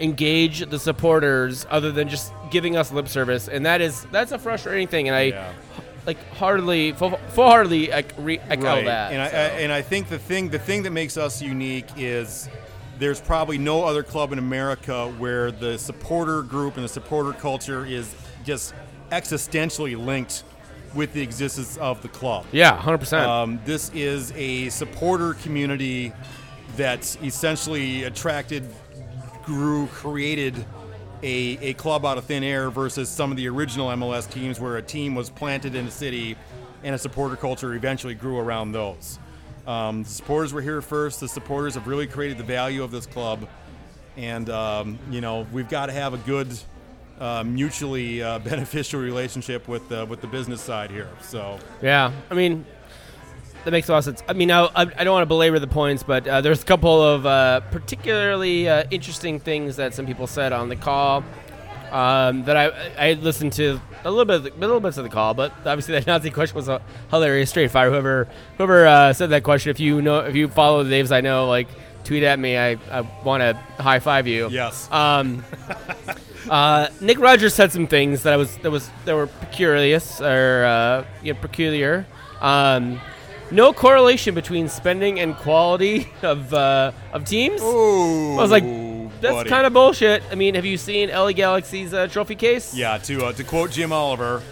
engage 0.00 0.68
the 0.70 0.78
supporters 0.78 1.66
other 1.70 1.92
than 1.92 2.08
just 2.08 2.32
giving 2.50 2.76
us 2.76 2.90
lip 2.92 3.08
service, 3.08 3.48
and 3.48 3.64
that 3.66 3.80
is 3.80 4.06
that's 4.10 4.32
a 4.32 4.38
frustrating 4.38 4.88
thing. 4.88 5.08
And 5.08 5.16
I 5.16 5.22
Yeah. 5.22 5.52
like 6.06 6.18
hardly 6.34 6.92
full 6.92 7.18
heartedly 7.34 7.90
ec- 7.90 8.14
re- 8.18 8.40
echo 8.48 8.84
that. 8.84 9.12
And 9.12 9.20
I. 9.22 9.26
I 9.26 9.30
and 9.62 9.72
I 9.72 9.82
think 9.82 10.08
the 10.08 10.18
thing 10.18 10.48
the 10.50 10.58
thing 10.58 10.82
that 10.84 10.90
makes 10.90 11.16
us 11.16 11.40
unique 11.42 11.86
is 11.96 12.48
there's 13.00 13.20
probably 13.20 13.58
no 13.58 13.82
other 13.82 14.02
club 14.02 14.30
in 14.30 14.38
America 14.38 15.08
where 15.18 15.50
the 15.50 15.78
supporter 15.78 16.42
group 16.42 16.76
and 16.76 16.84
the 16.84 16.88
supporter 16.88 17.32
culture 17.32 17.84
is 17.84 18.14
just 18.44 18.74
existentially 19.10 19.98
linked 19.98 20.44
with 20.94 21.12
the 21.14 21.22
existence 21.22 21.76
of 21.78 22.02
the 22.02 22.08
club. 22.08 22.44
yeah, 22.52 22.76
hundred 22.76 22.98
percent. 22.98 23.26
Um, 23.26 23.60
this 23.64 23.90
is 23.94 24.32
a 24.36 24.68
supporter 24.68 25.34
community 25.34 26.12
that 26.76 27.16
essentially 27.22 28.04
attracted, 28.04 28.68
grew, 29.44 29.86
created 29.88 30.54
a, 31.22 31.58
a 31.60 31.74
club 31.74 32.04
out 32.04 32.18
of 32.18 32.24
thin 32.24 32.42
air 32.42 32.70
versus 32.70 33.08
some 33.08 33.30
of 33.30 33.36
the 33.36 33.48
original 33.48 33.88
MLS 33.90 34.30
teams 34.30 34.60
where 34.60 34.76
a 34.76 34.82
team 34.82 35.14
was 35.14 35.30
planted 35.30 35.74
in 35.74 35.86
a 35.86 35.90
city 35.90 36.36
and 36.82 36.94
a 36.94 36.98
supporter 36.98 37.36
culture 37.36 37.74
eventually 37.74 38.14
grew 38.14 38.38
around 38.38 38.72
those. 38.72 39.18
Um, 39.70 40.02
the 40.02 40.08
supporters 40.08 40.52
were 40.52 40.62
here 40.62 40.82
first. 40.82 41.20
The 41.20 41.28
supporters 41.28 41.74
have 41.74 41.86
really 41.86 42.08
created 42.08 42.38
the 42.38 42.44
value 42.44 42.82
of 42.82 42.90
this 42.90 43.06
club. 43.06 43.48
And, 44.16 44.50
um, 44.50 44.98
you 45.12 45.20
know, 45.20 45.46
we've 45.52 45.68
got 45.68 45.86
to 45.86 45.92
have 45.92 46.12
a 46.12 46.16
good, 46.18 46.48
uh, 47.20 47.44
mutually 47.44 48.20
uh, 48.20 48.38
beneficial 48.50 49.00
relationship 49.00 49.68
with, 49.68 49.88
the 49.88 50.06
with 50.06 50.22
the 50.22 50.26
business 50.26 50.60
side 50.60 50.90
here. 50.90 51.08
So, 51.22 51.60
Yeah, 51.80 52.10
I 52.30 52.34
mean, 52.34 52.66
that 53.64 53.70
makes 53.70 53.88
a 53.88 53.92
lot 53.92 53.98
of 53.98 54.04
sense. 54.04 54.24
I 54.28 54.32
mean, 54.32 54.50
I, 54.50 54.68
I 54.74 55.04
don't 55.04 55.12
want 55.12 55.22
to 55.22 55.26
belabor 55.26 55.60
the 55.60 55.68
points, 55.68 56.02
but 56.02 56.26
uh, 56.26 56.40
there's 56.40 56.62
a 56.62 56.66
couple 56.66 57.00
of 57.00 57.24
uh, 57.24 57.60
particularly 57.70 58.68
uh, 58.68 58.84
interesting 58.90 59.38
things 59.38 59.76
that 59.76 59.94
some 59.94 60.04
people 60.04 60.26
said 60.26 60.52
on 60.52 60.68
the 60.68 60.76
call 60.76 61.22
um, 61.90 62.44
that 62.44 62.56
I 62.56 63.10
I 63.10 63.12
listened 63.14 63.52
to 63.54 63.80
a 64.04 64.10
little 64.10 64.24
bit, 64.24 64.36
of 64.36 64.42
the, 64.44 64.50
little 64.58 64.80
bits 64.80 64.96
of 64.96 65.04
the 65.04 65.10
call, 65.10 65.34
but 65.34 65.52
obviously 65.66 65.94
that 65.98 66.06
Nazi 66.06 66.30
question 66.30 66.56
was 66.56 66.68
a 66.68 66.80
hilarious, 67.10 67.50
straight 67.50 67.70
fire. 67.70 67.90
Whoever 67.90 68.28
whoever 68.56 68.86
uh, 68.86 69.12
said 69.12 69.30
that 69.30 69.42
question, 69.42 69.70
if 69.70 69.80
you 69.80 70.02
know, 70.02 70.20
if 70.20 70.34
you 70.34 70.48
follow 70.48 70.82
the 70.82 70.90
names 70.90 71.12
I 71.12 71.20
know, 71.20 71.46
like 71.48 71.68
tweet 72.04 72.22
at 72.22 72.38
me. 72.38 72.56
I, 72.56 72.72
I 72.90 73.00
want 73.24 73.42
to 73.42 73.54
high 73.82 73.98
five 73.98 74.26
you. 74.26 74.48
yes. 74.50 74.90
Um, 74.90 75.44
uh, 76.50 76.88
Nick 77.00 77.18
Rogers 77.18 77.54
said 77.54 77.72
some 77.72 77.86
things 77.86 78.22
that 78.24 78.32
I 78.32 78.36
was 78.36 78.56
that 78.58 78.70
was 78.70 78.90
that 79.04 79.14
were 79.14 79.26
peculiar 79.26 80.00
or 80.20 80.64
uh, 80.64 81.34
peculiar. 81.40 82.06
Um, 82.40 83.00
no 83.50 83.72
correlation 83.72 84.34
between 84.34 84.68
spending 84.68 85.20
and 85.20 85.36
quality 85.36 86.08
of 86.22 86.52
uh, 86.54 86.92
of 87.12 87.24
teams. 87.24 87.60
Ooh, 87.62 88.38
I 88.38 88.42
was 88.42 88.50
like, 88.50 88.64
that's 89.20 89.48
kind 89.48 89.66
of 89.66 89.72
bullshit. 89.72 90.22
I 90.30 90.34
mean, 90.34 90.54
have 90.54 90.64
you 90.64 90.76
seen 90.76 91.08
LA 91.10 91.32
Galaxy's 91.32 91.92
uh, 91.94 92.06
trophy 92.06 92.34
case? 92.34 92.74
Yeah, 92.74 92.98
to 92.98 93.26
uh, 93.26 93.32
to 93.32 93.44
quote 93.44 93.70
Jim 93.70 93.92
Oliver, 93.92 94.42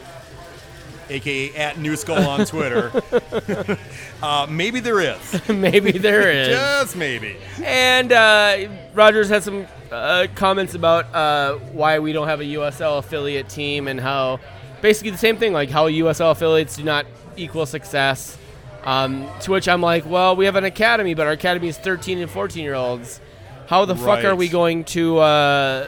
aka 1.09 1.55
at 1.57 1.79
New 1.79 1.97
Skull 1.97 2.27
on 2.29 2.45
Twitter, 2.47 2.91
uh, 4.23 4.47
maybe 4.49 4.81
there 4.81 5.01
is, 5.01 5.49
maybe 5.49 5.93
there 5.93 6.31
is. 6.33 6.49
just 6.49 6.97
maybe. 6.97 7.37
And 7.63 8.13
uh, 8.13 8.69
Rogers 8.95 9.29
had 9.29 9.43
some 9.43 9.67
uh, 9.91 10.27
comments 10.35 10.75
about 10.75 11.15
uh, 11.15 11.55
why 11.73 11.99
we 11.99 12.13
don't 12.13 12.29
have 12.29 12.41
a 12.41 12.45
USL 12.45 12.99
affiliate 12.99 13.49
team 13.49 13.89
and 13.89 14.01
how 14.01 14.41
basically 14.83 15.11
the 15.11 15.19
same 15.19 15.37
thing, 15.37 15.53
like 15.53 15.71
how 15.71 15.89
USL 15.89 16.33
affiliates 16.33 16.77
do 16.77 16.85
not 16.85 17.07
equal 17.37 17.67
success. 17.67 18.37
Um, 18.85 19.29
to 19.41 19.51
which 19.51 19.69
I'm 19.69 19.83
like, 19.83 20.07
well, 20.07 20.35
we 20.37 20.47
have 20.47 20.57
an 20.57 20.65
academy, 20.65 21.13
but 21.13 21.27
our 21.27 21.33
academy 21.33 21.69
is 21.69 21.77
13 21.77 22.19
and 22.19 22.31
14 22.31 22.63
year 22.63 22.75
olds. 22.75 23.21
How 23.69 23.85
the 23.85 23.95
fuck 23.97 24.25
are 24.25 24.35
we 24.35 24.49
going 24.49 24.85
to 24.85 25.19
uh, 25.19 25.87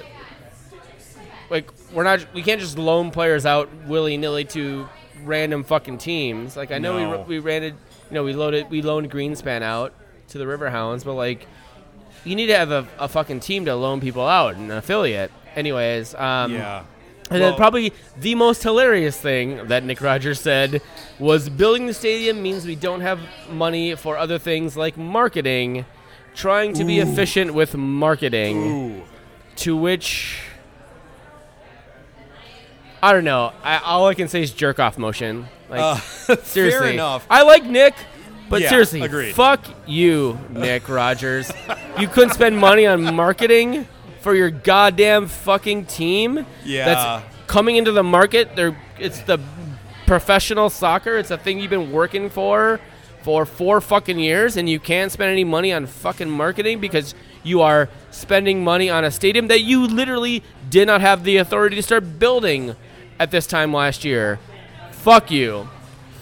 like? 1.48 1.68
We're 1.92 2.04
not. 2.04 2.32
We 2.34 2.42
can't 2.42 2.60
just 2.60 2.78
loan 2.78 3.10
players 3.10 3.44
out 3.46 3.68
willy 3.86 4.16
nilly 4.16 4.44
to 4.46 4.88
random 5.24 5.64
fucking 5.64 5.98
teams. 5.98 6.56
Like 6.56 6.70
I 6.70 6.78
know 6.78 6.98
No. 6.98 7.20
we 7.22 7.36
we 7.36 7.38
rented, 7.38 7.74
you 8.10 8.14
know, 8.14 8.24
we 8.24 8.32
loaded 8.34 8.70
we 8.70 8.82
loaned 8.82 9.10
Greenspan 9.10 9.62
out 9.62 9.92
to 10.28 10.38
the 10.38 10.44
Riverhounds, 10.44 11.04
but 11.04 11.14
like 11.14 11.46
you 12.24 12.36
need 12.36 12.46
to 12.46 12.56
have 12.56 12.70
a, 12.70 12.86
a 12.98 13.08
fucking 13.08 13.40
team 13.40 13.64
to 13.64 13.74
loan 13.74 14.00
people 14.00 14.26
out, 14.26 14.54
an 14.56 14.70
affiliate. 14.70 15.32
Anyways, 15.56 16.14
um, 16.14 16.52
Yeah. 16.52 16.84
and 17.30 17.42
then 17.42 17.54
probably 17.54 17.92
the 18.18 18.34
most 18.34 18.62
hilarious 18.62 19.16
thing 19.16 19.68
that 19.68 19.84
Nick 19.84 20.00
Rogers 20.02 20.38
said 20.40 20.82
was 21.18 21.48
building 21.48 21.86
the 21.86 21.94
stadium 21.94 22.42
means 22.42 22.66
we 22.66 22.76
don't 22.76 23.00
have 23.00 23.18
money 23.50 23.94
for 23.94 24.16
other 24.18 24.38
things 24.38 24.76
like 24.76 24.96
marketing, 24.98 25.86
trying 26.34 26.72
to 26.74 26.84
be 26.84 26.98
efficient 27.00 27.54
with 27.54 27.76
marketing. 27.76 28.56
Ooh. 28.56 29.02
To 29.56 29.76
which 29.76 30.38
I 33.02 33.12
don't 33.12 33.24
know. 33.24 33.52
I, 33.62 33.78
all 33.78 34.06
I 34.06 34.14
can 34.14 34.28
say 34.28 34.42
is 34.42 34.52
jerk 34.52 34.78
off 34.78 34.98
motion. 34.98 35.48
Like 35.68 35.80
Uh, 35.80 35.94
seriously, 36.42 36.70
Fair 36.80 36.90
enough. 36.92 37.26
I 37.30 37.42
like 37.42 37.64
Nick, 37.64 37.94
but 38.48 38.60
Yeah, 38.60 38.68
seriously, 38.68 39.00
agreed. 39.02 39.34
fuck 39.34 39.64
you, 39.86 40.38
Nick 40.50 40.88
Rogers. 40.88 41.50
you 41.98 42.08
couldn't 42.08 42.30
spend 42.34 42.58
money 42.58 42.86
on 42.86 43.14
marketing 43.14 43.86
for 44.20 44.34
your 44.34 44.50
goddamn 44.50 45.28
fucking 45.28 45.86
team. 45.86 46.44
Yeah. 46.64 46.84
that's 46.84 47.24
coming 47.46 47.76
into 47.76 47.92
the 47.92 48.02
market. 48.02 48.54
They're 48.54 48.76
it's 48.98 49.20
the 49.20 49.38
professional 50.06 50.68
soccer. 50.68 51.16
It's 51.16 51.30
a 51.30 51.38
thing 51.38 51.58
you've 51.58 51.70
been 51.70 51.92
working 51.92 52.28
for 52.28 52.80
for 53.22 53.44
four 53.46 53.80
fucking 53.80 54.18
years, 54.18 54.56
and 54.56 54.68
you 54.68 54.80
can't 54.80 55.12
spend 55.12 55.30
any 55.30 55.44
money 55.44 55.72
on 55.72 55.86
fucking 55.86 56.30
marketing 56.30 56.80
because 56.80 57.14
you 57.42 57.60
are 57.60 57.88
spending 58.10 58.62
money 58.64 58.88
on 58.90 59.04
a 59.04 59.10
stadium 59.10 59.48
that 59.48 59.60
you 59.60 59.86
literally 59.86 60.42
did 60.68 60.86
not 60.86 61.00
have 61.00 61.24
the 61.24 61.36
authority 61.36 61.76
to 61.76 61.82
start 61.82 62.18
building 62.18 62.74
at 63.18 63.30
this 63.30 63.46
time 63.46 63.72
last 63.72 64.04
year. 64.04 64.38
Fuck 64.92 65.30
you. 65.30 65.68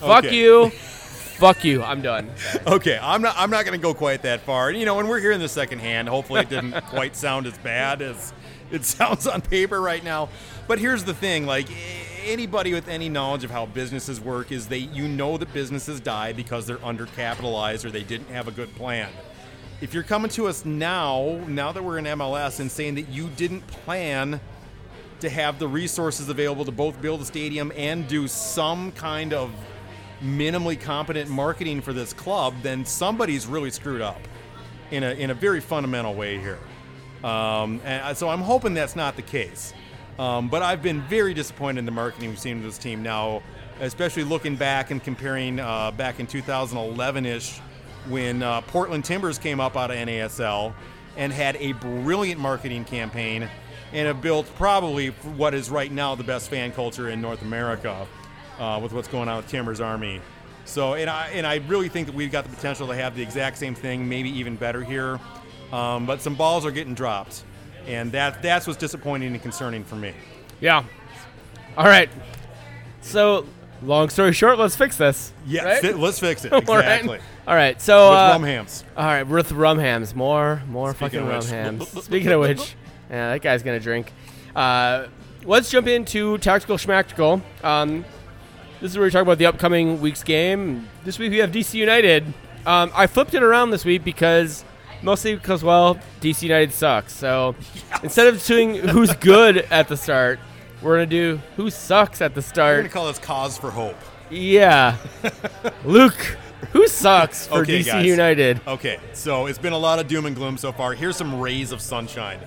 Fuck 0.00 0.24
Okay. 0.24 0.36
you. 0.36 0.70
Fuck 0.70 1.64
you. 1.64 1.82
I'm 1.82 2.02
done. 2.02 2.30
Okay, 2.66 2.98
I'm 3.00 3.22
not. 3.22 3.34
I'm 3.38 3.50
not 3.50 3.64
going 3.64 3.78
to 3.78 3.82
go 3.82 3.94
quite 3.94 4.22
that 4.22 4.40
far. 4.40 4.70
You 4.72 4.84
know, 4.84 4.94
when 4.96 5.06
we're 5.08 5.20
here 5.20 5.32
in 5.32 5.40
the 5.40 5.48
second 5.48 5.78
hand, 5.78 6.08
hopefully 6.08 6.40
it 6.40 6.48
didn't 6.48 6.72
quite 6.86 7.14
sound 7.16 7.46
as 7.46 7.56
bad 7.58 8.02
as 8.02 8.32
it 8.70 8.84
sounds 8.84 9.26
on 9.26 9.40
paper 9.40 9.80
right 9.80 10.02
now. 10.04 10.28
But 10.66 10.78
here's 10.80 11.04
the 11.04 11.14
thing: 11.14 11.46
like 11.46 11.66
anybody 12.28 12.74
with 12.74 12.88
any 12.88 13.08
knowledge 13.08 13.42
of 13.42 13.50
how 13.50 13.66
businesses 13.66 14.20
work 14.20 14.52
is 14.52 14.68
they 14.68 14.78
you 14.78 15.08
know 15.08 15.38
that 15.38 15.52
businesses 15.52 15.98
die 15.98 16.32
because 16.32 16.66
they're 16.66 16.76
undercapitalized 16.78 17.84
or 17.84 17.90
they 17.90 18.02
didn't 18.02 18.28
have 18.28 18.46
a 18.46 18.50
good 18.50 18.72
plan. 18.76 19.10
If 19.80 19.94
you're 19.94 20.02
coming 20.02 20.30
to 20.32 20.46
us 20.46 20.64
now, 20.64 21.40
now 21.46 21.72
that 21.72 21.82
we're 21.82 21.98
in 21.98 22.04
MLS, 22.04 22.60
and 22.60 22.70
saying 22.70 22.96
that 22.96 23.08
you 23.08 23.28
didn't 23.36 23.66
plan 23.68 24.40
to 25.20 25.28
have 25.28 25.58
the 25.58 25.68
resources 25.68 26.28
available 26.28 26.64
to 26.64 26.72
both 26.72 27.00
build 27.00 27.20
a 27.20 27.24
stadium 27.24 27.72
and 27.76 28.06
do 28.06 28.28
some 28.28 28.92
kind 28.92 29.32
of 29.32 29.50
minimally 30.22 30.80
competent 30.80 31.30
marketing 31.30 31.80
for 31.80 31.92
this 31.92 32.12
club, 32.12 32.54
then 32.62 32.84
somebody's 32.84 33.46
really 33.46 33.70
screwed 33.70 34.00
up 34.00 34.20
in 34.90 35.02
a, 35.02 35.10
in 35.12 35.30
a 35.30 35.34
very 35.34 35.60
fundamental 35.60 36.14
way 36.14 36.38
here. 36.38 36.58
Um, 37.22 37.80
and 37.84 38.16
so 38.16 38.28
I'm 38.28 38.40
hoping 38.40 38.74
that's 38.74 38.96
not 38.96 39.16
the 39.16 39.22
case. 39.22 39.74
Um, 40.18 40.48
but 40.48 40.62
I've 40.62 40.82
been 40.82 41.02
very 41.02 41.32
disappointed 41.32 41.78
in 41.78 41.84
the 41.84 41.92
marketing 41.92 42.30
we've 42.30 42.38
seen 42.38 42.56
with 42.56 42.66
this 42.66 42.78
team 42.78 43.02
now, 43.02 43.42
especially 43.80 44.24
looking 44.24 44.56
back 44.56 44.90
and 44.90 45.02
comparing 45.02 45.60
uh, 45.60 45.92
back 45.92 46.18
in 46.18 46.26
2011 46.26 47.24
ish 47.24 47.60
when 48.08 48.42
uh, 48.42 48.60
Portland 48.62 49.04
Timbers 49.04 49.38
came 49.38 49.60
up 49.60 49.76
out 49.76 49.90
of 49.90 49.96
NASL 49.96 50.72
and 51.16 51.32
had 51.32 51.56
a 51.56 51.72
brilliant 51.72 52.40
marketing 52.40 52.84
campaign 52.84 53.48
and 53.92 54.06
have 54.06 54.20
built 54.20 54.50
probably 54.56 55.08
what 55.08 55.54
is 55.54 55.70
right 55.70 55.90
now 55.90 56.14
the 56.14 56.24
best 56.24 56.50
fan 56.50 56.72
culture 56.72 57.10
in 57.10 57.20
North 57.20 57.42
America 57.42 58.06
uh, 58.58 58.80
with 58.82 58.92
what's 58.92 59.08
going 59.08 59.28
on 59.28 59.36
with 59.36 59.48
Timbers 59.48 59.80
Army. 59.80 60.20
So, 60.64 60.94
and 60.94 61.08
I 61.08 61.28
and 61.28 61.46
I 61.46 61.56
really 61.66 61.88
think 61.88 62.06
that 62.08 62.14
we've 62.14 62.30
got 62.30 62.44
the 62.44 62.54
potential 62.54 62.86
to 62.88 62.94
have 62.94 63.16
the 63.16 63.22
exact 63.22 63.56
same 63.56 63.74
thing, 63.74 64.06
maybe 64.06 64.28
even 64.30 64.56
better 64.56 64.82
here. 64.82 65.18
Um, 65.72 66.04
but 66.04 66.20
some 66.20 66.34
balls 66.34 66.66
are 66.66 66.70
getting 66.70 66.94
dropped, 66.94 67.44
and 67.86 68.12
that 68.12 68.42
that's 68.42 68.66
what's 68.66 68.78
disappointing 68.78 69.32
and 69.32 69.42
concerning 69.42 69.84
for 69.84 69.96
me. 69.96 70.12
Yeah. 70.60 70.84
All 71.76 71.86
right. 71.86 72.08
So, 73.00 73.46
long 73.82 74.08
story 74.10 74.32
short, 74.32 74.58
let's 74.58 74.76
fix 74.76 74.96
this. 74.96 75.32
Yeah, 75.46 75.64
Right? 75.64 75.80
fi- 75.82 75.92
let's 75.92 76.18
fix 76.18 76.44
it 76.44 76.52
All 76.52 76.60
right. 76.60 76.78
exactly. 76.80 77.20
All 77.46 77.54
right. 77.54 77.80
So, 77.80 78.10
With 78.10 78.18
uh, 78.18 78.28
rum 78.32 78.42
hams. 78.42 78.84
all 78.96 79.04
right, 79.06 79.22
with 79.22 79.52
rum 79.52 79.78
hams, 79.78 80.14
more, 80.14 80.62
more 80.68 80.92
Speaking 80.94 81.20
fucking 81.20 81.28
rum 81.28 81.44
hams. 81.46 81.88
Speaking 82.04 82.32
of 82.32 82.40
which, 82.40 82.74
yeah, 83.08 83.30
that 83.32 83.40
guy's 83.42 83.62
gonna 83.62 83.80
drink. 83.80 84.12
Uh, 84.54 85.06
let's 85.44 85.70
jump 85.70 85.86
into 85.86 86.36
tactical 86.38 86.76
schmactical. 86.76 87.40
Um, 87.64 88.04
this 88.80 88.90
is 88.90 88.98
where 88.98 89.06
we 89.06 89.10
talk 89.10 89.22
about 89.22 89.38
the 89.38 89.46
upcoming 89.46 90.00
week's 90.00 90.22
game. 90.22 90.88
This 91.04 91.18
week 91.18 91.30
we 91.30 91.38
have 91.38 91.50
DC 91.50 91.74
United. 91.74 92.24
Um, 92.66 92.90
I 92.94 93.06
flipped 93.06 93.32
it 93.34 93.42
around 93.42 93.70
this 93.70 93.84
week 93.84 94.04
because 94.04 94.64
mostly 95.02 95.34
because 95.34 95.62
well, 95.62 95.98
DC 96.20 96.42
United 96.42 96.72
sucks. 96.72 97.12
So 97.12 97.54
instead 98.02 98.26
of 98.28 98.44
doing 98.44 98.76
who's 98.76 99.14
good 99.14 99.58
at 99.70 99.88
the 99.88 99.96
start, 99.96 100.38
we're 100.82 100.96
gonna 100.96 101.06
do 101.06 101.40
who 101.56 101.70
sucks 101.70 102.20
at 102.20 102.34
the 102.34 102.42
start. 102.42 102.76
We're 102.76 102.82
gonna 102.82 102.88
call 102.92 103.06
this 103.08 103.18
cause 103.18 103.58
for 103.58 103.70
hope. 103.70 103.96
Yeah, 104.30 104.96
Luke, 105.84 106.36
who 106.72 106.86
sucks 106.86 107.46
for 107.46 107.60
Okay, 107.62 107.80
DC 107.80 107.86
guys. 107.86 108.06
United? 108.06 108.60
Okay, 108.66 108.98
so 109.14 109.46
it's 109.46 109.58
been 109.58 109.72
a 109.72 109.78
lot 109.78 109.98
of 109.98 110.06
doom 110.06 110.26
and 110.26 110.36
gloom 110.36 110.58
so 110.58 110.70
far. 110.70 110.92
Here's 110.94 111.16
some 111.16 111.40
rays 111.40 111.72
of 111.72 111.80
sunshine. 111.80 112.38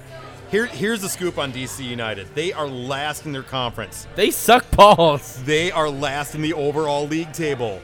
Here, 0.52 0.66
here's 0.66 1.02
the 1.02 1.08
scoop 1.10 1.38
on 1.38 1.52
DC 1.54 1.84
United. 1.84 2.28
They 2.36 2.52
are 2.52 2.68
last 2.68 3.26
in 3.26 3.32
their 3.32 3.42
conference. 3.42 4.06
They 4.16 4.32
suck 4.32 4.70
balls. 4.72 5.42
They 5.44 5.72
are 5.72 5.90
last 5.90 6.36
in 6.36 6.42
the 6.42 6.54
overall 6.54 7.08
league 7.08 7.32
table. 7.32 7.82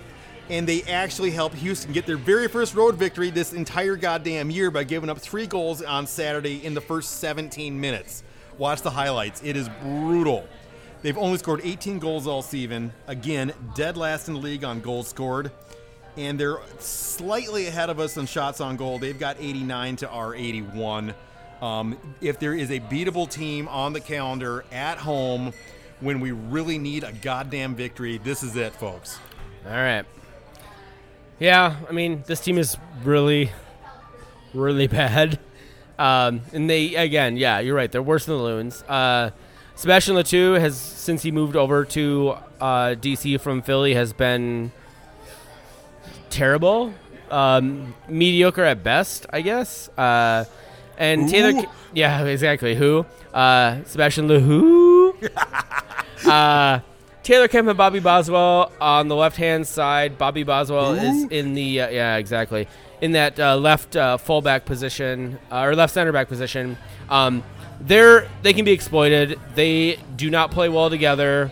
And 0.50 0.68
they 0.68 0.84
actually 0.84 1.32
helped 1.32 1.56
Houston 1.56 1.92
get 1.92 2.06
their 2.06 2.18
very 2.18 2.48
first 2.48 2.74
road 2.74 2.96
victory 2.96 3.30
this 3.30 3.52
entire 3.52 3.98
goddamn 3.98 4.50
year 4.50 4.72
by 4.72 4.86
giving 4.86 5.10
up 5.10 5.20
three 5.20 5.46
goals 5.46 5.82
on 5.82 6.08
Saturday 6.08 6.66
in 6.66 6.74
the 6.74 6.82
first 6.82 7.20
17 7.20 7.80
minutes. 7.80 8.24
Watch 8.58 8.82
the 8.82 8.90
highlights. 8.90 9.42
It 9.44 9.58
is 9.58 9.70
brutal. 9.82 10.48
They've 11.02 11.18
only 11.18 11.38
scored 11.38 11.62
18 11.64 12.00
goals 12.00 12.28
all 12.28 12.42
season. 12.42 12.94
Again, 13.08 13.54
dead 13.76 13.98
last 13.98 14.30
in 14.30 14.36
the 14.36 14.40
league 14.40 14.64
on 14.64 14.80
goals 14.80 15.10
scored. 15.10 15.52
And 16.16 16.40
they're 16.40 16.58
slightly 16.80 17.68
ahead 17.68 17.90
of 17.90 18.00
us 18.00 18.18
on 18.18 18.26
shots 18.26 18.62
on 18.62 18.78
goal. 18.78 18.98
They've 18.98 19.20
got 19.20 19.38
89 19.40 19.98
to 19.98 20.10
our 20.10 20.34
81. 20.34 21.14
Um, 21.62 21.98
if 22.22 22.40
there 22.40 22.54
is 22.54 22.72
a 22.72 22.80
beatable 22.80 23.30
team 23.30 23.68
on 23.68 23.94
the 23.94 24.00
calendar 24.00 24.64
at 24.72 24.98
home 24.98 25.54
when 26.00 26.20
we 26.20 26.32
really 26.32 26.78
need 26.78 27.04
a 27.04 27.12
goddamn 27.12 27.76
victory, 27.76 28.18
this 28.18 28.44
is 28.44 28.56
it, 28.56 28.74
folks. 28.74 29.20
All 29.66 29.72
right. 29.72 30.06
Yeah, 31.39 31.76
I 31.88 31.91
mean, 31.91 32.23
this 32.26 32.39
team 32.39 32.58
is 32.58 32.78
really, 33.04 33.52
really 34.54 34.88
bad. 35.02 35.39
Um, 36.00 36.41
and 36.54 36.69
they, 36.69 36.95
again, 36.95 37.38
yeah, 37.38 37.60
you're 37.60 37.76
right. 37.76 37.91
They're 37.91 38.02
worse 38.02 38.26
than 38.26 38.38
the 38.38 38.43
Loons. 38.43 38.84
Uh, 38.84 39.32
Sebastien 39.76 40.15
Le 40.15 40.23
Toux 40.23 40.54
has, 40.54 40.78
since 40.78 41.21
he 41.21 41.32
moved 41.32 41.56
over 41.56 41.86
to 41.86 42.36
uh, 42.60 42.95
DC 43.00 43.39
from 43.39 43.62
Philly, 43.62 43.93
has 43.93 44.13
been 44.13 44.71
terrible. 46.30 46.93
Um, 47.30 47.93
mediocre 48.08 48.63
at 48.63 48.84
best, 48.84 49.26
I 49.32 49.41
guess. 49.41 49.89
Uh, 49.97 50.45
and 50.97 51.30
Taylor, 51.30 51.63
yeah, 51.93 52.23
exactly. 52.23 52.73
Who? 52.73 53.06
Uh, 53.34 53.84
Sebastian 53.86 54.28
LeHou. 54.28 55.13
Taylor 57.28 57.50
Kemp 57.50 57.68
and 57.68 57.78
Bobby 57.78 58.00
Boswell 58.00 58.72
on 58.80 59.10
the 59.10 59.16
left 59.18 59.36
hand 59.36 59.68
side. 59.68 60.18
Bobby 60.18 60.44
Boswell 60.44 60.94
is 60.94 61.26
in 61.30 61.56
the 61.56 61.82
uh, 61.82 61.90
yeah 61.90 62.16
exactly 62.16 62.70
in 63.02 63.12
that 63.12 63.38
uh, 63.38 63.58
left 63.58 63.98
uh, 63.98 64.16
fullback 64.16 64.63
position 64.63 65.38
uh, 65.52 65.63
or 65.63 65.76
left 65.76 65.94
center 65.94 66.13
back 66.13 66.30
position. 66.30 66.78
Um, 67.10 67.44
they're 67.82 68.30
they 68.44 68.54
can 68.54 68.63
be 68.63 68.72
exploited. 68.72 69.38
They 69.56 70.00
do 70.16 70.30
not 70.30 70.52
play 70.52 70.70
well 70.70 70.90
together. 70.90 71.52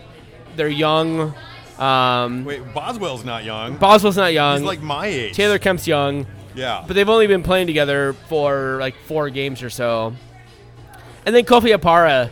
They're 0.56 0.66
young. 0.68 1.34
Um, 1.78 2.46
Wait, 2.46 2.62
Boswell's 2.72 3.26
not 3.26 3.44
young. 3.44 3.76
Boswell's 3.76 4.16
not 4.16 4.32
young. 4.32 4.60
He's 4.60 4.66
like 4.66 4.80
my 4.80 5.08
age. 5.08 5.36
Taylor 5.36 5.58
Kemp's 5.58 5.86
young, 5.86 6.26
Yeah. 6.54 6.84
but 6.86 6.94
they've 6.94 7.06
only 7.06 7.26
been 7.26 7.42
playing 7.42 7.66
together 7.66 8.14
for 8.30 8.78
like 8.80 8.94
four 9.04 9.28
games 9.28 9.62
or 9.62 9.68
so. 9.68 10.14
And 11.26 11.36
then 11.36 11.44
Kofi 11.44 11.76
Opare, 11.76 12.30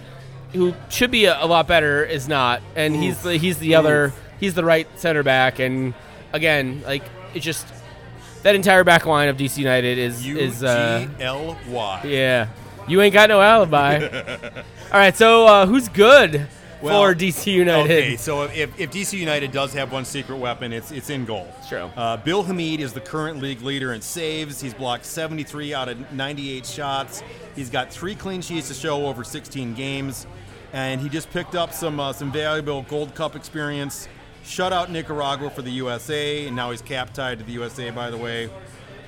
who 0.54 0.72
should 0.88 1.10
be 1.10 1.26
a, 1.26 1.42
a 1.42 1.46
lot 1.46 1.66
better, 1.68 2.04
is 2.04 2.26
not, 2.28 2.62
and 2.74 2.94
he's 2.96 3.22
the 3.22 3.36
he's 3.36 3.58
the 3.58 3.74
other 3.74 4.12
he's 4.40 4.54
the 4.54 4.64
right 4.64 4.86
center 4.98 5.22
back, 5.22 5.58
and 5.58 5.92
again, 6.32 6.82
like 6.86 7.02
it's 7.34 7.44
just 7.44 7.66
that 8.42 8.54
entire 8.54 8.84
back 8.84 9.04
line 9.06 9.28
of 9.28 9.36
DC 9.36 9.58
United 9.58 9.98
is 9.98 10.26
U 10.26 10.36
is 10.38 10.62
uh, 10.64 11.06
L 11.20 11.58
Y. 11.68 12.02
yeah. 12.06 12.48
You 12.86 13.00
ain't 13.00 13.14
got 13.14 13.30
no 13.30 13.40
alibi. 13.40 13.96
All 14.92 14.98
right, 14.98 15.16
so 15.16 15.46
uh, 15.46 15.66
who's 15.66 15.88
good 15.88 16.46
Well, 16.82 17.00
for 17.02 17.14
DC 17.14 17.50
United? 17.50 17.90
Okay, 17.90 18.16
so 18.18 18.42
if, 18.42 18.78
if 18.78 18.90
DC 18.90 19.18
United 19.18 19.52
does 19.52 19.72
have 19.72 19.90
one 19.90 20.04
secret 20.04 20.36
weapon, 20.36 20.70
it's 20.70 20.92
it's 20.92 21.08
in 21.08 21.24
goal. 21.24 21.50
True. 21.66 21.90
Uh, 21.96 22.18
Bill 22.18 22.42
Hamid 22.42 22.80
is 22.80 22.92
the 22.92 23.00
current 23.00 23.40
league 23.40 23.62
leader 23.62 23.94
in 23.94 24.02
saves. 24.02 24.60
He's 24.60 24.74
blocked 24.74 25.06
73 25.06 25.72
out 25.72 25.88
of 25.88 26.12
98 26.12 26.66
shots. 26.66 27.22
He's 27.56 27.70
got 27.70 27.90
three 27.90 28.14
clean 28.14 28.42
sheets 28.42 28.68
to 28.68 28.74
show 28.74 29.06
over 29.06 29.24
16 29.24 29.72
games, 29.72 30.26
and 30.74 31.00
he 31.00 31.08
just 31.08 31.30
picked 31.30 31.54
up 31.54 31.72
some 31.72 31.98
uh, 31.98 32.12
some 32.12 32.30
valuable 32.30 32.82
Gold 32.82 33.14
Cup 33.14 33.34
experience. 33.36 34.06
Shut 34.44 34.74
out 34.74 34.90
Nicaragua 34.90 35.48
for 35.48 35.62
the 35.62 35.70
USA, 35.70 36.46
and 36.46 36.54
now 36.54 36.70
he's 36.70 36.82
cap 36.82 37.14
tied 37.14 37.38
to 37.38 37.44
the 37.46 37.52
USA. 37.52 37.88
By 37.90 38.10
the 38.10 38.18
way, 38.18 38.50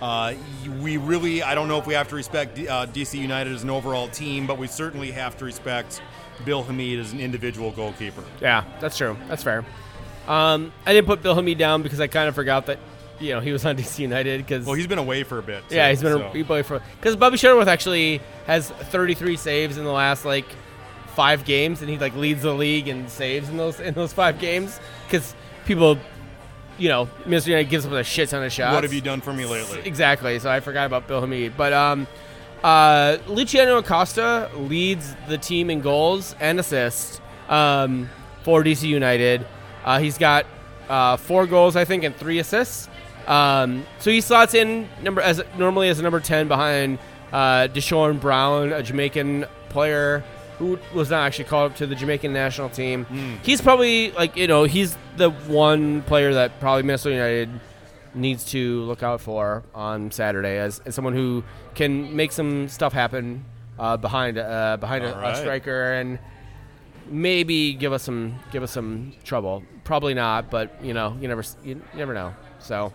uh, 0.01 0.33
we 0.81 0.97
really 0.97 1.43
I 1.43 1.55
don't 1.55 1.69
know 1.69 1.77
if 1.79 1.87
we 1.87 1.93
have 1.95 2.09
to 2.09 2.15
respect 2.15 2.55
D- 2.55 2.69
uh, 2.69 2.87
DC 2.87 3.19
United 3.19 3.53
as 3.53 3.63
an 3.63 3.69
overall 3.71 4.09
team, 4.09 4.47
but 4.47 4.57
we 4.57 4.67
certainly 4.67 5.11
have 5.11 5.37
to 5.39 5.45
respect 5.45 6.01
Bill 6.47 6.63
Hamid 6.63 7.01
as 7.01 7.13
an 7.13 7.21
individual 7.21 7.71
goalkeeper. 7.73 8.25
Yeah, 8.41 8.65
that's 8.81 8.97
true. 8.97 9.17
That's 9.29 9.43
fair. 9.43 9.65
Um, 10.27 10.73
I 10.87 10.93
didn't 10.93 11.07
put 11.07 11.23
Bill 11.23 11.35
Hamid 11.35 11.59
down 11.59 11.83
because 11.83 12.01
I 12.01 12.07
kind 12.09 12.29
of 12.29 12.35
forgot 12.35 12.67
that, 12.67 12.79
you 13.21 13.33
know, 13.33 13.41
he 13.41 13.53
was 13.53 13.65
on 13.65 13.77
DC 13.79 13.99
United 14.01 14.39
because 14.39 14.65
Well, 14.67 14.75
he's 14.75 14.87
been 14.87 14.99
away 14.99 15.23
for 15.23 15.39
a 15.39 15.43
bit. 15.43 15.63
yeah, 15.71 15.89
he's 15.91 16.03
been 16.03 16.19
so. 16.19 16.27
a 16.27 16.31
he 16.33 16.43
played 16.45 16.65
for 16.67 16.81
because 16.99 17.15
Bobby 17.17 17.37
Shuttleworth 17.37 17.69
actually 17.69 18.21
has 18.47 18.71
33 18.71 19.37
saves 19.37 19.77
in 19.79 19.85
the 19.85 19.93
last 19.93 20.25
like 20.25 20.47
five 21.17 21.47
games, 21.47 21.81
and 21.81 21.91
he 21.91 21.99
like 21.99 22.15
leads 22.15 22.43
the 22.43 22.53
league 22.53 22.87
and 22.87 23.11
saves 23.11 23.49
in 23.49 23.57
those 23.57 23.81
in 23.81 23.95
those 23.95 24.13
five 24.13 24.39
games 24.39 24.79
because 25.07 25.35
people, 25.65 25.99
you 26.79 26.89
know, 26.91 27.09
Mr. 27.25 27.49
United 27.49 27.71
gives 27.71 27.87
up 27.87 27.93
a 27.93 28.05
shit 28.05 28.29
ton 28.29 28.45
of 28.45 28.53
shots. 28.53 28.75
What 28.75 28.85
have 28.85 28.93
you 28.93 29.01
done 29.01 29.23
for 29.23 29.33
me 29.33 29.47
lately? 29.47 29.81
Exactly. 29.85 30.39
So 30.39 30.51
I 30.51 30.61
forgot 30.61 30.87
about 30.87 31.09
Bill 31.09 31.23
Hamid. 31.23 31.57
But 31.57 31.73
um, 31.73 32.07
uh, 32.63 33.17
Luciano 33.27 33.79
Acosta 33.79 34.51
leads 34.55 35.17
the 35.27 35.39
team 35.39 35.71
in 35.71 35.81
goals 35.81 36.37
and 36.39 36.61
assists 36.61 37.21
um, 37.49 38.11
for 38.43 38.63
DC 38.63 38.83
United. 38.83 39.47
Uh, 39.85 39.99
he's 39.99 40.19
got 40.19 40.47
uh, 40.89 41.17
four 41.17 41.47
goals, 41.47 41.77
I 41.77 41.85
think, 41.87 42.05
and 42.05 42.15
three 42.15 42.39
assists. 42.39 42.89
Um, 43.27 43.87
so 43.99 44.11
he 44.11 44.21
slots 44.21 44.55
in 44.55 44.89
number 45.03 45.21
as 45.21 45.43
normally 45.57 45.89
as 45.89 45.99
a 45.99 46.03
number 46.03 46.21
ten 46.21 46.47
behind 46.47 46.99
uh, 47.33 47.69
Deshorn 47.73 48.21
Brown, 48.21 48.73
a 48.73 48.83
Jamaican 48.83 49.47
player 49.69 50.23
who 50.59 50.79
was 50.95 51.11
not 51.11 51.27
actually 51.27 51.45
called 51.45 51.73
up 51.73 51.79
to 51.79 51.87
the 51.87 51.95
Jamaican 51.95 52.33
national 52.33 52.69
team. 52.71 53.05
He's 53.43 53.61
probably 53.61 54.11
like 54.13 54.37
you 54.37 54.47
know 54.47 54.65
he's 54.65 54.97
the 55.17 55.31
one 55.31 56.03
player 56.03 56.35
that 56.35 56.61
probably 56.61 56.83
Minnesota 56.83 57.15
United 57.15 57.51
needs 58.15 58.45
to 58.47 58.81
look 58.83 59.03
out 59.03 59.21
for 59.21 59.63
on 59.75 60.11
Saturday 60.11 60.59
as, 60.59 60.81
as 60.87 60.95
someone 60.95 61.13
who 61.13 61.45
can 61.75 62.17
make 62.17 62.33
some 62.33 62.67
stuff 62.69 62.93
happen 62.95 63.45
uh, 63.79 63.97
behind 63.97 64.39
uh, 64.39 64.77
behind 64.79 65.05
a, 65.05 65.15
All 65.15 65.31
a 65.33 65.37
striker 65.37 65.93
and 65.93 66.19
maybe 67.09 67.75
give 67.75 67.93
us 67.93 68.03
some 68.03 68.39
give 68.51 68.63
us 68.63 68.73
some 68.73 69.13
trouble. 69.25 69.63
Probably 69.85 70.15
not, 70.15 70.51
but 70.51 70.83
you 70.83 70.95
know 70.95 71.17
you 71.21 71.29
never 71.29 71.45
you 71.65 71.83
never 71.95 72.15
know. 72.15 72.35
So, 72.59 72.93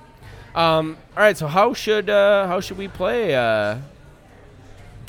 um, 0.55 0.97
all 1.15 1.23
right. 1.23 1.37
So 1.37 1.47
how 1.47 1.73
should 1.73 2.09
uh, 2.09 2.47
how 2.47 2.59
should 2.59 2.77
we 2.77 2.87
play 2.87 3.35
uh, 3.35 3.77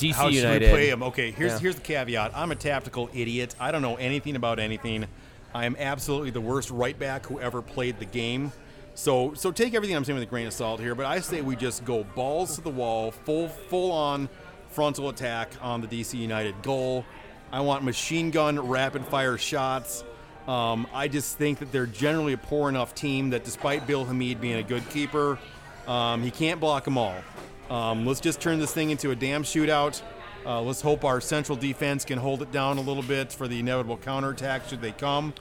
DC 0.03 0.13
How 0.15 0.25
should 0.27 0.35
United? 0.35 0.63
we 0.63 0.69
play 0.69 0.89
him? 0.91 1.03
Okay, 1.03 1.31
here's 1.31 1.53
Yeah. 1.53 1.59
here's 1.59 1.75
the 1.77 1.81
caveat. 1.83 2.33
I'm 2.35 2.51
a 2.53 2.57
tactical 2.57 3.09
idiot. 3.15 3.55
I 3.61 3.71
don't 3.73 3.83
know 3.83 3.97
anything 3.97 4.37
about 4.37 4.59
anything. 4.59 5.07
I 5.55 5.67
am 5.67 5.77
absolutely 5.79 6.31
the 6.31 6.41
worst 6.41 6.71
right 6.71 6.99
back 6.99 7.27
who 7.27 7.39
ever 7.41 7.61
played 7.63 7.99
the 7.99 8.05
game. 8.07 8.53
So 8.95 9.33
so 9.35 9.51
take 9.53 9.75
everything 9.75 9.97
I'm 9.97 10.05
saying 10.05 10.19
with 10.19 10.27
a 10.29 10.31
grain 10.31 10.47
of 10.47 10.53
salt 10.53 10.81
here. 10.81 10.95
But 10.95 11.07
I 11.07 11.21
say 11.21 11.41
we 11.41 11.57
just 11.57 11.85
go 11.85 12.05
balls 12.05 12.57
to 12.57 12.61
the 12.61 12.71
wall, 12.71 13.11
full 13.11 13.49
full 13.49 13.93
on 13.93 14.29
frontal 14.71 15.09
attack 15.09 15.51
on 15.61 15.81
the 15.81 15.87
DC 15.87 16.19
United 16.19 16.55
goal. 16.63 17.05
I 17.53 17.61
want 17.61 17.85
machine 17.85 18.31
gun 18.31 18.59
rapid 18.69 19.07
fire 19.07 19.37
shots. 19.37 20.05
Um, 20.49 20.87
I 20.93 21.07
just 21.07 21.37
think 21.39 21.59
that 21.61 21.71
they're 21.71 21.87
generally 21.87 22.33
a 22.33 22.39
poor 22.39 22.69
enough 22.69 22.95
team 22.95 23.31
that 23.31 23.45
despite 23.45 23.87
Bill 23.87 24.05
Hamid 24.05 24.41
being 24.41 24.57
a 24.57 24.63
good 24.63 24.89
keeper, 24.91 25.39
um, 25.87 26.23
he 26.23 26.31
can't 26.31 26.59
block 26.61 26.85
them 26.85 26.99
all. 26.99 27.15
Um, 27.73 28.05
let's 28.05 28.21
just 28.21 28.39
turn 28.39 28.59
this 28.59 28.75
thing 28.75 28.91
into 28.91 29.13
a 29.13 29.17
damn 29.17 29.43
shootout. 29.45 30.03
Uh, 30.45 30.61
let's 30.61 30.83
hope 30.83 31.05
our 31.07 31.23
central 31.23 31.57
defense 31.57 32.05
can 32.05 32.19
hold 32.19 32.43
it 32.43 32.53
down 32.53 32.77
a 32.77 32.83
little 32.83 33.03
bit 33.03 33.33
for 33.33 33.49
the 33.49 33.61
inevitable 33.61 33.97
counterattack 33.97 34.69
should 34.69 34.83
they 34.83 34.93
come. 34.93 35.33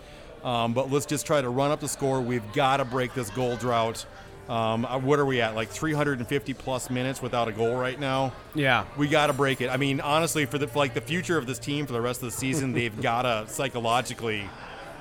Um, 0.41 0.73
but 0.73 0.89
let's 0.89 1.05
just 1.05 1.25
try 1.25 1.41
to 1.41 1.49
run 1.49 1.71
up 1.71 1.81
the 1.81 1.89
score. 1.89 2.21
We've 2.21 2.53
got 2.53 2.77
to 2.77 2.85
break 2.85 3.13
this 3.13 3.29
goal 3.31 3.57
drought. 3.57 4.05
Um, 4.47 4.85
uh, 4.85 4.97
what 4.97 5.19
are 5.19 5.25
we 5.25 5.41
at? 5.41 5.55
Like 5.55 5.69
350 5.71 6.53
plus 6.53 6.89
minutes 6.89 7.21
without 7.21 7.49
a 7.49 7.51
goal 7.51 7.75
right 7.75 7.99
now. 7.99 8.31
Yeah. 8.55 8.85
We 8.97 9.09
got 9.09 9.27
to 9.27 9.33
break 9.33 9.59
it. 9.59 9.69
I 9.69 9.75
mean, 9.75 9.99
honestly, 9.99 10.45
for 10.45 10.57
the 10.57 10.69
for 10.69 10.79
like 10.79 10.93
the 10.93 11.01
future 11.01 11.37
of 11.37 11.47
this 11.47 11.59
team 11.59 11.85
for 11.85 11.93
the 11.93 12.01
rest 12.01 12.23
of 12.23 12.31
the 12.31 12.37
season, 12.37 12.71
they've 12.73 13.01
got 13.01 13.23
to 13.23 13.45
psychologically 13.51 14.49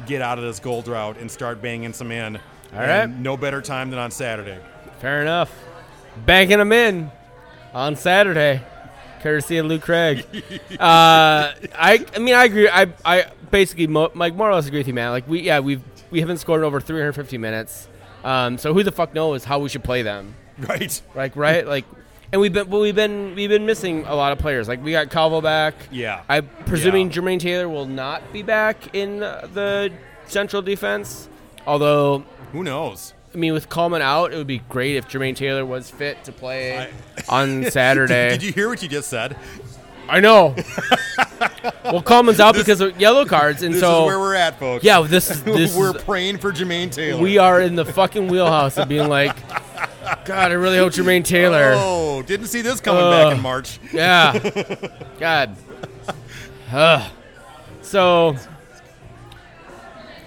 get 0.05 0.21
out 0.21 0.39
of 0.39 0.45
this 0.45 0.59
goal 0.59 0.83
drought 0.83 1.17
and 1.17 1.31
start 1.31 1.63
banging 1.63 1.93
some 1.93 2.11
in. 2.11 2.39
All 2.75 2.81
right. 2.81 3.09
No 3.09 3.37
better 3.37 3.63
time 3.63 3.91
than 3.91 4.01
on 4.01 4.11
Saturday. 4.11 4.59
Fair 4.99 5.23
enough. 5.23 5.53
Banking 6.27 6.59
them 6.59 6.73
in 6.73 7.13
on 7.75 7.97
Saturday, 7.97 8.63
courtesy 9.23 9.59
of 9.59 9.67
Lou 9.67 9.79
Craig. 9.79 10.25
uh, 10.73 10.77
I, 10.79 12.05
I 12.15 12.19
mean, 12.19 12.35
I 12.35 12.45
agree. 12.45 12.69
I, 12.69 12.89
I 13.05 13.27
basically, 13.51 13.87
mo- 13.87 14.11
like, 14.15 14.35
more 14.35 14.51
or 14.51 14.55
less 14.55 14.67
agree 14.67 14.81
with 14.81 14.89
you, 14.89 14.95
man. 14.95 15.11
Like, 15.11 15.29
we, 15.29 15.41
yeah, 15.41 15.61
we've 15.61 15.83
we 16.11 16.21
haven't 16.21 16.39
scored 16.39 16.65
over 16.65 16.81
350 16.81 17.39
minutes. 17.39 17.89
Um, 18.25 18.59
so 18.59 18.75
who 18.75 18.83
the 18.83 18.91
fuck 18.93 19.15
knows 19.15 19.45
how 19.45 19.61
we 19.61 19.69
should 19.69 19.85
play 19.85 20.03
them? 20.03 20.35
Right. 20.59 21.01
Like, 21.15 21.37
right? 21.37 21.67
Like, 21.67 21.85
and 22.33 22.41
we've 22.41 22.53
been, 22.53 22.69
well, 22.69 22.81
we've 22.83 22.95
been, 22.95 23.35
we've 23.35 23.49
been 23.49 23.65
missing 23.65 24.05
a 24.07 24.15
lot 24.15 24.33
of 24.33 24.39
players. 24.39 24.69
Like, 24.69 24.83
we 24.85 24.93
got 24.93 25.11
Calvo 25.11 25.41
back. 25.41 25.75
Yeah. 25.91 26.23
I'm 26.29 26.49
presuming 26.67 27.11
Yeah. 27.11 27.17
Jermaine 27.17 27.41
Taylor 27.41 27.69
will 27.69 27.87
not 27.87 28.33
be 28.33 28.43
back 28.43 28.95
in 28.95 29.21
the 29.21 29.91
central 30.27 30.63
defense. 30.63 31.29
Although 31.67 32.25
Who 32.53 32.63
knows? 32.65 33.15
I 33.33 33.37
mean, 33.37 33.53
with 33.53 33.69
Coleman 33.69 34.03
out, 34.03 34.33
it 34.33 34.37
would 34.37 34.47
be 34.49 34.59
great 34.69 34.97
if 34.97 35.09
Jermaine 35.09 35.37
Taylor 35.37 35.65
was 35.65 35.89
fit 35.91 36.25
to 36.25 36.33
play 36.33 36.79
I- 36.79 36.91
on 37.29 37.65
Saturday. 37.71 38.31
Did 38.31 38.43
you 38.43 38.53
hear 38.53 38.69
what 38.69 38.83
you 38.83 38.89
just 38.89 39.09
said? 39.09 39.37
I 40.09 40.19
know. 40.19 40.57
well, 41.85 42.03
Coleman's 42.03 42.41
out 42.41 42.57
because 42.57 42.81
of 42.81 43.01
yellow 43.01 43.25
cards, 43.25 43.63
and 43.63 43.73
This 43.75 43.81
so 43.81 44.03
is 44.03 44.07
where 44.09 44.19
we're 44.19 44.35
at, 44.35 44.59
folks. 44.59 44.83
yeah, 44.83 45.01
this 45.03 45.31
is 45.31 45.45
this 45.45 45.77
we're 45.77 45.97
is, 45.97 46.03
praying 46.03 46.39
for 46.39 46.51
Jermaine 46.51 46.91
Taylor. 46.91 47.23
we 47.23 47.39
are 47.39 47.61
in 47.61 47.77
the 47.77 47.85
fucking 47.85 48.27
wheelhouse 48.27 48.77
of 48.77 48.89
being 48.89 49.09
like, 49.09 49.37
God, 50.25 50.51
I 50.51 50.55
really 50.55 50.79
hope 50.79 50.93
Jermaine 50.93 51.25
Taylor. 51.25 51.75
Oh, 51.77 52.23
didn't 52.23 52.47
see 52.49 52.61
this 52.61 52.81
coming 52.81 53.05
Ugh. 53.05 53.13
back 53.29 53.37
in 53.37 53.41
March. 53.43 53.79
Yeah. 53.93 54.37
God. 55.21 55.57
Ugh. 56.73 57.11
So, 57.83 58.37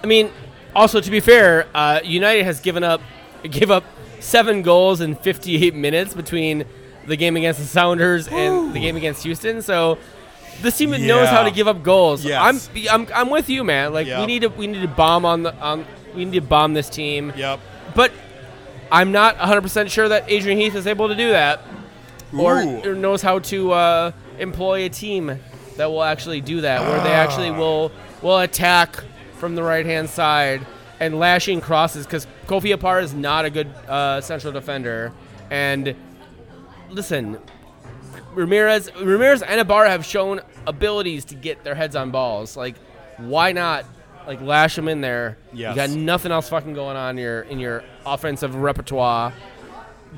I 0.02 0.06
mean, 0.06 0.30
also 0.74 1.00
to 1.00 1.10
be 1.10 1.20
fair, 1.20 1.66
uh, 1.74 2.00
United 2.04 2.44
has 2.44 2.60
given 2.60 2.84
up, 2.84 3.00
give 3.50 3.70
up 3.70 3.84
seven 4.20 4.62
goals 4.62 5.00
in 5.00 5.14
58 5.16 5.74
minutes 5.74 6.14
between 6.14 6.64
the 7.06 7.16
game 7.16 7.36
against 7.36 7.60
the 7.60 7.66
Sounders 7.66 8.28
and 8.28 8.72
the 8.74 8.80
game 8.80 8.96
against 8.96 9.22
Houston. 9.24 9.62
So. 9.62 9.98
This 10.62 10.78
team 10.78 10.90
knows 10.92 11.28
how 11.28 11.42
to 11.42 11.50
give 11.50 11.66
up 11.66 11.82
goals. 11.82 12.24
Yes. 12.24 12.70
I'm, 12.72 12.86
I'm, 12.88 13.08
I'm 13.12 13.28
with 13.30 13.48
you, 13.50 13.64
man. 13.64 13.92
Like 13.92 14.06
we 14.06 14.24
need 14.24 14.42
to, 14.42 14.48
we 14.50 14.68
need 14.68 14.82
to 14.82 14.88
bomb 14.88 15.24
on 15.24 15.42
the, 15.42 15.52
on, 15.56 15.84
we 16.14 16.24
need 16.24 16.34
to 16.34 16.46
bomb 16.46 16.74
this 16.74 16.88
team. 16.88 17.32
Yep. 17.36 17.58
But 17.96 18.12
I'm 18.92 19.10
not 19.10 19.36
100% 19.36 19.90
sure 19.90 20.08
that 20.10 20.30
Adrian 20.30 20.56
Heath 20.56 20.76
is 20.76 20.86
able 20.86 21.08
to 21.08 21.16
do 21.16 21.30
that 21.30 21.60
or, 22.32 22.62
or 22.62 22.94
knows 22.94 23.20
how 23.20 23.40
to 23.40 23.72
uh, 23.72 24.12
employ 24.38 24.84
a 24.84 24.88
team 24.88 25.40
that 25.76 25.86
will 25.86 26.04
actually 26.04 26.40
do 26.40 26.60
that, 26.60 26.82
where 26.82 27.02
they 27.02 27.10
actually 27.12 27.48
Ah. 27.50 27.58
will 27.58 27.92
will 28.22 28.38
attack 28.38 29.02
from 29.38 29.54
the 29.54 29.62
right 29.62 29.84
hand 29.86 30.08
side 30.08 30.64
and 31.00 31.18
lashing 31.18 31.60
crosses 31.60 32.06
because 32.06 32.26
Kofi 32.46 32.74
Opare 32.76 33.02
is 33.02 33.14
not 33.14 33.44
a 33.44 33.50
good 33.50 33.66
uh, 33.88 34.20
central 34.20 34.52
defender. 34.52 35.12
And 35.50 35.94
listen, 36.90 37.38
Ramirez, 38.34 38.90
Ramirez 38.96 39.42
and 39.42 39.60
Ibarra 39.60 39.90
have 39.90 40.04
shown 40.04 40.40
abilities 40.66 41.24
to 41.26 41.34
get 41.34 41.64
their 41.64 41.74
heads 41.74 41.96
on 41.96 42.10
balls. 42.10 42.56
Like, 42.56 42.76
why 43.18 43.52
not? 43.52 43.84
Like 44.26 44.40
lash 44.40 44.74
them 44.76 44.88
in 44.88 45.02
there. 45.02 45.36
Yes. 45.52 45.76
You 45.76 45.76
got 45.76 45.90
nothing 45.90 46.32
else 46.32 46.48
fucking 46.48 46.72
going 46.72 46.96
on 46.96 47.18
in 47.18 47.22
your 47.22 47.42
in 47.42 47.58
your 47.58 47.84
offensive 48.06 48.54
repertoire. 48.54 49.34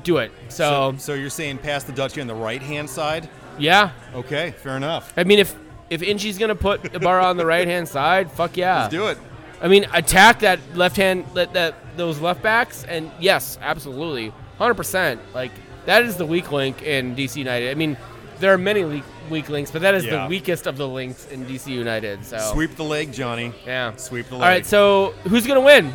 Do 0.03 0.17
it. 0.17 0.31
So, 0.47 0.93
So, 0.93 0.97
so 0.97 1.13
you're 1.15 1.29
saying 1.29 1.57
pass 1.57 1.83
the 1.83 1.91
Dutchie 1.91 2.21
on 2.21 2.27
the 2.27 2.35
right 2.35 2.61
hand 2.61 2.89
side? 2.89 3.27
yeah, 3.59 3.91
Okay, 4.13 4.51
fair 4.63 4.77
enough. 4.77 5.11
I 5.17 5.23
mean, 5.25 5.39
if 5.39 5.55
if 5.89 6.01
Inchy's 6.01 6.37
gonna 6.37 6.55
put 6.55 6.93
Ibarra 6.93 7.25
on 7.25 7.37
the 7.37 7.45
right 7.45 7.67
hand 7.67 7.87
side, 7.87 8.31
fuck 8.31 8.57
yeah. 8.57 8.81
Let's 8.81 8.91
do 8.91 9.07
it. 9.07 9.17
I 9.61 9.67
mean, 9.67 9.85
attack 9.93 10.39
that 10.41 10.59
left 10.75 10.97
hand, 10.97 11.25
that, 11.33 11.53
that 11.53 11.75
those 11.97 12.19
left 12.19 12.41
backs, 12.43 12.83
and 12.83 13.09
yes, 13.19 13.57
absolutely, 13.61 14.31
hundred 14.57 14.75
percent. 14.75 15.19
Like 15.33 15.51
that 15.85 16.03
is 16.03 16.15
the 16.17 16.25
weak 16.25 16.51
link 16.51 16.83
in 16.83 17.15
DC 17.15 17.37
United. 17.37 17.71
I 17.71 17.73
mean, 17.73 17.97
there 18.39 18.53
are 18.53 18.57
many 18.57 18.83
le- 18.83 19.01
weak 19.31 19.49
links, 19.49 19.71
but 19.71 19.81
that 19.81 19.95
is 19.95 20.05
Yeah. 20.05 20.23
the 20.23 20.29
weakest 20.29 20.67
of 20.67 20.77
the 20.77 20.87
links 20.87 21.27
in 21.31 21.45
DC 21.45 21.67
United. 21.71 22.23
So 22.25 22.37
Sweep 22.53 22.75
the 22.75 22.83
leg, 22.83 23.11
Johnny. 23.13 23.51
yeah. 23.65 23.95
Sweep 23.95 24.27
the 24.27 24.35
leg. 24.35 24.43
All 24.43 24.47
right, 24.49 24.65
so 24.65 25.13
who's 25.27 25.47
gonna 25.47 25.61
win? 25.61 25.91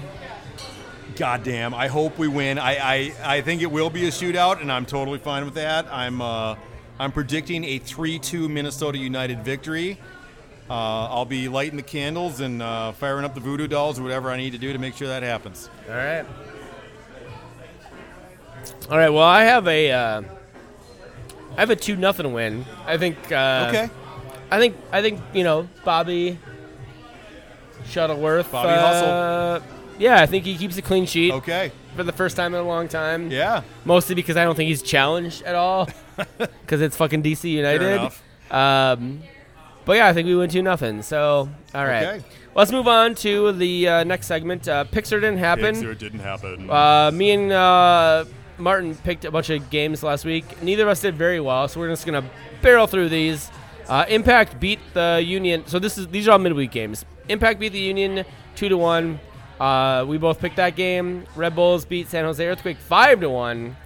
Goddamn, 1.16 1.74
I 1.74 1.88
hope 1.88 2.18
we 2.18 2.26
win. 2.26 2.58
I, 2.58 2.72
I, 2.76 3.14
I 3.36 3.40
think 3.42 3.60
it 3.60 3.70
will 3.70 3.90
be 3.90 4.06
a 4.06 4.10
shootout, 4.10 4.62
and 4.62 4.72
I'm 4.72 4.86
totally 4.86 5.18
fine 5.18 5.44
with 5.44 5.54
that. 5.54 5.86
I'm 5.92 6.22
uh, 6.22 6.56
I'm 6.98 7.12
predicting 7.12 7.64
a 7.64 7.78
3-2 7.80 8.48
Minnesota 8.48 8.98
United 8.98 9.44
victory. 9.44 9.98
Uh, 10.70 10.72
I'll 11.08 11.24
be 11.24 11.48
lighting 11.48 11.76
the 11.76 11.82
candles 11.82 12.40
and 12.40 12.62
uh, 12.62 12.92
firing 12.92 13.24
up 13.24 13.34
the 13.34 13.40
voodoo 13.40 13.66
dolls 13.66 13.98
or 13.98 14.02
whatever 14.02 14.30
I 14.30 14.36
need 14.36 14.50
to 14.52 14.58
do 14.58 14.72
to 14.72 14.78
make 14.78 14.94
sure 14.94 15.08
that 15.08 15.22
happens. 15.22 15.68
All 15.88 15.94
right. 15.96 16.24
All 18.90 18.96
right. 18.96 19.10
Well, 19.10 19.24
I 19.24 19.44
have 19.44 19.66
a 19.66 19.90
uh, 19.90 20.22
I 21.56 21.60
have 21.60 21.70
a 21.70 21.76
two 21.76 21.96
nothing 21.96 22.32
win. 22.32 22.64
I 22.86 22.96
think. 22.96 23.16
Uh, 23.30 23.66
Okay. 23.68 23.90
I 24.50 24.58
think 24.58 24.76
I 24.92 25.00
think 25.02 25.20
you 25.32 25.44
know 25.44 25.68
Bobby 25.84 26.38
Shuttleworth. 27.86 28.52
Bobby 28.52 28.68
uh, 28.70 29.60
Yeah, 29.98 30.20
I 30.20 30.26
think 30.26 30.44
he 30.44 30.56
keeps 30.56 30.76
a 30.76 30.82
clean 30.82 31.06
sheet 31.06 31.32
Okay. 31.32 31.72
for 31.96 32.02
the 32.02 32.12
first 32.12 32.36
time 32.36 32.54
in 32.54 32.60
a 32.60 32.64
long 32.66 32.86
time. 32.86 33.30
Yeah. 33.30 33.62
Mostly 33.84 34.14
because 34.14 34.36
I 34.36 34.44
don't 34.44 34.54
think 34.54 34.68
he's 34.68 34.82
challenged 34.82 35.42
at 35.42 35.54
all. 35.54 35.88
Because 36.38 36.80
it's 36.80 36.96
fucking 36.96 37.22
DC 37.22 37.50
United. 37.50 37.82
enough. 37.82 38.22
Um, 38.50 39.22
but 39.84 39.96
yeah, 39.96 40.06
I 40.08 40.12
think 40.12 40.26
we 40.26 40.36
went 40.36 40.52
two 40.52 40.62
nothing. 40.62 41.02
So 41.02 41.48
all 41.74 41.84
right, 41.84 42.06
Okay. 42.06 42.24
let's 42.54 42.70
move 42.70 42.86
on 42.88 43.14
to 43.16 43.52
the 43.52 43.88
uh, 43.88 44.04
next 44.04 44.26
segment. 44.26 44.68
Uh, 44.68 44.84
Pixar 44.84 45.20
didn't 45.20 45.38
happen. 45.38 45.74
Pixar 45.74 45.98
didn't 45.98 46.20
happen. 46.20 46.70
Uh, 46.70 47.10
me 47.12 47.32
and 47.32 47.50
uh, 47.52 48.24
Martin 48.58 48.94
picked 48.94 49.24
a 49.24 49.30
bunch 49.30 49.50
of 49.50 49.68
games 49.70 50.02
last 50.02 50.24
week. 50.24 50.62
Neither 50.62 50.84
of 50.84 50.88
us 50.90 51.00
did 51.00 51.16
very 51.16 51.40
well, 51.40 51.66
so 51.68 51.80
we're 51.80 51.88
just 51.88 52.06
gonna 52.06 52.24
barrel 52.62 52.86
through 52.86 53.08
these. 53.08 53.50
Uh, 53.88 54.04
Impact 54.08 54.60
beat 54.60 54.78
the 54.94 55.22
Union. 55.24 55.64
So 55.66 55.78
this 55.78 55.98
is 55.98 56.06
these 56.08 56.28
are 56.28 56.32
all 56.32 56.38
midweek 56.38 56.70
games. 56.70 57.04
Impact 57.28 57.58
beat 57.58 57.72
the 57.72 57.80
Union 57.80 58.24
two 58.54 58.68
to 58.68 58.76
one. 58.78 59.18
Uh, 59.58 60.04
we 60.06 60.18
both 60.18 60.38
picked 60.40 60.56
that 60.56 60.76
game. 60.76 61.24
Red 61.36 61.54
Bulls 61.54 61.84
beat 61.84 62.08
San 62.08 62.24
Jose 62.24 62.44
Earthquake 62.46 62.78
five 62.78 63.20
to 63.20 63.28
one. 63.30 63.76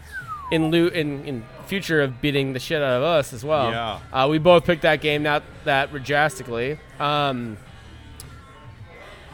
In 0.52 0.70
loot 0.70 0.92
in, 0.92 1.24
in 1.24 1.44
future 1.66 2.02
of 2.02 2.20
beating 2.20 2.52
the 2.52 2.58
shit 2.60 2.82
out 2.82 2.96
of 2.98 3.02
us 3.02 3.32
as 3.32 3.44
well. 3.44 3.70
Yeah. 3.70 4.00
Uh, 4.12 4.28
we 4.28 4.38
both 4.38 4.64
picked 4.64 4.82
that 4.82 5.00
game, 5.00 5.22
not 5.22 5.42
that 5.64 5.92
drastically. 6.04 6.78
Um, 6.98 7.56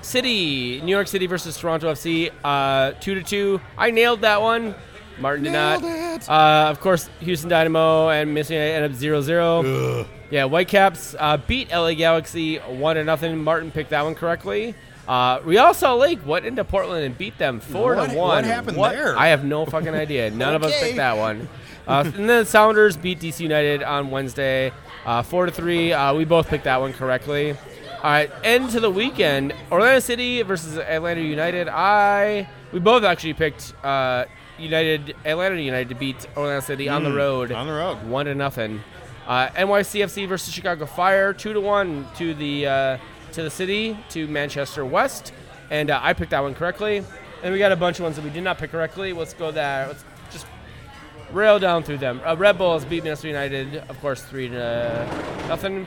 City, 0.01 0.81
New 0.83 0.91
York 0.91 1.07
City 1.07 1.27
versus 1.27 1.57
Toronto 1.57 1.93
FC, 1.93 2.31
uh, 2.43 2.93
two 3.01 3.15
to 3.15 3.23
two. 3.23 3.61
I 3.79 3.91
nailed 3.93 4.23
that 4.23 4.41
one. 4.43 4.75
Martin 5.21 5.45
did 5.45 5.53
Nailed 5.53 5.83
not. 5.83 6.23
it. 6.23 6.29
Uh, 6.29 6.67
of 6.71 6.81
course, 6.81 7.09
Houston 7.21 7.49
Dynamo 7.49 8.09
and 8.09 8.35
Missing 8.35 8.55
United 8.57 8.75
ended 8.75 8.91
up 8.93 8.97
0 8.97 9.21
0. 9.21 10.07
Yeah, 10.31 10.45
Whitecaps 10.47 11.15
uh, 11.19 11.37
beat 11.37 11.71
LA 11.71 11.93
Galaxy 11.95 12.57
one 12.59 12.97
to 12.97 13.05
nothing. 13.05 13.37
Martin 13.45 13.71
picked 13.71 13.91
that 13.91 14.03
one 14.03 14.15
correctly. 14.15 14.75
Uh, 15.07 15.41
Real 15.45 15.75
Salt 15.75 16.01
Lake 16.01 16.25
went 16.27 16.47
into 16.47 16.65
Portland 16.65 17.05
and 17.05 17.17
beat 17.19 17.37
them 17.37 17.61
four 17.61 17.95
What- 17.95 18.11
to 18.11 18.17
what 18.17 18.27
one. 18.29 18.45
happened 18.45 18.79
there? 18.79 19.17
I 19.17 19.29
have 19.29 19.45
no 19.45 19.67
fucking 19.67 19.95
idea. 19.95 20.31
None 20.31 20.55
of 20.55 20.63
us 20.65 20.73
picked 20.81 20.97
that 20.97 21.17
one. 21.19 21.49
Uh, 21.87 22.03
and 22.05 22.29
then 22.29 22.45
the 22.45 22.45
Sounders 22.45 22.97
beat 22.97 23.19
DC 23.21 23.41
United 23.41 23.83
on 23.83 24.11
Wednesday, 24.11 24.73
uh, 25.05 25.23
four 25.23 25.47
to 25.47 25.53
three. 25.53 25.93
Uh, 25.93 26.15
we 26.15 26.25
both 26.25 26.49
picked 26.49 26.65
that 26.65 26.81
one 26.81 26.93
correctly. 26.93 27.53
All 27.53 28.11
right, 28.11 28.31
end 28.45 28.71
to 28.71 28.81
the 28.81 28.91
weekend: 28.91 29.53
Orlando 29.71 29.99
City 30.01 30.43
versus 30.43 30.79
Atlanta 30.79 31.21
United. 31.21 31.69
I 31.69 32.49
we 32.73 32.79
both 32.81 33.05
actually 33.05 33.35
picked 33.35 33.75
uh, 33.85 34.25
United, 34.59 35.17
Atlanta 35.25 35.61
United 35.61 35.89
to 35.89 35.95
beat 35.95 36.27
Orlando 36.37 36.61
City 36.61 36.89
on 36.89 37.03
the 37.05 37.11
Mm, 37.11 37.17
road, 37.17 37.53
on 37.53 37.67
the 37.67 37.73
road. 37.73 38.03
one 38.07 38.27
to 38.27 38.35
nothing. 38.35 38.81
Uh, 39.27 39.49
NYCFC 39.51 40.27
versus 40.29 40.53
Chicago 40.53 40.85
Fire, 40.87 41.33
two 41.33 41.53
to 41.53 41.61
one 41.61 42.07
to 42.17 42.35
the 42.35 42.67
uh, 42.67 42.99
to 43.33 43.43
the 43.43 43.51
city 43.51 43.97
to 44.11 44.27
Manchester 44.29 44.85
West, 44.85 45.33
and 45.71 45.91
uh, 45.91 45.99
I 46.03 46.13
picked 46.13 46.31
that 46.33 46.41
one 46.43 46.55
correctly. 46.55 47.05
And 47.45 47.53
we 47.53 47.59
got 47.59 47.73
a 47.73 47.77
bunch 47.77 47.99
of 47.99 48.05
ones 48.05 48.15
that 48.17 48.25
we 48.25 48.31
did 48.31 48.45
not 48.45 48.59
pick 48.59 48.71
correctly. 48.71 49.13
Let's 49.13 49.35
go 49.35 49.51
there. 49.51 49.87
Let's 49.89 50.05
rail 51.33 51.59
down 51.59 51.83
through 51.83 51.99
them. 51.99 52.21
Uh, 52.25 52.37
Red 52.37 52.59
Bulls 52.59 52.85
beat 52.85 53.05
Minnesota 53.05 53.29
United, 53.29 53.77
of 53.89 53.99
course, 54.01 54.23
three 54.23 54.49
to 54.49 55.45
nothing. 55.49 55.87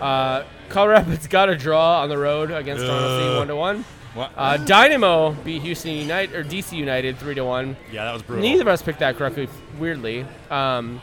Uh, 0.00 0.44
Colorado 0.68 1.02
Rapids 1.02 1.26
got 1.26 1.48
a 1.48 1.56
draw 1.56 2.02
on 2.02 2.08
the 2.08 2.18
road 2.18 2.50
against 2.50 2.84
Toronto 2.84 3.18
City, 3.20 3.36
one 3.36 3.48
to 3.48 3.56
one. 3.56 3.84
What? 4.14 4.32
Uh, 4.36 4.56
Dynamo 4.58 5.32
beat 5.32 5.62
Houston 5.62 5.92
United 5.92 6.34
or 6.34 6.44
DC 6.44 6.72
United 6.76 7.16
three 7.18 7.34
to 7.34 7.44
one. 7.44 7.76
yeah, 7.90 8.04
that 8.04 8.12
was 8.12 8.22
brutal. 8.22 8.42
Neither 8.42 8.62
of 8.62 8.68
us 8.68 8.82
picked 8.82 8.98
that 8.98 9.16
correctly, 9.16 9.48
weirdly. 9.78 10.26
Um, 10.50 11.00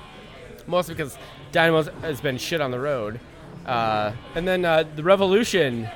mostly 0.68 0.94
because 0.96 1.18
Dynamo 1.52 1.84
has 2.02 2.22
been 2.22 2.38
shit 2.38 2.62
on 2.62 2.72
the 2.72 2.80
road. 2.80 3.20
Uh, 3.66 4.12
and 4.36 4.48
then 4.48 4.64
uh, 4.66 4.84
the 4.96 5.04
Revolution 5.04 5.90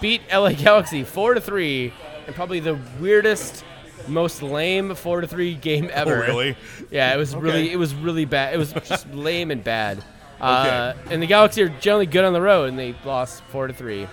beat 0.00 0.20
LA 0.32 0.52
Galaxy 0.52 1.04
four 1.04 1.34
to 1.34 1.40
three, 1.40 1.92
and 2.26 2.34
probably 2.34 2.60
the 2.60 2.78
weirdest, 3.00 3.64
most 4.08 4.42
lame 4.42 4.94
four 4.94 5.20
to 5.20 5.26
three 5.26 5.54
game 5.54 5.86
oh, 5.90 5.94
ever. 6.00 6.20
really? 6.20 6.56
Yeah, 6.90 7.14
it 7.14 7.18
was 7.18 7.34
really 7.34 7.70
it 7.72 7.76
was 7.76 7.94
really 7.94 8.24
bad. 8.24 8.54
It 8.54 8.58
was 8.58 8.72
just 8.72 9.10
lame 9.14 9.50
and 9.50 9.62
bad. 9.64 10.02
Uh, 10.40 10.94
And 11.10 11.22
the 11.22 11.26
Galaxy 11.26 11.62
are 11.62 11.68
generally 11.68 12.06
good 12.06 12.24
on 12.24 12.32
the 12.32 12.40
road, 12.40 12.68
and 12.68 12.78
they 12.78 12.94
lost 13.04 13.42
four 13.44 13.66
to 13.68 13.72
three. 13.72 14.08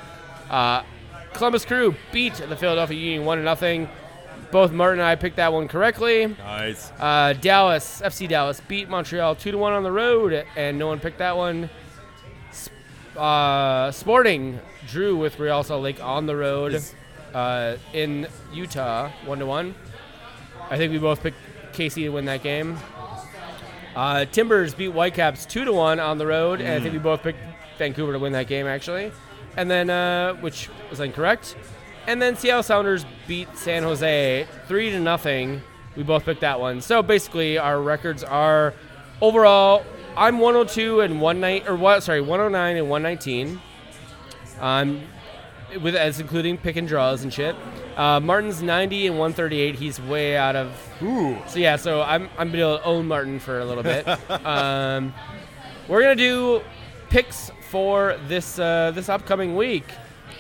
Uh, 0.50 0.84
Columbus 1.34 1.66
Crew 1.66 1.96
beat 2.12 2.34
the 2.36 2.56
Philadelphia 2.56 2.98
Union 3.00 3.26
one 3.26 3.38
to 3.40 3.44
nothing. 3.44 3.90
Both 4.52 4.72
Martin 4.72 5.00
and 5.00 5.08
I 5.08 5.16
picked 5.16 5.36
that 5.36 5.54
one 5.54 5.68
correctly. 5.68 6.26
Nice. 6.28 6.92
Uh, 7.00 7.34
Dallas 7.34 8.02
FC 8.04 8.28
Dallas 8.28 8.60
beat 8.68 8.90
Montreal 8.90 9.36
two 9.36 9.52
to 9.52 9.58
one 9.58 9.74
on 9.74 9.84
the 9.84 9.92
road, 9.92 10.46
and 10.56 10.78
no 10.80 10.88
one 10.88 11.00
picked 11.00 11.20
that 11.20 11.36
one. 11.38 11.70
Uh, 13.18 13.92
Sporting 13.92 14.60
drew 14.88 15.16
with 15.18 15.40
Real 15.40 15.64
Salt 15.64 15.84
Lake 15.84 16.02
on 16.04 16.26
the 16.26 16.36
road 16.36 16.74
Is- 16.74 16.94
uh, 17.34 17.78
in 17.94 18.28
Utah, 18.54 19.12
one 19.26 19.40
to 19.40 19.46
one. 19.46 19.76
I 20.70 20.78
think 20.78 20.92
we 20.92 20.98
both 21.00 21.22
picked 21.22 21.38
KC 21.74 21.96
to 21.96 22.10
win 22.10 22.26
that 22.26 22.44
game. 22.44 22.78
Uh, 23.96 24.26
Timbers 24.26 24.74
beat 24.74 24.90
Whitecaps 24.90 25.46
two 25.46 25.66
to 25.66 25.74
one 25.74 26.00
on 26.00 26.18
the 26.18 26.28
road, 26.28 26.62
and 26.62 26.70
I 26.70 26.80
think 26.80 26.94
we 26.94 27.00
both 27.00 27.24
picked 27.24 27.40
Vancouver 27.78 28.14
to 28.14 28.20
win 28.20 28.34
that 28.34 28.48
game 28.48 28.68
actually. 28.68 29.12
And 29.58 29.70
then, 29.70 29.90
uh, 29.90 30.36
which 30.36 30.70
was 30.90 31.00
incorrect. 31.00 31.56
And 32.08 32.22
then 32.22 32.36
Seattle 32.36 32.64
Sounders 32.64 33.06
beat 33.28 33.56
San 33.58 33.84
Jose 33.84 34.48
three 34.68 34.90
to 34.92 35.00
nothing. 35.00 35.62
We 35.96 36.04
both 36.04 36.26
picked 36.26 36.42
that 36.42 36.60
one. 36.60 36.82
So 36.82 37.02
basically, 37.02 37.58
our 37.58 37.82
records 37.82 38.24
are 38.24 38.74
overall. 39.22 39.84
I'm 40.16 40.40
102 40.40 41.02
and 41.02 41.22
one 41.22 41.40
night, 41.40 41.68
or 41.68 41.76
what? 41.76 42.04
Sorry, 42.04 42.22
109 42.22 42.78
and 42.78 42.90
119. 42.90 43.62
Um, 44.60 45.02
with 45.82 45.96
as 45.96 46.20
including 46.20 46.58
pick 46.58 46.76
and 46.76 46.88
draws 46.88 47.24
and 47.24 47.34
shit. 47.34 47.56
Uh, 47.96 48.20
Martin's 48.20 48.62
90 48.62 49.08
and 49.08 49.20
138. 49.20 49.76
He's 49.76 50.02
way 50.02 50.38
out 50.38 50.56
of 50.56 50.72
Ooh. 51.02 51.38
so 51.48 51.60
yeah, 51.60 51.76
so 51.76 52.02
I'm 52.02 52.30
I'm 52.38 52.52
gonna 52.52 52.82
own 52.84 53.08
Martin 53.08 53.40
for 53.40 53.60
a 53.60 53.66
little 53.66 53.84
bit. 53.84 54.08
um, 54.46 55.14
we're 55.88 56.02
gonna 56.02 56.16
do 56.16 56.62
picks 57.10 57.52
for 57.70 58.18
this 58.28 58.58
uh, 58.60 58.92
this 58.92 59.10
upcoming 59.10 59.56
week, 59.56 59.86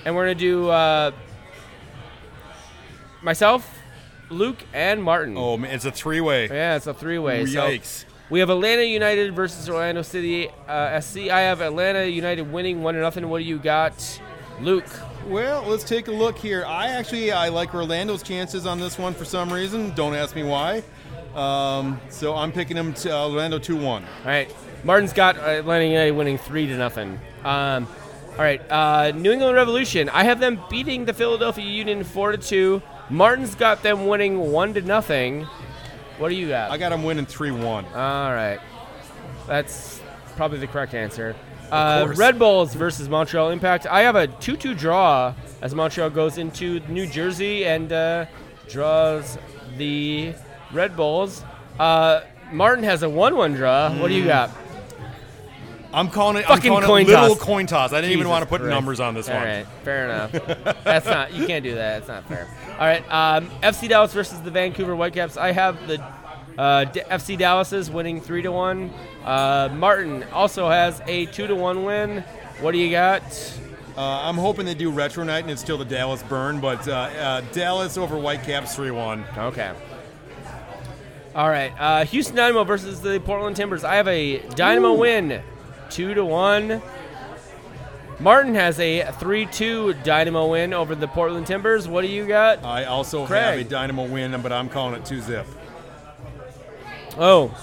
and 0.05 0.15
we're 0.15 0.23
gonna 0.25 0.35
do 0.35 0.69
uh, 0.69 1.11
myself, 3.21 3.69
Luke, 4.29 4.63
and 4.73 5.03
Martin. 5.03 5.35
Oh 5.37 5.57
man, 5.57 5.73
it's 5.73 5.85
a 5.85 5.91
three-way. 5.91 6.47
Yeah, 6.47 6.75
it's 6.75 6.87
a 6.87 6.93
three-way. 6.93 7.45
So 7.45 7.61
Yikes. 7.61 8.05
we 8.29 8.39
have 8.39 8.49
Atlanta 8.49 8.83
United 8.83 9.35
versus 9.35 9.69
Orlando 9.69 10.01
City 10.01 10.49
uh, 10.67 10.99
SC. 11.01 11.29
I 11.29 11.41
have 11.41 11.61
Atlanta 11.61 12.05
United 12.05 12.51
winning 12.51 12.83
one 12.83 12.95
to 12.95 13.01
nothing. 13.01 13.27
What 13.29 13.39
do 13.39 13.45
you 13.45 13.59
got, 13.59 14.21
Luke? 14.61 14.87
Well, 15.29 15.61
let's 15.67 15.83
take 15.83 16.07
a 16.07 16.11
look 16.11 16.39
here. 16.39 16.65
I 16.65 16.87
actually 16.87 17.31
I 17.31 17.49
like 17.49 17.75
Orlando's 17.75 18.23
chances 18.23 18.65
on 18.65 18.79
this 18.79 18.97
one 18.97 19.13
for 19.13 19.25
some 19.25 19.53
reason. 19.53 19.93
Don't 19.93 20.15
ask 20.15 20.35
me 20.35 20.41
why. 20.41 20.81
Um, 21.35 22.01
so 22.09 22.35
I'm 22.35 22.51
picking 22.51 22.75
him 22.75 22.95
to 22.95 23.15
uh, 23.15 23.27
Orlando 23.29 23.59
two 23.59 23.75
one. 23.75 24.03
All 24.03 24.25
right, 24.25 24.51
Martin's 24.83 25.13
got 25.13 25.37
Atlanta 25.37 25.85
United 25.85 26.13
winning 26.13 26.39
three 26.39 26.65
to 26.65 26.75
nothing. 26.75 27.19
Um, 27.43 27.87
all 28.31 28.39
right, 28.39 28.59
uh, 28.71 29.11
New 29.11 29.31
England 29.31 29.55
Revolution. 29.55 30.09
I 30.09 30.23
have 30.23 30.39
them 30.39 30.59
beating 30.67 31.05
the 31.05 31.13
Philadelphia 31.13 31.63
Union 31.63 32.03
four 32.03 32.31
to 32.31 32.37
two. 32.39 32.81
Martin's 33.11 33.53
got 33.53 33.83
them 33.83 34.07
winning 34.07 34.51
one 34.51 34.73
to 34.73 34.81
nothing. 34.81 35.43
What 36.17 36.29
do 36.29 36.35
you 36.35 36.47
got? 36.47 36.71
I 36.71 36.79
got 36.79 36.89
them 36.89 37.03
winning 37.03 37.27
three 37.27 37.51
one. 37.51 37.85
All 37.93 38.33
right, 38.33 38.59
that's 39.45 40.01
probably 40.35 40.57
the 40.57 40.65
correct 40.65 40.95
answer. 40.95 41.35
Uh. 41.71 42.13
Red 42.15 42.39
Bulls 42.39 42.73
versus 42.73 43.07
Montreal 43.09 43.49
Impact. 43.51 43.85
I 43.87 44.01
have 44.01 44.15
a 44.15 44.27
2-2 44.27 44.77
draw 44.77 45.33
as 45.61 45.73
Montreal 45.75 46.09
goes 46.09 46.37
into 46.37 46.79
New 46.87 47.05
Jersey 47.07 47.65
and 47.65 47.91
uh, 47.91 48.25
draws 48.69 49.37
the 49.77 50.33
Red 50.71 50.95
Bulls. 50.95 51.43
Uh, 51.77 52.21
Martin 52.51 52.83
has 52.83 53.03
a 53.03 53.07
1-1 53.07 53.55
draw. 53.55 53.93
What 53.95 54.07
do 54.07 54.13
you 54.15 54.25
got? 54.25 54.49
I'm 55.91 56.09
calling 56.09 56.37
it. 56.37 56.47
I'm 56.49 56.57
Fucking 56.57 56.69
calling 56.71 56.85
coin 56.85 57.01
it 57.01 57.07
little 57.07 57.35
toss. 57.35 57.43
coin 57.43 57.65
toss. 57.65 57.93
I 57.93 58.01
didn't 58.01 58.13
even 58.17 58.29
want 58.29 58.43
to 58.43 58.49
put 58.49 58.61
Christ. 58.61 58.69
numbers 58.73 58.99
on 58.99 59.15
this 59.15 59.27
All 59.27 59.35
one. 59.35 59.43
right, 59.43 59.65
fair 59.83 60.05
enough. 60.05 60.31
That's 60.83 61.07
not. 61.07 61.33
You 61.33 61.47
can't 61.47 61.63
do 61.63 61.73
that. 61.75 61.99
It's 61.99 62.07
not 62.07 62.27
fair. 62.27 62.47
All 62.73 62.85
right, 62.85 63.01
um, 63.11 63.49
FC 63.63 63.89
Dallas 63.89 64.13
versus 64.13 64.39
the 64.41 64.51
Vancouver 64.51 64.95
Whitecaps. 64.95 65.35
I 65.35 65.51
have 65.51 65.87
the 65.87 65.99
uh, 66.59 66.83
D- 66.85 67.01
FC 67.01 67.39
Dallas's 67.39 67.89
winning 67.89 68.21
three 68.21 68.43
to 68.43 68.51
one. 68.51 68.91
Uh, 69.23 69.69
Martin 69.73 70.23
also 70.31 70.69
has 70.69 71.01
a 71.07 71.25
two 71.27 71.47
to 71.47 71.55
one 71.55 71.83
win. 71.83 72.23
What 72.61 72.71
do 72.71 72.77
you 72.77 72.89
got? 72.89 73.23
Uh, 73.97 74.21
I'm 74.23 74.37
hoping 74.37 74.65
they 74.65 74.75
do 74.75 74.91
retro 74.91 75.23
night 75.23 75.43
and 75.43 75.51
it's 75.51 75.61
still 75.61 75.77
the 75.77 75.85
Dallas 75.85 76.23
burn, 76.23 76.59
but 76.59 76.87
uh, 76.87 76.93
uh, 76.93 77.41
Dallas 77.51 77.97
over 77.97 78.17
Whitecaps 78.17 78.75
three 78.75 78.91
one. 78.91 79.25
Okay. 79.37 79.71
All 81.35 81.49
right, 81.49 81.71
uh, 81.79 82.05
Houston 82.05 82.35
Dynamo 82.35 82.63
versus 82.63 83.01
the 83.01 83.19
Portland 83.19 83.55
Timbers. 83.55 83.83
I 83.83 83.95
have 83.95 84.07
a 84.07 84.39
Dynamo 84.55 84.93
win, 84.93 85.41
two 85.89 86.13
to 86.13 86.25
one. 86.25 86.81
Martin 88.19 88.55
has 88.55 88.79
a 88.79 89.11
three-two 89.13 89.93
Dynamo 90.03 90.47
win 90.51 90.73
over 90.73 90.95
the 90.95 91.07
Portland 91.07 91.47
Timbers. 91.47 91.87
What 91.87 92.01
do 92.01 92.07
you 92.07 92.27
got? 92.27 92.65
I 92.65 92.85
also 92.85 93.25
have 93.25 93.59
a 93.59 93.63
Dynamo 93.63 94.07
win, 94.07 94.41
but 94.41 94.51
I'm 94.51 94.67
calling 94.67 94.95
it 94.95 95.05
two 95.05 95.21
zip. 95.21 95.45
Oh, 97.17 97.57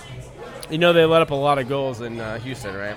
you 0.71 0.79
know 0.79 0.93
they 0.93 1.05
let 1.05 1.23
up 1.23 1.31
a 1.31 1.35
lot 1.35 1.59
of 1.59 1.69
goals 1.69 2.01
in 2.01 2.21
uh, 2.21 2.39
Houston, 2.41 2.75
right? 2.75 2.97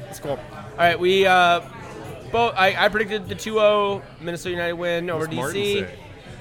That's 0.00 0.20
cool. 0.20 0.38
All 0.52 0.78
right, 0.78 0.98
we 0.98 1.26
uh, 1.26 1.60
both. 2.30 2.54
I, 2.56 2.74
I 2.76 2.88
predicted 2.88 3.28
the 3.28 3.34
2-0 3.34 4.02
Minnesota 4.20 4.50
United 4.50 4.74
win 4.74 5.10
over 5.10 5.26
What's 5.26 5.34
DC. 5.34 5.36
Martin 5.36 5.62
say? 5.64 5.98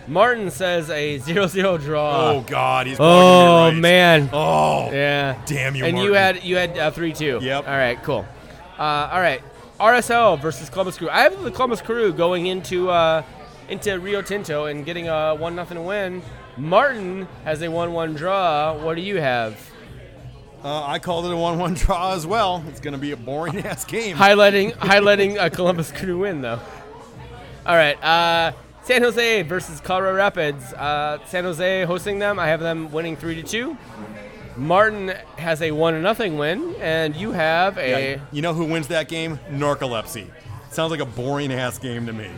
Martin 0.07 0.51
says 0.51 0.89
a 0.89 1.19
0-0 1.19 1.79
draw. 1.81 2.31
oh 2.31 2.41
God, 2.41 2.87
he's. 2.87 2.97
Oh, 2.99 3.69
right. 3.69 3.75
man. 3.75 4.29
Oh. 4.33 4.91
Yeah. 4.91 5.41
Damn 5.45 5.75
you, 5.75 5.85
And 5.85 5.97
you 5.97 6.13
had 6.13 6.43
you 6.43 6.57
had 6.57 6.77
uh, 6.77 6.91
three 6.91 7.13
two. 7.13 7.39
Yep. 7.41 7.67
All 7.67 7.73
right. 7.73 8.01
Cool. 8.03 8.25
Uh, 8.77 9.09
all 9.11 9.21
right. 9.21 9.41
RSL 9.79 10.39
versus 10.39 10.69
Columbus 10.69 10.97
Crew. 10.97 11.09
I 11.09 11.21
have 11.21 11.41
the 11.41 11.51
Columbus 11.51 11.81
Crew 11.81 12.13
going 12.13 12.47
into 12.47 12.89
uh, 12.89 13.23
into 13.69 13.99
Rio 13.99 14.21
Tinto 14.21 14.65
and 14.65 14.85
getting 14.85 15.07
a 15.07 15.35
one 15.35 15.55
nothing 15.55 15.83
win. 15.83 16.21
Martin 16.57 17.27
has 17.43 17.61
a 17.61 17.69
one 17.69 17.93
one 17.93 18.13
draw. 18.13 18.77
What 18.77 18.95
do 18.95 19.01
you 19.01 19.19
have? 19.19 19.57
Uh, 20.63 20.81
I 20.85 20.99
called 20.99 21.25
it 21.25 21.33
a 21.33 21.35
one-one 21.35 21.73
draw 21.73 22.13
as 22.13 22.25
well. 22.25 22.63
It's 22.69 22.79
going 22.79 22.93
to 22.93 22.97
be 22.97 23.11
a 23.11 23.17
boring 23.17 23.59
ass 23.65 23.83
game. 23.83 24.15
Highlighting 24.15 24.71
highlighting 24.75 25.35
a 25.37 25.49
Columbus 25.49 25.91
Crew 25.95 26.19
win 26.19 26.41
though. 26.41 26.59
All 27.65 27.75
right. 27.75 28.01
Uh, 28.01 28.53
San 28.83 29.01
Jose 29.01 29.41
versus 29.43 29.81
Colorado 29.81 30.15
Rapids. 30.15 30.63
Uh, 30.73 31.19
San 31.27 31.43
Jose 31.43 31.83
hosting 31.83 32.19
them. 32.19 32.39
I 32.39 32.47
have 32.47 32.61
them 32.61 32.91
winning 32.93 33.17
three 33.17 33.35
to 33.35 33.43
two. 33.43 33.77
Martin 34.55 35.09
has 35.37 35.61
a 35.61 35.71
one 35.71 35.93
to 35.95 36.01
nothing 36.01 36.37
win, 36.37 36.75
and 36.79 37.15
you 37.15 37.31
have 37.31 37.77
a. 37.77 38.13
Yeah, 38.15 38.21
you 38.31 38.41
know 38.41 38.53
who 38.53 38.65
wins 38.65 38.87
that 38.87 39.09
game? 39.09 39.39
Narcolepsy. 39.49 40.27
Sounds 40.69 40.91
like 40.91 40.99
a 41.01 41.05
boring 41.05 41.51
ass 41.51 41.77
game 41.77 42.05
to 42.05 42.13
me. 42.13 42.29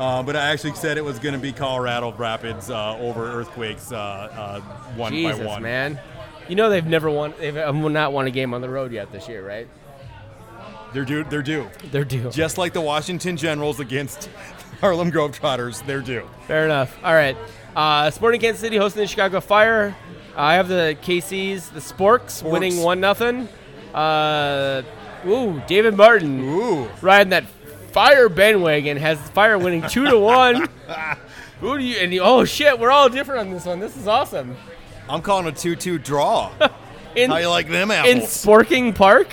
Uh, 0.00 0.22
but 0.22 0.34
I 0.34 0.48
actually 0.48 0.72
said 0.76 0.96
it 0.96 1.04
was 1.04 1.18
going 1.18 1.34
to 1.34 1.38
be 1.38 1.52
Colorado 1.52 2.10
Rapids 2.12 2.70
uh, 2.70 2.96
over 2.96 3.30
Earthquakes 3.30 3.92
uh, 3.92 3.96
uh, 3.96 4.60
one 4.96 5.12
Jesus, 5.12 5.38
by 5.38 5.44
one. 5.44 5.62
man. 5.62 6.00
You 6.48 6.56
know 6.56 6.70
they've 6.70 6.86
never 6.86 7.10
won. 7.10 7.34
They've 7.38 7.54
uh, 7.54 7.70
not 7.70 8.14
won 8.14 8.26
a 8.26 8.30
game 8.30 8.54
on 8.54 8.62
the 8.62 8.70
road 8.70 8.92
yet 8.92 9.12
this 9.12 9.28
year, 9.28 9.46
right? 9.46 9.68
They're 10.94 11.04
due. 11.04 11.24
They're 11.24 11.42
due. 11.42 11.68
They're 11.90 12.06
due. 12.06 12.30
Just 12.30 12.56
like 12.56 12.72
the 12.72 12.80
Washington 12.80 13.36
Generals 13.36 13.78
against 13.78 14.30
Harlem 14.80 15.12
Globetrotters, 15.12 15.84
they're 15.84 16.00
due. 16.00 16.26
Fair 16.46 16.64
enough. 16.64 16.98
All 17.04 17.12
right. 17.12 17.36
Uh, 17.76 18.10
Sporting 18.10 18.40
Kansas 18.40 18.62
City 18.62 18.78
hosting 18.78 19.02
the 19.02 19.06
Chicago 19.06 19.38
Fire. 19.40 19.94
I 20.34 20.54
have 20.54 20.68
the 20.68 20.96
KCs, 21.02 21.74
the 21.74 21.80
Sporks, 21.80 22.42
winning 22.42 22.78
one 22.78 23.00
nothing. 23.00 23.50
Uh, 23.92 24.80
ooh, 25.26 25.62
David 25.66 25.94
Martin 25.94 26.40
Ooh. 26.40 26.88
riding 27.02 27.28
that 27.30 27.44
Fire 27.92 28.28
bandwagon 28.28 28.96
has 28.96 29.18
Fire 29.30 29.58
winning 29.58 29.82
two 29.88 30.06
to 30.08 30.18
one. 30.18 30.68
Who 31.60 31.78
do 31.78 31.84
you? 31.84 31.96
And 31.98 32.12
you, 32.12 32.20
oh 32.22 32.44
shit, 32.44 32.78
we're 32.78 32.90
all 32.90 33.08
different 33.08 33.40
on 33.40 33.50
this 33.50 33.64
one. 33.66 33.80
This 33.80 33.96
is 33.96 34.06
awesome. 34.08 34.56
I'm 35.08 35.22
calling 35.22 35.46
a 35.48 35.52
2-2 35.52 36.02
draw. 36.02 36.52
In 37.16 37.30
How 37.30 37.38
you 37.38 37.48
like 37.48 37.68
them 37.68 37.90
apples? 37.90 38.14
in? 38.14 38.20
Sporking 38.20 38.94
Park, 38.94 39.28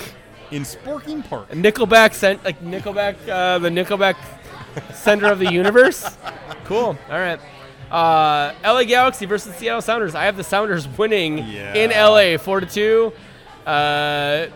In 0.50 0.64
Sporking 0.64 1.24
Park. 1.30 1.50
Nickelback 1.52 2.16
sent 2.16 2.44
like 2.44 2.60
Nickelback, 2.64 3.16
uh, 3.30 3.60
the 3.60 3.70
Nickelback 3.70 4.16
center 4.94 5.28
of 5.32 5.38
the 5.40 5.52
universe. 5.52 6.18
Cool. 6.66 6.98
All 7.10 7.18
right. 7.18 7.40
Uh, 7.90 8.54
LA 8.62 8.84
Galaxy 8.84 9.26
versus 9.26 9.56
Seattle 9.56 9.82
Sounders. 9.82 10.16
I 10.16 10.26
have 10.26 10.36
the 10.36 10.44
Sounders 10.44 10.86
winning 10.86 11.38
Yeah. 11.38 11.74
in 11.76 11.92
LA, 11.92 12.38
four 12.38 12.60
to 12.60 12.66
two. 12.66 13.14
Uh, 13.66 14.48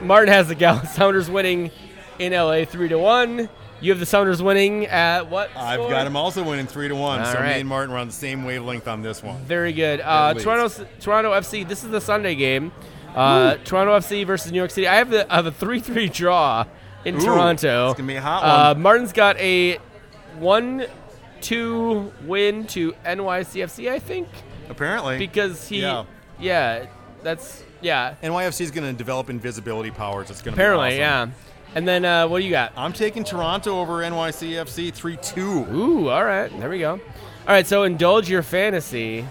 Martin 0.00 0.32
has 0.32 0.46
the 0.46 0.54
Gal- 0.54 0.84
Sounders 0.86 1.28
winning 1.28 1.72
in 2.18 2.32
LA, 2.32 2.64
three 2.64 2.88
to 2.88 2.98
one. 2.98 3.48
You 3.80 3.90
have 3.92 4.00
the 4.00 4.06
Sounders 4.06 4.42
winning 4.42 4.86
at 4.86 5.28
what? 5.30 5.50
I've 5.56 5.80
got 5.90 6.04
them 6.04 6.16
also 6.16 6.42
winning 6.42 6.66
three 6.66 6.88
to 6.88 6.94
one. 6.94 7.20
All 7.20 7.26
so 7.26 7.34
right. 7.38 7.54
me 7.54 7.60
and 7.60 7.68
Martin 7.68 7.92
were 7.92 7.98
on 7.98 8.06
the 8.06 8.12
same 8.12 8.44
wavelength 8.44 8.88
on 8.88 9.02
this 9.02 9.22
one. 9.22 9.38
Very 9.44 9.72
good. 9.74 10.00
Uh. 10.00 10.32
Toronto, 10.34 10.86
Toronto 11.00 11.32
FC. 11.32 11.66
This 11.68 11.84
is 11.84 11.90
the 11.90 12.00
Sunday 12.00 12.34
game. 12.34 12.72
Uh, 13.14 13.56
Toronto 13.64 13.96
FC 13.98 14.26
versus 14.26 14.50
New 14.52 14.58
York 14.58 14.70
City. 14.70 14.86
I 14.88 14.94
have 14.96 15.10
the 15.10 15.30
I 15.32 15.36
have 15.36 15.46
a 15.46 15.52
three-three 15.52 16.08
draw 16.08 16.64
in 17.04 17.16
Ooh, 17.16 17.20
Toronto. 17.24 17.90
it's 17.90 17.98
gonna 17.98 18.06
be 18.08 18.16
a 18.16 18.20
hot 18.20 18.42
Uh. 18.76 18.78
Martin's 18.78 19.12
got 19.12 19.38
a 19.38 19.78
one-two 20.38 22.12
win 22.24 22.66
to 22.68 22.92
NYCFC, 23.04 23.90
I 23.90 23.98
think, 23.98 24.28
Apparently, 24.68 25.18
because 25.18 25.68
he, 25.68 25.80
Yeah. 25.82 26.04
yeah, 26.40 26.86
that's 27.22 27.62
yeah. 27.80 28.14
NYFC 28.22 28.62
is 28.62 28.70
going 28.70 28.90
to 28.90 28.92
develop 28.96 29.30
invisibility 29.30 29.90
powers. 29.90 30.30
It's 30.30 30.42
going 30.42 30.54
to 30.54 30.60
Apparently, 30.60 30.96
be 30.98 31.02
awesome. 31.04 31.30
yeah. 31.30 31.36
And 31.74 31.86
then 31.86 32.04
uh, 32.04 32.26
what 32.28 32.38
do 32.38 32.44
you 32.44 32.50
got? 32.50 32.72
I'm 32.76 32.92
taking 32.92 33.22
Toronto 33.24 33.78
over 33.80 33.98
NYCFC 34.02 34.92
3-2. 34.92 35.72
Ooh, 35.72 36.08
all 36.08 36.24
right. 36.24 36.48
There 36.58 36.70
we 36.70 36.78
go. 36.78 36.92
All 36.92 37.00
right, 37.48 37.66
so 37.66 37.82
indulge 37.82 38.28
your 38.30 38.42
fantasy. 38.42 39.26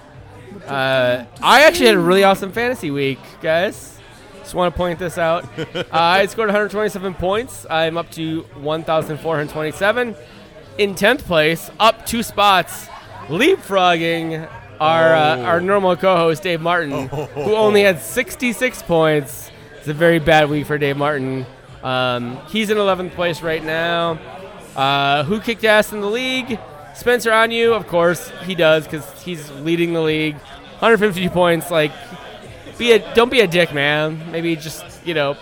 Uh, 0.68 1.26
I 1.42 1.64
actually 1.64 1.88
had 1.88 1.96
a 1.96 2.00
really 2.00 2.24
awesome 2.24 2.52
fantasy 2.52 2.92
week, 2.92 3.20
guys. 3.42 4.00
Just 4.40 4.54
want 4.54 4.74
to 4.74 4.78
point 4.78 5.00
this 5.00 5.18
out. 5.18 5.44
uh, 5.76 5.84
I 5.92 6.26
scored 6.28 6.48
127 6.50 7.16
points. 7.16 7.66
I'm 7.70 7.98
up 7.98 8.12
to 8.12 8.42
1,427. 8.60 10.16
In 10.78 10.94
10th 10.94 11.20
place, 11.24 11.72
up 11.80 12.06
two 12.06 12.22
spots, 12.22 12.88
leapfrogging 13.28 14.48
our 14.80 15.14
uh, 15.16 15.38
Oh. 15.38 15.44
our 15.44 15.62
normal 15.62 15.96
co-host 15.96 16.44
Dave 16.44 16.62
Martin, 16.62 17.08
who 17.08 17.28
only 17.56 17.82
had 17.84 18.00
66 18.02 18.82
points. 18.84 19.50
It's 19.80 19.88
a 19.88 19.94
very 19.94 20.20
bad 20.20 20.50
week 20.50 20.68
for 20.68 20.78
Dave 20.78 20.98
Martin. 20.98 21.46
Um, 21.86 22.38
he's 22.48 22.70
in 22.70 22.78
11th 22.78 23.12
place 23.14 23.42
right 23.42 23.64
now. 23.64 24.20
Uh, 24.76 25.24
who 25.24 25.40
kicked 25.40 25.64
ass 25.64 25.94
in 25.94 26.02
the 26.02 26.10
league? 26.10 26.60
Spencer 26.96 27.32
on 27.32 27.52
you, 27.52 27.74
of 27.74 27.88
course 27.88 28.30
he 28.44 28.56
does 28.56 28.86
because 28.86 29.10
he's 29.22 29.52
leading 29.52 29.94
the 29.94 30.02
league. 30.02 30.36
150 30.80 31.30
points. 31.30 31.70
Like, 31.70 31.92
be 32.78 32.92
a 32.94 33.14
don't 33.14 33.30
be 33.32 33.42
a 33.42 33.48
dick, 33.48 33.74
man. 33.74 34.32
Maybe 34.32 34.56
just 34.56 34.84
you 35.06 35.14
know, 35.14 35.38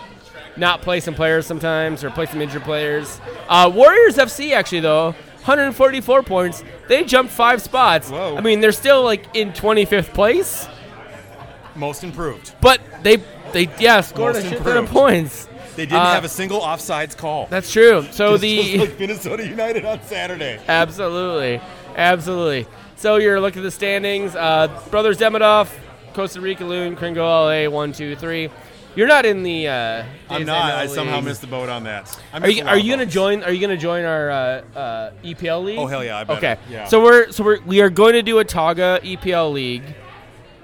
not 0.56 0.82
play 0.82 1.00
some 1.00 1.14
players 1.14 1.46
sometimes 1.46 2.04
or 2.04 2.10
play 2.10 2.26
some 2.26 2.40
injured 2.40 2.62
players. 2.62 3.20
Uh, 3.48 3.70
Warriors 3.74 4.16
FC 4.16 4.52
actually 4.52 4.80
though, 4.80 5.06
144 5.46 6.22
points. 6.24 6.62
They 6.88 7.04
jumped 7.04 7.32
five 7.32 7.62
spots. 7.62 8.10
Whoa. 8.10 8.36
I 8.36 8.40
mean, 8.40 8.60
they're 8.60 8.72
still 8.72 9.02
like 9.02 9.24
in 9.34 9.52
25th 9.52 10.12
place, 10.12 10.68
Most 11.74 12.04
improved. 12.04 12.54
but 12.60 12.80
they 13.02 13.16
they 13.52 13.68
yeah 13.78 14.00
scored 14.02 14.34
Most 14.34 14.46
a 14.46 14.48
shit 14.50 14.62
ton 14.62 14.76
of 14.76 14.90
points. 14.90 15.48
They 15.76 15.86
didn't 15.86 16.00
Uh, 16.00 16.12
have 16.14 16.24
a 16.24 16.28
single 16.28 16.60
offsides 16.60 17.16
call. 17.16 17.46
That's 17.50 17.70
true. 17.72 18.02
So 18.12 18.32
Just- 18.32 18.42
the 18.42 18.56
just 18.62 18.76
like 18.90 18.98
Minnesota 19.00 19.46
United 19.46 19.84
on 19.84 20.00
Saturday. 20.02 20.60
Absolutely. 20.68 21.60
Absolutely. 21.96 22.66
So 22.96 23.16
you're 23.16 23.40
looking 23.40 23.60
at 23.60 23.64
the 23.64 23.70
standings. 23.70 24.34
Uh, 24.34 24.68
Brothers 24.90 25.18
Demidov, 25.18 25.68
Costa 26.14 26.40
Rica 26.40 26.64
Loon, 26.64 26.96
Kringle 26.96 27.24
LA, 27.26 27.68
one, 27.68 27.92
two, 27.92 28.16
three. 28.16 28.48
You're 28.96 29.08
not 29.08 29.26
in 29.26 29.42
the. 29.42 29.66
Uh, 29.66 30.04
I'm 30.30 30.44
not. 30.44 30.72
I 30.72 30.82
League. 30.82 30.90
somehow 30.94 31.20
missed 31.20 31.40
the 31.40 31.48
boat 31.48 31.68
on 31.68 31.82
that. 31.84 32.16
Are 32.32 32.48
you 32.48 32.64
are 32.64 32.78
you 32.78 32.92
gonna 32.92 33.04
join? 33.04 33.42
Are 33.42 33.50
you 33.50 33.60
gonna 33.60 33.76
join 33.76 34.04
our 34.04 34.30
uh, 34.30 34.62
uh, 34.78 35.10
EPL 35.24 35.64
league? 35.64 35.78
Oh, 35.80 35.86
hell 35.88 36.04
yeah. 36.04 36.24
Okay. 36.28 36.56
Yeah. 36.70 36.86
So 36.86 37.02
we're 37.02 37.32
so 37.32 37.42
we're 37.42 37.60
we 37.62 37.80
are 37.80 37.90
going 37.90 38.12
to 38.12 38.22
do 38.22 38.38
a 38.38 38.44
Taga 38.44 39.00
EPL 39.00 39.52
league. 39.52 39.82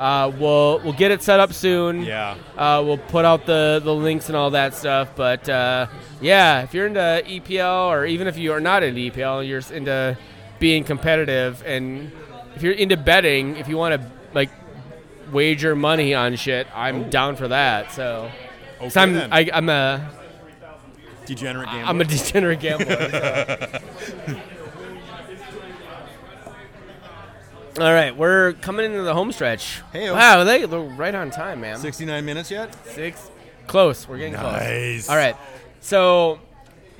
Uh, 0.00 0.32
we'll 0.38 0.80
we'll 0.80 0.94
get 0.94 1.10
it 1.10 1.22
set 1.22 1.40
up 1.40 1.52
soon. 1.52 2.02
Yeah. 2.02 2.34
Uh, 2.56 2.82
we'll 2.84 2.96
put 2.96 3.26
out 3.26 3.44
the, 3.44 3.82
the 3.84 3.94
links 3.94 4.28
and 4.28 4.36
all 4.36 4.50
that 4.52 4.72
stuff. 4.74 5.14
But 5.14 5.46
uh, 5.46 5.88
yeah, 6.22 6.62
if 6.62 6.72
you're 6.72 6.86
into 6.86 7.22
EPL 7.26 7.88
or 7.88 8.06
even 8.06 8.26
if 8.26 8.38
you 8.38 8.52
are 8.52 8.60
not 8.60 8.82
into 8.82 8.98
EPL, 8.98 9.46
you're 9.46 9.60
into 9.76 10.16
being 10.58 10.84
competitive, 10.84 11.62
and 11.66 12.10
if 12.56 12.62
you're 12.62 12.72
into 12.72 12.96
betting, 12.96 13.56
if 13.56 13.68
you 13.68 13.76
want 13.76 14.00
to 14.00 14.10
like 14.32 14.48
wager 15.32 15.76
money 15.76 16.14
on 16.14 16.34
shit, 16.36 16.66
I'm 16.74 17.10
down 17.10 17.36
for 17.36 17.48
that. 17.48 17.92
So, 17.92 18.30
Okay 18.80 19.00
I'm 19.00 19.12
then. 19.12 19.30
I, 19.30 19.50
I'm 19.52 19.68
a 19.68 20.10
Degenerate 21.26 21.66
gambler. 21.66 21.84
I'm 21.84 22.00
a 22.00 22.04
degenerate 22.16 22.60
gambler. 22.60 23.80
so. 24.00 24.40
All 27.78 27.92
right, 27.92 28.16
we're 28.16 28.54
coming 28.54 28.86
into 28.86 29.02
the 29.02 29.14
home 29.14 29.30
stretch. 29.32 29.80
Heyo. 29.94 30.12
Wow, 30.14 30.44
they, 30.44 30.66
they're 30.66 30.80
right 30.80 31.14
on 31.14 31.30
time, 31.30 31.60
man. 31.60 31.78
69 31.78 32.24
minutes 32.24 32.50
yet? 32.50 32.74
Six. 32.88 33.30
Close. 33.68 34.08
We're 34.08 34.18
getting 34.18 34.32
Nice. 34.34 35.06
close. 35.06 35.08
All 35.08 35.16
right. 35.16 35.36
So 35.80 36.40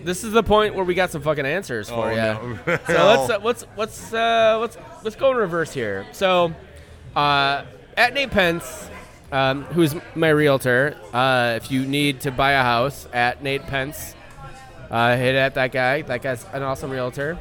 this 0.05 0.23
is 0.23 0.33
the 0.33 0.43
point 0.45 0.75
where 0.77 0.85
we 0.85 0.95
got 0.95 1.11
some 1.11 1.23
fucking 1.23 1.45
answers 1.45 1.89
for 1.91 2.07
Oh, 2.07 2.11
you. 2.11 2.16
no. 2.16 2.59
So 2.66 2.79
let's 2.87 3.31
uh, 3.31 3.39
let's 3.43 3.64
let's 3.77 4.14
uh, 4.14 4.59
let's 4.61 4.79
let's 5.03 5.16
go 5.16 5.33
in 5.33 5.37
reverse 5.39 5.73
here. 5.75 6.07
So 6.12 6.55
uh, 7.16 7.64
at 7.97 8.14
Nate 8.14 8.31
Pence, 8.31 8.89
um, 9.33 9.64
who's 9.64 9.95
my 10.14 10.29
realtor, 10.29 10.97
uh, 11.12 11.55
if 11.61 11.71
you 11.73 11.85
need 11.85 12.21
to 12.21 12.31
buy 12.31 12.53
a 12.53 12.62
house 12.62 13.09
at 13.12 13.43
Nate 13.43 13.62
Pence, 13.62 14.14
uh, 14.91 15.16
hit 15.16 15.35
at 15.35 15.55
that 15.55 15.73
guy. 15.73 16.03
That 16.03 16.23
guy's 16.23 16.47
an 16.53 16.62
awesome 16.62 16.91
realtor. 16.93 17.39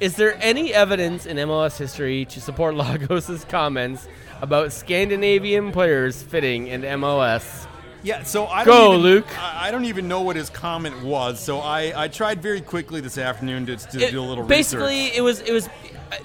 Is 0.00 0.16
there 0.16 0.36
any 0.40 0.74
evidence 0.74 1.24
in 1.26 1.36
MLS 1.38 1.78
history 1.78 2.24
to 2.26 2.40
support 2.40 2.74
Lagos's 2.76 3.44
comments 3.44 4.08
about 4.42 4.72
Scandinavian 4.72 5.72
players 5.72 6.22
fitting 6.22 6.66
in 6.66 6.82
MLS? 6.82 7.66
Yeah, 8.02 8.22
so 8.22 8.46
I 8.46 8.64
Go, 8.66 8.72
don't 8.72 8.88
even, 8.98 9.02
Luke. 9.02 9.38
I, 9.42 9.68
I 9.68 9.70
don't 9.70 9.86
even 9.86 10.08
know 10.08 10.20
what 10.20 10.36
his 10.36 10.50
comment 10.50 11.02
was. 11.02 11.40
So 11.40 11.60
I, 11.60 12.04
I 12.04 12.08
tried 12.08 12.42
very 12.42 12.60
quickly 12.60 13.00
this 13.00 13.16
afternoon 13.16 13.64
to, 13.66 13.76
to 13.76 13.98
It- 14.00 14.10
do 14.10 14.20
a 14.20 14.22
little 14.22 14.44
basically 14.44 15.04
research. 15.04 15.16
it 15.16 15.20
was 15.22 15.40
it 15.40 15.52
was 15.52 15.68
uh, 15.68 16.16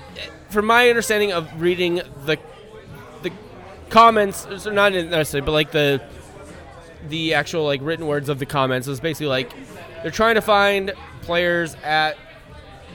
from 0.49 0.65
my 0.65 0.89
understanding 0.89 1.31
of 1.31 1.61
reading 1.61 2.01
the 2.25 2.37
the 3.21 3.31
comments 3.89 4.45
so 4.61 4.71
not 4.71 4.91
necessarily 4.91 5.45
but 5.45 5.53
like 5.53 5.71
the 5.71 6.01
the 7.07 7.33
actual 7.33 7.63
like 7.63 7.79
written 7.81 8.07
words 8.07 8.27
of 8.27 8.39
the 8.39 8.45
comments 8.45 8.85
was 8.85 8.99
basically 8.99 9.27
like 9.27 9.49
they're 10.03 10.11
trying 10.11 10.35
to 10.35 10.41
find 10.41 10.91
players 11.21 11.75
at 11.83 12.17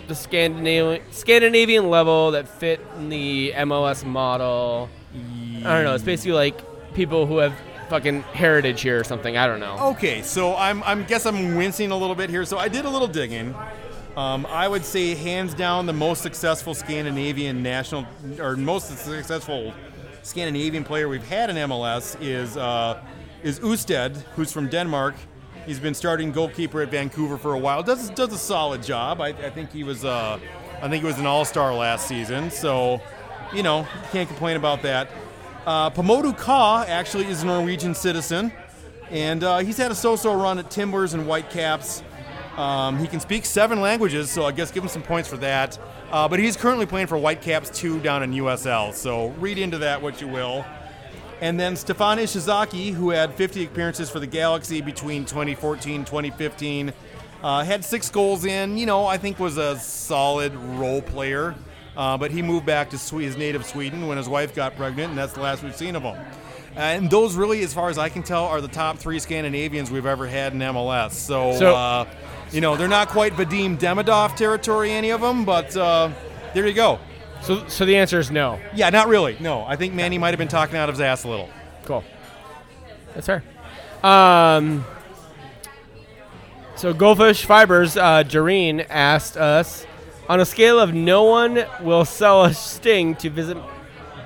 the 0.08 0.14
Scandinavian 0.14 1.02
Scandinavian 1.12 1.90
level 1.90 2.32
that 2.32 2.48
fit 2.48 2.80
in 2.96 3.08
the 3.08 3.52
MLS 3.56 4.04
model. 4.04 4.88
I 5.14 5.62
don't 5.62 5.84
know. 5.84 5.94
It's 5.94 6.04
basically 6.04 6.32
like 6.32 6.94
people 6.94 7.26
who 7.26 7.38
have 7.38 7.54
fucking 7.88 8.22
heritage 8.22 8.80
here 8.82 8.98
or 8.98 9.04
something. 9.04 9.36
I 9.36 9.46
don't 9.46 9.60
know. 9.60 9.76
Okay, 9.90 10.22
so 10.22 10.54
I'm 10.56 10.82
I'm 10.82 11.04
guess 11.04 11.26
I'm 11.26 11.54
wincing 11.56 11.90
a 11.90 11.96
little 11.96 12.16
bit 12.16 12.30
here. 12.30 12.44
So 12.44 12.58
I 12.58 12.68
did 12.68 12.84
a 12.84 12.90
little 12.90 13.08
digging. 13.08 13.54
Um, 14.16 14.46
I 14.46 14.68
would 14.68 14.84
say 14.84 15.14
hands 15.14 15.54
down 15.54 15.86
the 15.86 15.92
most 15.92 16.22
successful 16.22 16.74
Scandinavian 16.74 17.62
national 17.62 18.06
or 18.38 18.56
most 18.56 18.96
successful 18.96 19.74
Scandinavian 20.22 20.84
player 20.84 21.08
we've 21.08 21.26
had 21.26 21.50
in 21.50 21.56
MLS 21.56 22.16
is 22.20 22.56
uh, 22.56 23.02
is 23.42 23.60
Ousted, 23.60 24.16
who's 24.36 24.52
from 24.52 24.68
Denmark. 24.68 25.14
He's 25.66 25.80
been 25.80 25.94
starting 25.94 26.30
goalkeeper 26.30 26.82
at 26.82 26.90
Vancouver 26.90 27.38
for 27.38 27.54
a 27.54 27.58
while. 27.58 27.82
does 27.82 28.10
does 28.10 28.32
a 28.32 28.38
solid 28.38 28.82
job. 28.82 29.20
I, 29.20 29.28
I 29.28 29.50
think 29.50 29.72
he 29.72 29.82
was 29.82 30.04
uh, 30.04 30.38
I 30.82 30.88
think 30.88 31.02
he 31.02 31.06
was 31.06 31.18
an 31.18 31.26
All 31.26 31.44
Star 31.44 31.74
last 31.74 32.06
season. 32.06 32.50
So 32.50 33.00
you 33.52 33.62
know 33.62 33.86
can't 34.12 34.28
complain 34.28 34.56
about 34.56 34.82
that. 34.82 35.08
Uh, 35.66 35.88
Pa 35.88 36.02
Modou 36.02 36.36
Kah 36.36 36.84
actually 36.86 37.24
is 37.26 37.42
a 37.42 37.46
Norwegian 37.46 37.94
citizen, 37.94 38.52
and 39.10 39.42
uh, 39.42 39.58
he's 39.60 39.78
had 39.78 39.90
a 39.90 39.94
so-so 39.94 40.34
run 40.34 40.58
at 40.58 40.70
Timbers 40.70 41.14
and 41.14 41.24
Whitecaps. 41.24 42.02
Um, 42.58 42.98
he 42.98 43.06
can 43.06 43.18
speak 43.18 43.46
seven 43.46 43.80
languages, 43.80 44.30
so 44.30 44.44
I 44.44 44.52
guess 44.52 44.70
give 44.70 44.82
him 44.82 44.90
some 44.90 45.02
points 45.02 45.28
for 45.28 45.38
that. 45.38 45.78
Uh, 46.10 46.28
but 46.28 46.38
he's 46.38 46.56
currently 46.56 46.84
playing 46.84 47.06
for 47.06 47.16
Whitecaps 47.16 47.70
2 47.70 48.00
down 48.00 48.22
in 48.22 48.32
USL, 48.32 48.92
so 48.92 49.28
read 49.40 49.58
into 49.58 49.78
that 49.78 50.02
what 50.02 50.20
you 50.20 50.28
will. 50.28 50.64
And 51.40 51.58
then 51.58 51.76
Stefan 51.76 52.18
Ishizaki, 52.18 52.92
who 52.92 53.10
had 53.10 53.34
50 53.34 53.64
appearances 53.66 54.08
for 54.10 54.20
the 54.20 54.26
Galaxy 54.26 54.80
between 54.80 55.24
2014 55.24 55.96
and 55.96 56.06
2015, 56.06 56.92
uh, 57.42 57.64
had 57.64 57.84
six 57.84 58.08
goals 58.08 58.44
in. 58.44 58.78
You 58.78 58.86
know, 58.86 59.06
I 59.06 59.18
think 59.18 59.38
was 59.38 59.58
a 59.58 59.78
solid 59.78 60.54
role 60.54 61.02
player. 61.02 61.54
Uh, 61.96 62.16
but 62.18 62.32
he 62.32 62.42
moved 62.42 62.66
back 62.66 62.90
to 62.90 62.96
his 62.96 63.36
native 63.36 63.64
Sweden 63.64 64.08
when 64.08 64.18
his 64.18 64.28
wife 64.28 64.52
got 64.52 64.74
pregnant, 64.76 65.10
and 65.10 65.18
that's 65.18 65.32
the 65.32 65.40
last 65.40 65.62
we've 65.62 65.76
seen 65.76 65.94
of 65.94 66.02
him. 66.02 66.16
And 66.74 67.08
those 67.08 67.36
really, 67.36 67.62
as 67.62 67.72
far 67.72 67.88
as 67.88 67.98
I 67.98 68.08
can 68.08 68.24
tell, 68.24 68.46
are 68.46 68.60
the 68.60 68.66
top 68.66 68.98
three 68.98 69.20
Scandinavians 69.20 69.92
we've 69.92 70.06
ever 70.06 70.26
had 70.26 70.54
in 70.54 70.58
MLS. 70.58 71.12
So, 71.12 71.56
So- 71.56 71.74
uh, 71.76 72.06
you 72.50 72.60
know, 72.60 72.76
they're 72.76 72.88
not 72.88 73.08
quite 73.10 73.32
Vadim 73.34 73.78
Demidov 73.78 74.34
territory, 74.34 74.90
any 74.90 75.10
of 75.10 75.20
them, 75.20 75.44
but 75.44 75.76
uh, 75.76 76.10
there 76.52 76.66
you 76.66 76.74
go. 76.74 76.98
So, 77.44 77.68
so 77.68 77.84
the 77.84 77.96
answer 77.98 78.18
is 78.18 78.30
no. 78.30 78.58
Yeah, 78.74 78.88
not 78.88 79.08
really. 79.08 79.36
No, 79.38 79.64
I 79.66 79.76
think 79.76 79.92
Manny 79.92 80.16
might 80.16 80.30
have 80.30 80.38
been 80.38 80.48
talking 80.48 80.76
out 80.76 80.88
of 80.88 80.94
his 80.94 81.02
ass 81.02 81.24
a 81.24 81.28
little. 81.28 81.50
Cool. 81.84 82.02
That's 83.14 83.26
fair. 83.26 83.44
Um, 84.02 84.84
so 86.74 86.94
Goldfish 86.94 87.44
Fibers, 87.44 87.98
uh, 87.98 88.24
Jareen 88.24 88.86
asked 88.88 89.36
us, 89.36 89.86
on 90.26 90.40
a 90.40 90.46
scale 90.46 90.80
of 90.80 90.94
no 90.94 91.24
one 91.24 91.66
will 91.82 92.06
sell 92.06 92.44
a 92.44 92.54
sting 92.54 93.14
to 93.16 93.28
visit, 93.28 93.58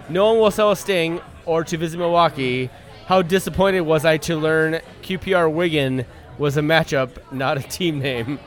no 0.09 0.31
one 0.31 0.39
will 0.41 0.53
sell 0.53 0.71
a 0.71 0.77
sting 0.77 1.21
or 1.45 1.64
to 1.64 1.77
visit 1.77 1.99
Milwaukee. 1.99 2.71
How 3.07 3.23
disappointed 3.23 3.81
was 3.81 4.05
I 4.05 4.19
to 4.19 4.37
learn 4.37 4.81
QPR 5.03 5.53
Wigan 5.53 6.05
was 6.39 6.57
a 6.57 6.61
matchup, 6.61 7.11
not 7.33 7.59
a 7.59 7.62
team 7.62 7.99
name? 7.99 8.39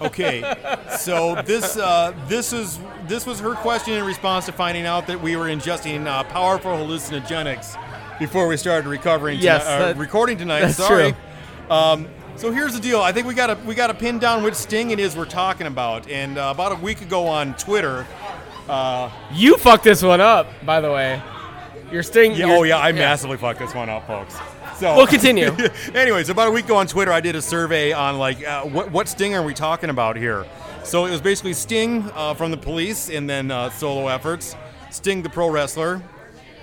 Okay, 0.00 0.40
so 0.98 1.40
this 1.42 1.76
uh, 1.76 2.14
this 2.26 2.52
is 2.54 2.78
this 3.06 3.26
was 3.26 3.38
her 3.40 3.54
question 3.54 3.94
in 3.94 4.04
response 4.04 4.46
to 4.46 4.52
finding 4.52 4.86
out 4.86 5.06
that 5.08 5.20
we 5.20 5.36
were 5.36 5.44
ingesting 5.46 6.06
uh, 6.06 6.24
powerful 6.24 6.70
hallucinogenics 6.72 7.78
before 8.18 8.48
we 8.48 8.56
started 8.56 8.88
recovering. 8.88 9.38
Yes, 9.40 9.64
tonight- 9.64 9.90
uh, 9.90 9.94
recording 9.98 10.38
tonight. 10.38 10.60
that's 10.60 10.76
Sorry. 10.76 11.12
true. 11.12 11.20
Um, 11.76 12.08
so 12.36 12.50
here's 12.50 12.72
the 12.72 12.80
deal. 12.80 13.00
I 13.02 13.12
think 13.12 13.26
we 13.26 13.34
got 13.34 13.48
to 13.48 13.54
we 13.66 13.74
got 13.74 13.88
to 13.88 13.94
pin 13.94 14.18
down 14.18 14.42
which 14.42 14.54
sting 14.54 14.90
it 14.90 14.98
is 14.98 15.14
we're 15.16 15.26
talking 15.26 15.66
about. 15.66 16.08
And 16.08 16.38
uh, 16.38 16.50
about 16.54 16.72
a 16.72 16.76
week 16.76 17.02
ago 17.02 17.26
on 17.26 17.54
Twitter. 17.56 18.06
You 19.34 19.56
fucked 19.58 19.84
this 19.84 20.02
one 20.02 20.20
up, 20.20 20.46
by 20.64 20.80
the 20.80 20.90
way. 20.90 21.20
Your 21.92 22.02
sting. 22.02 22.32
Yeah, 22.32 22.46
your- 22.46 22.56
oh 22.58 22.62
yeah, 22.62 22.78
I 22.78 22.92
massively 22.92 23.36
fucked 23.36 23.58
this 23.58 23.74
one 23.74 23.90
up, 23.90 24.06
folks. 24.06 24.34
So 24.80 24.96
We'll 24.96 25.06
continue. 25.06 25.54
Anyways, 25.94 26.30
about 26.30 26.48
a 26.48 26.50
week 26.50 26.64
ago 26.64 26.76
on 26.76 26.86
Twitter, 26.86 27.12
I 27.12 27.20
did 27.20 27.36
a 27.36 27.42
survey 27.42 27.92
on 27.92 28.16
like 28.16 28.42
uh, 28.42 28.62
what 28.62 28.90
what 28.90 29.10
Sting 29.10 29.34
are 29.34 29.42
we 29.42 29.52
talking 29.52 29.90
about 29.90 30.16
here. 30.16 30.46
So 30.84 31.04
it 31.04 31.10
was 31.10 31.20
basically 31.20 31.52
Sting 31.52 32.10
uh, 32.14 32.32
from 32.32 32.50
the 32.50 32.56
Police, 32.56 33.10
and 33.10 33.28
then 33.28 33.50
uh, 33.50 33.68
solo 33.68 34.08
efforts. 34.08 34.56
Sting 34.90 35.20
the 35.20 35.28
pro 35.28 35.50
wrestler, 35.50 36.00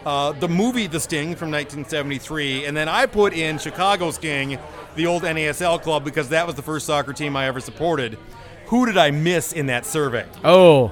uh, 0.03 0.32
the 0.32 0.47
movie 0.47 0.88
The 0.88 0.99
Sting 0.99 1.36
from 1.36 1.51
1973, 1.51 2.65
and 2.65 2.76
then 2.76 2.89
I 2.89 3.05
put 3.05 3.34
in 3.34 3.59
Chicago 3.59 4.09
Sting, 4.09 4.57
the 4.95 5.05
old 5.05 5.22
NASL 5.22 5.80
club, 5.84 6.03
because 6.03 6.30
that 6.30 6.47
was 6.47 6.55
the 6.55 6.63
first 6.63 6.88
soccer 6.88 7.13
team 7.13 7.36
I 7.36 7.45
ever 7.45 7.59
supported. 7.59 8.18
Who 8.65 8.88
did 8.88 8.97
I 8.97 9.11
miss 9.11 9.53
in 9.53 9.68
that 9.68 9.86
survey? 9.86 10.26
Oh, 10.43 10.91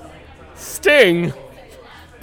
Sting, 0.54 1.34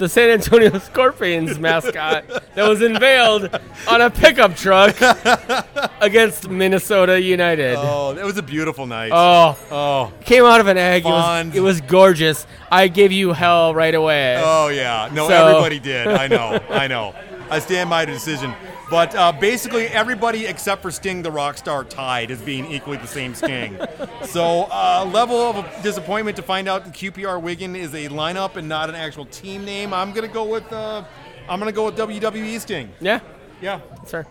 the 0.03 0.09
San 0.09 0.29
Antonio 0.31 0.77
Scorpions 0.79 1.57
mascot 1.57 2.25
that 2.55 2.67
was 2.67 2.81
unveiled 2.81 3.49
on 3.87 4.01
a 4.01 4.09
pickup 4.09 4.53
truck 4.53 4.97
against 6.01 6.49
Minnesota 6.49 7.21
United. 7.21 7.75
Oh, 7.77 8.13
that 8.13 8.25
was 8.25 8.37
a 8.37 8.43
beautiful 8.43 8.85
night. 8.85 9.11
Oh, 9.13 9.57
oh, 9.71 10.13
came 10.25 10.43
out 10.43 10.59
of 10.59 10.67
an 10.67 10.77
egg. 10.77 11.03
It 11.05 11.09
was, 11.09 11.55
it 11.55 11.59
was 11.61 11.79
gorgeous. 11.79 12.45
I 12.69 12.89
gave 12.89 13.13
you 13.13 13.31
hell 13.31 13.73
right 13.73 13.95
away. 13.95 14.41
Oh 14.43 14.67
yeah, 14.67 15.09
no, 15.13 15.29
So- 15.29 15.47
everybody 15.47 15.79
did. 15.79 16.07
I 16.07 16.27
know, 16.27 16.59
I 16.69 16.87
know. 16.87 17.15
I 17.49 17.59
stand 17.59 17.89
by 17.89 18.03
the 18.03 18.11
decision. 18.11 18.53
But 18.93 19.15
uh, 19.15 19.31
basically, 19.31 19.87
everybody 19.87 20.45
except 20.45 20.83
for 20.83 20.91
Sting 20.91 21.23
the 21.23 21.31
Rockstar 21.31 21.89
tied 21.89 22.29
as 22.29 22.39
being 22.43 22.71
equally 22.71 22.97
the 22.97 23.07
same 23.07 23.33
Sting. 23.33 23.75
so, 24.21 24.67
uh, 24.71 25.09
level 25.11 25.35
of 25.35 25.65
disappointment 25.81 26.37
to 26.37 26.43
find 26.43 26.67
out 26.67 26.85
that 26.85 26.93
QPR 26.93 27.41
Wigan 27.41 27.75
is 27.75 27.95
a 27.95 28.07
lineup 28.09 28.55
and 28.55 28.69
not 28.69 28.89
an 28.89 28.95
actual 28.95 29.25
team 29.25 29.65
name. 29.65 29.95
I'm 29.95 30.13
gonna 30.13 30.27
go 30.27 30.43
with 30.43 30.71
uh, 30.71 31.03
I'm 31.49 31.57
gonna 31.57 31.71
go 31.71 31.85
with 31.85 31.97
WWE 31.97 32.59
Sting. 32.59 32.91
Yeah, 33.01 33.21
Yeah. 33.61 33.79
that's 33.95 34.11
fair. 34.11 34.27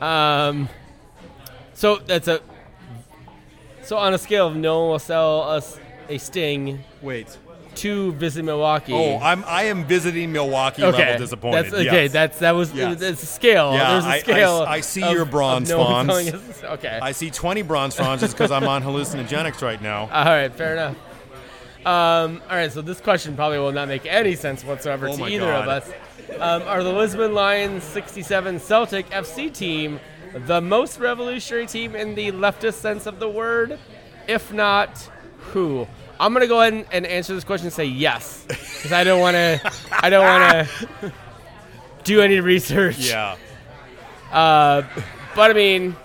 Um, 0.00 0.68
so 1.74 1.96
that's 1.96 2.28
a. 2.28 2.40
So 3.82 3.96
on 3.98 4.14
a 4.14 4.18
scale 4.18 4.46
of 4.46 4.54
no 4.54 4.78
one 4.82 4.90
will 4.90 4.98
sell 5.00 5.42
us 5.42 5.76
a 6.08 6.18
Sting 6.18 6.84
Wait. 7.02 7.36
To 7.76 8.12
visit 8.12 8.44
Milwaukee. 8.44 8.92
Oh, 8.92 9.18
I'm 9.18 9.44
I 9.46 9.64
am 9.64 9.84
visiting 9.84 10.32
Milwaukee 10.32 10.82
okay. 10.84 10.98
level 10.98 11.18
disappointed. 11.18 11.64
That's 11.64 11.74
okay. 11.74 12.02
yes. 12.04 12.12
That's 12.12 12.38
that 12.40 12.52
was 12.52 12.72
Yes. 12.74 13.00
it's 13.02 13.22
a 13.22 13.26
scale. 13.26 13.72
Yeah, 13.74 13.92
There's 13.92 14.04
a 14.04 14.08
I- 14.08 14.12
I- 14.14 14.18
scale. 14.20 14.64
I 14.68 14.80
see 14.80 15.02
of- 15.02 15.12
your 15.12 15.24
bronze 15.24 15.68
no 15.70 15.80
us- 15.82 16.62
Okay. 16.64 16.98
I 17.02 17.12
see 17.12 17.30
20 17.30 17.62
bronze 17.62 17.94
fronds 17.94 18.22
just 18.22 18.34
because 18.34 18.50
I'm 18.50 18.64
on 18.68 18.82
hallucinogenics 18.84 19.62
right 19.62 19.80
now. 19.80 20.02
All 20.12 20.24
right, 20.24 20.52
fair 20.54 20.72
enough. 20.72 20.96
Um, 21.84 22.40
all 22.48 22.56
right, 22.56 22.70
so 22.70 22.80
this 22.80 23.00
question 23.00 23.34
probably 23.34 23.58
will 23.58 23.72
not 23.72 23.88
make 23.88 24.06
any 24.06 24.36
sense 24.36 24.64
whatsoever 24.64 25.08
Oh 25.08 25.16
to 25.16 25.26
either 25.26 25.52
of 25.52 25.66
us. 25.68 25.90
Um, 26.38 26.62
are 26.62 26.82
the 26.84 26.92
Lisbon 26.92 27.34
Lions 27.34 27.82
67 27.82 28.60
Celtic 28.60 29.10
FC 29.10 29.52
team 29.52 29.98
the 30.46 30.60
most 30.60 30.98
revolutionary 31.00 31.66
team 31.66 31.96
in 31.96 32.14
the 32.14 32.30
leftist 32.32 32.74
sense 32.74 33.06
of 33.06 33.18
the 33.18 33.28
word? 33.28 33.78
If 34.28 34.52
not, 34.52 35.10
who? 35.52 35.88
I'm 36.22 36.32
gonna 36.32 36.46
go 36.46 36.60
ahead 36.60 36.72
and, 36.72 36.86
and 36.92 37.04
answer 37.04 37.34
this 37.34 37.42
question 37.42 37.66
and 37.66 37.74
say 37.74 37.84
yes, 37.84 38.44
because 38.46 38.92
I 38.92 39.02
don't 39.02 39.20
want 39.20 39.34
to. 39.34 39.72
I 39.90 40.08
don't 40.08 40.24
want 40.24 40.68
to 41.00 41.12
do 42.04 42.20
any 42.20 42.38
research. 42.38 42.98
Yeah. 42.98 43.36
Uh, 44.30 44.82
but 45.34 45.50
I 45.50 45.54
mean, 45.54 45.96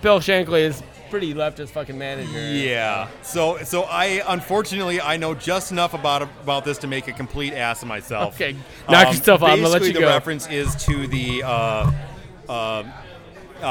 Bill 0.00 0.18
Shankly 0.18 0.62
is 0.62 0.82
pretty 1.10 1.32
leftist 1.32 1.68
fucking 1.68 1.96
manager. 1.96 2.40
Yeah. 2.40 3.08
So 3.22 3.58
so 3.62 3.84
I 3.84 4.22
unfortunately 4.26 5.00
I 5.00 5.16
know 5.16 5.32
just 5.32 5.70
enough 5.70 5.94
about 5.94 6.22
about 6.22 6.64
this 6.64 6.78
to 6.78 6.88
make 6.88 7.06
a 7.06 7.12
complete 7.12 7.52
ass 7.52 7.82
of 7.82 7.88
myself. 7.88 8.34
Okay, 8.34 8.56
knock 8.90 9.14
yourself 9.14 9.44
out. 9.44 9.50
I'm 9.50 9.58
gonna 9.58 9.68
let 9.68 9.82
basically 9.82 9.88
you 9.88 9.94
the 9.94 10.00
go. 10.00 10.14
reference 10.14 10.48
is 10.48 10.74
to 10.86 11.06
the 11.06 11.44
uh, 11.44 11.48
uh, 12.48 12.52
uh, 12.52 12.84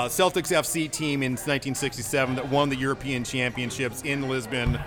Celtics 0.07 0.55
FC 0.55 0.89
team 0.89 1.21
in 1.21 1.33
1967 1.33 2.35
that 2.35 2.47
won 2.47 2.69
the 2.69 2.77
European 2.77 3.25
Championships 3.25 4.03
in 4.03 4.29
Lisbon. 4.29 4.79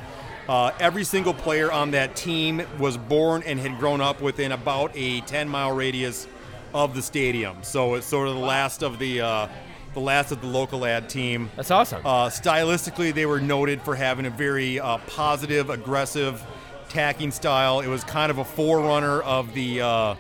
Uh, 0.49 0.71
every 0.79 1.05
single 1.05 1.33
player 1.33 1.73
on 1.73 1.93
that 1.93 2.17
team 2.17 2.63
was 2.79 2.97
born 2.97 3.43
and 3.45 3.59
had 3.59 3.79
grown 3.79 4.01
up 4.01 4.21
within 4.21 4.53
about 4.53 4.91
a 4.95 5.21
10 5.23 5.49
mile 5.49 5.73
radius 5.73 6.27
of 6.75 6.95
the 6.95 7.03
stadium. 7.03 7.57
So 7.63 7.95
it's 7.95 8.07
sort 8.07 8.29
of 8.29 8.35
the 8.35 8.41
last 8.41 8.83
of 8.83 8.99
the 8.99 9.21
uh, 9.23 9.49
the 9.95 10.01
last 10.01 10.33
of 10.33 10.41
the 10.41 10.49
local 10.49 10.85
ad 10.85 11.09
team. 11.09 11.51
That's 11.57 11.71
awesome. 11.71 12.05
Uh, 12.05 12.29
stylistically, 12.29 13.15
they 13.15 13.27
were 13.27 13.41
noted 13.41 13.81
for 13.83 13.95
having 13.95 14.27
a 14.27 14.31
very 14.31 14.81
uh, 14.81 14.99
positive, 15.07 15.71
aggressive 15.71 16.45
tacking 16.89 17.31
style. 17.31 17.81
It 17.81 17.87
was 17.87 18.03
kind 18.05 18.31
of 18.31 18.39
a 18.39 18.45
forerunner 18.45 19.23
of 19.23 19.55
the 19.55 19.81
uh, 19.83 20.15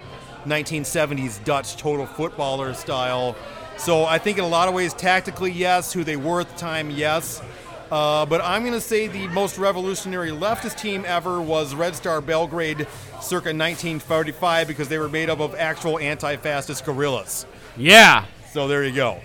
1970s 0.44 1.44
Dutch 1.44 1.76
total 1.76 2.06
footballer 2.06 2.72
style. 2.74 3.36
So 3.76 4.04
I 4.04 4.18
think 4.18 4.38
in 4.38 4.44
a 4.44 4.48
lot 4.48 4.68
of 4.68 4.74
ways, 4.74 4.94
tactically, 4.94 5.50
yes. 5.50 5.92
Who 5.92 6.04
they 6.04 6.16
were 6.16 6.40
at 6.40 6.48
the 6.48 6.56
time, 6.56 6.90
yes. 6.90 7.42
Uh, 7.90 8.26
but 8.26 8.40
I'm 8.40 8.62
going 8.62 8.72
to 8.74 8.80
say 8.80 9.06
the 9.06 9.28
most 9.28 9.58
revolutionary 9.58 10.30
leftist 10.30 10.78
team 10.78 11.04
ever 11.06 11.40
was 11.40 11.74
Red 11.74 11.94
Star 11.94 12.20
Belgrade 12.20 12.86
circa 13.20 13.48
1945 13.50 14.66
because 14.68 14.88
they 14.88 14.98
were 14.98 15.08
made 15.08 15.30
up 15.30 15.40
of 15.40 15.54
actual 15.54 15.98
anti-fascist 15.98 16.84
guerrillas. 16.84 17.46
yeah. 17.76 18.26
So 18.52 18.68
there 18.68 18.84
you 18.84 18.94
go. 18.94 19.20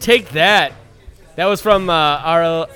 Take 0.00 0.30
that. 0.30 0.72
That 1.36 1.44
was 1.44 1.60
from 1.60 1.90
uh, 1.90 1.92
Ar- 1.92 2.68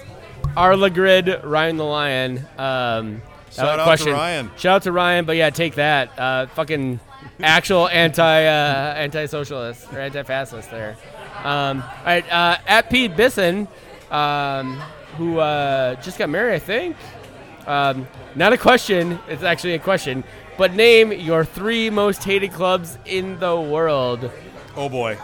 Arla 0.54 0.90
Grid, 0.90 1.40
Ryan 1.42 1.76
the 1.78 1.84
Lion. 1.84 2.38
Um, 2.58 3.22
Shout 3.50 3.66
out 3.66 3.76
to 3.76 3.82
question. 3.84 4.12
Ryan. 4.12 4.50
Shout 4.58 4.76
out 4.76 4.82
to 4.82 4.92
Ryan, 4.92 5.24
but 5.24 5.36
yeah, 5.36 5.48
take 5.48 5.76
that. 5.76 6.10
Uh, 6.18 6.46
fucking 6.48 7.00
actual 7.40 7.88
anti 7.92 8.22
uh, 8.44 8.94
anti 8.94 9.24
socialist 9.24 9.90
or 9.92 10.00
anti 10.00 10.22
fascist 10.22 10.70
there. 10.70 10.98
Um, 11.42 11.82
all 11.82 12.04
right, 12.04 12.30
uh, 12.30 12.58
at 12.66 12.90
Pete 12.90 13.16
Bisson, 13.16 13.66
um, 14.10 14.78
who 15.16 15.38
uh, 15.38 15.94
just 15.96 16.18
got 16.18 16.28
married, 16.28 16.54
I 16.54 16.58
think. 16.58 16.96
Um, 17.66 18.06
not 18.34 18.52
a 18.52 18.58
question. 18.58 19.18
It's 19.28 19.42
actually 19.42 19.74
a 19.74 19.78
question. 19.78 20.22
But 20.56 20.74
name 20.74 21.12
your 21.12 21.44
three 21.44 21.90
most 21.90 22.22
hated 22.24 22.52
clubs 22.52 22.98
in 23.04 23.38
the 23.40 23.58
world. 23.60 24.30
Oh 24.76 24.88
boy. 24.88 25.18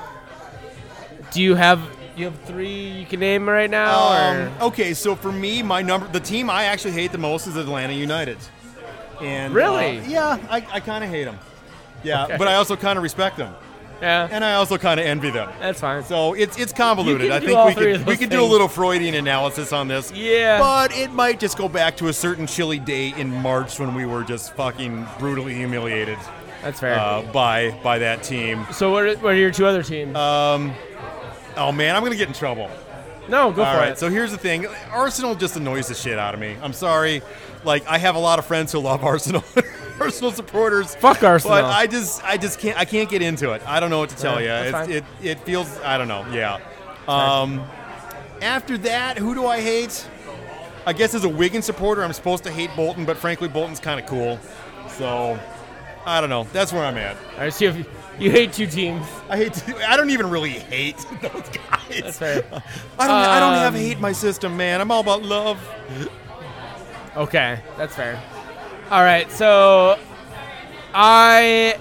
Do 1.30 1.40
you 1.42 1.54
have 1.54 1.80
you 2.16 2.26
have 2.26 2.38
three 2.40 2.88
you 2.90 3.06
can 3.06 3.20
name 3.20 3.48
right 3.48 3.70
now? 3.70 4.08
Um, 4.48 4.52
okay, 4.68 4.92
so 4.92 5.16
for 5.16 5.32
me, 5.32 5.62
my 5.62 5.80
number, 5.80 6.06
the 6.08 6.20
team 6.20 6.50
I 6.50 6.64
actually 6.64 6.92
hate 6.92 7.12
the 7.12 7.18
most 7.18 7.46
is 7.46 7.56
Atlanta 7.56 7.94
United. 7.94 8.36
And 9.22 9.54
Really? 9.54 10.00
uh, 10.00 10.02
yeah, 10.08 10.38
I, 10.50 10.66
I 10.70 10.80
kind 10.80 11.04
of 11.04 11.08
hate 11.08 11.24
them. 11.24 11.38
Yeah, 12.02 12.24
Okay. 12.24 12.36
but 12.36 12.48
I 12.48 12.54
also 12.56 12.76
kind 12.76 12.98
of 12.98 13.02
respect 13.02 13.36
them, 13.38 13.54
Yeah, 14.02 14.28
and 14.30 14.44
I 14.44 14.54
also 14.54 14.76
kind 14.78 14.98
of 14.98 15.06
envy 15.06 15.30
them. 15.30 15.48
that's 15.60 15.80
fine. 15.80 16.02
So 16.02 16.34
it's 16.34 16.58
it's 16.58 16.72
convoluted. 16.72 17.30
I 17.30 17.38
think 17.40 17.64
we 17.64 17.74
could 17.74 18.06
we 18.06 18.16
could 18.16 18.30
do 18.30 18.42
a 18.42 18.44
little 18.44 18.66
Freudian 18.68 19.14
analysis 19.14 19.72
on 19.72 19.86
this. 19.86 20.10
Yeah. 20.12 20.58
But 20.58 20.92
it 20.96 21.12
might 21.12 21.38
just 21.38 21.56
go 21.56 21.68
back 21.68 21.96
to 21.98 22.08
a 22.08 22.12
certain 22.12 22.46
chilly 22.48 22.80
day 22.80 23.14
in 23.16 23.30
March 23.30 23.78
when 23.78 23.94
we 23.94 24.04
were 24.04 24.24
just 24.24 24.54
fucking 24.54 25.06
brutally 25.20 25.54
humiliated. 25.54 26.18
That's 26.62 26.80
fair. 26.80 26.98
uh, 26.98 27.22
by 27.32 27.70
by 27.82 27.98
that 28.00 28.22
team. 28.24 28.66
so 28.72 28.90
what 28.90 29.04
are, 29.04 29.16
what 29.18 29.34
are 29.34 29.36
your 29.36 29.50
two 29.52 29.66
other 29.66 29.82
teams? 29.84 30.14
Um, 30.16 30.72
oh 31.56 31.70
man, 31.72 31.94
I'm 31.96 32.02
gonna 32.02 32.16
get 32.16 32.26
in 32.28 32.34
trouble. 32.34 32.68
no, 33.28 33.52
go 33.52 33.62
All 33.62 33.72
for 33.72 33.78
right, 33.80 33.92
it. 33.92 33.98
so 33.98 34.10
here's 34.10 34.32
the 34.32 34.38
thing: 34.38 34.66
Arsenal 34.90 35.34
just 35.36 35.56
annoys 35.56 35.86
the 35.88 35.94
shit 35.94 36.18
out 36.18 36.34
of 36.34 36.40
me. 36.40 36.56
I'm 36.60 36.72
sorry. 36.72 37.22
Like 37.64 37.86
I 37.86 37.98
have 37.98 38.16
a 38.16 38.20
lot 38.20 38.40
of 38.40 38.46
friends 38.46 38.72
who 38.72 38.80
love 38.80 39.04
Arsenal, 39.04 39.44
Arsenal 40.00 40.32
supporters. 40.32 40.94
Fuck 40.96 41.22
Arsenal. 41.22 41.56
But 41.58 41.64
I 41.66 41.86
just, 41.86 42.24
I 42.24 42.36
just 42.36 42.58
can't, 42.58 42.78
I 42.78 42.84
can't 42.84 43.08
get 43.08 43.22
into 43.22 43.52
it. 43.52 43.62
I 43.66 43.78
don't 43.80 43.90
know 43.90 43.98
what 44.00 44.10
to 44.10 44.16
tell 44.16 44.40
Yeah, 44.40 44.84
you. 44.86 44.94
It, 44.94 44.96
it, 44.96 45.04
it 45.22 45.40
feels, 45.40 45.78
I 45.80 45.98
don't 45.98 46.08
know. 46.08 46.26
Yeah. 46.32 46.58
Um, 47.08 47.62
after 48.40 48.76
that, 48.78 49.18
who 49.18 49.34
do 49.34 49.46
I 49.46 49.60
hate? 49.60 50.06
I 50.86 50.92
guess 50.92 51.14
as 51.14 51.24
a 51.24 51.28
Wigan 51.28 51.62
supporter, 51.62 52.02
I'm 52.02 52.12
supposed 52.12 52.42
to 52.44 52.50
hate 52.50 52.70
Bolton, 52.74 53.04
but 53.04 53.16
frankly, 53.16 53.48
Bolton's 53.48 53.78
kind 53.80 54.00
of 54.00 54.06
cool. 54.06 54.38
So, 54.88 55.38
I 56.04 56.20
don't 56.20 56.30
know. 56.30 56.44
That's 56.52 56.72
where 56.72 56.84
I'm 56.84 56.96
at. 56.96 57.16
All 57.34 57.38
right, 57.40 57.52
so 57.52 57.66
you, 57.66 57.72
have, 57.72 57.88
you 58.18 58.30
hate 58.32 58.52
two 58.52 58.66
teams. 58.66 59.06
I 59.28 59.36
hate. 59.36 59.52
To, 59.54 59.88
I 59.88 59.96
don't 59.96 60.10
even 60.10 60.28
really 60.28 60.50
hate 60.50 60.96
those 61.22 61.48
guys. 61.50 62.00
That's 62.00 62.18
fair. 62.18 62.44
I 62.98 63.06
don't. 63.06 63.16
I 63.16 63.38
don't 63.40 63.54
have 63.54 63.74
Um, 63.74 63.80
hate 63.80 63.92
in 63.96 64.00
my 64.00 64.10
system, 64.12 64.56
man. 64.56 64.80
I'm 64.80 64.90
all 64.90 65.00
about 65.00 65.22
love. 65.22 65.60
Okay, 67.16 67.60
that's 67.76 67.94
fair. 67.94 68.20
All 68.92 69.02
right, 69.02 69.30
so 69.32 69.98
I 70.92 71.78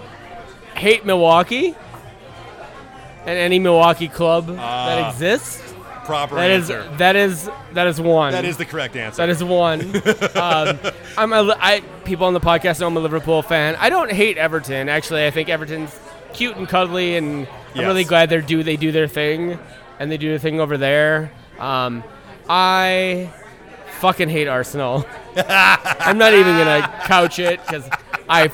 hate 0.76 1.06
Milwaukee 1.06 1.76
and 3.26 3.30
any 3.38 3.60
Milwaukee 3.60 4.08
club 4.08 4.50
Ah, 4.58 4.86
that 4.86 5.10
exists. 5.12 5.74
Proper 6.06 6.36
That 6.36 6.50
is 6.52 6.70
answer. 6.72 6.98
that 6.98 7.16
is 7.18 7.50
that 7.74 7.88
is 7.88 8.00
one. 8.00 8.32
that 8.32 8.46
is 8.46 8.56
the 8.56 8.64
correct 8.66 8.96
answer. 8.96 9.18
That 9.18 9.30
is 9.30 9.44
one. 9.44 9.82
um, 10.36 10.80
I'm 11.18 11.34
a, 11.34 11.54
I, 11.60 11.82
people 12.06 12.26
on 12.28 12.34
the 12.34 12.40
podcast 12.40 12.80
know 12.80 12.88
I'm 12.88 12.96
a 12.96 13.02
Liverpool 13.02 13.42
fan. 13.42 13.76
I 13.76 13.90
don't 13.90 14.12
hate 14.12 14.38
Everton. 14.38 14.88
Actually, 14.88 15.26
I 15.28 15.32
think 15.32 15.50
Everton's 15.50 16.00
cute 16.34 16.56
and 16.56 16.68
cuddly, 16.68 17.18
and 17.18 17.46
I'm 17.46 17.48
Yes. 17.76 17.86
really 17.88 18.04
glad 18.06 18.30
they 18.30 18.40
do 18.42 18.64
they 18.64 18.78
do 18.78 18.92
their 18.94 19.08
thing, 19.10 19.60
and 20.00 20.10
they 20.12 20.18
do 20.18 20.30
their 20.30 20.40
thing 20.40 20.62
over 20.62 20.78
there. 20.78 21.32
Um, 21.60 22.04
I 22.50 23.32
fucking 24.02 24.30
hate 24.30 24.48
Arsenal. 24.48 25.06
I'm 25.38 26.18
not 26.18 26.34
even 26.34 26.58
gonna 26.58 26.82
couch 27.04 27.38
it 27.38 27.62
because 27.62 27.88
I 28.28 28.48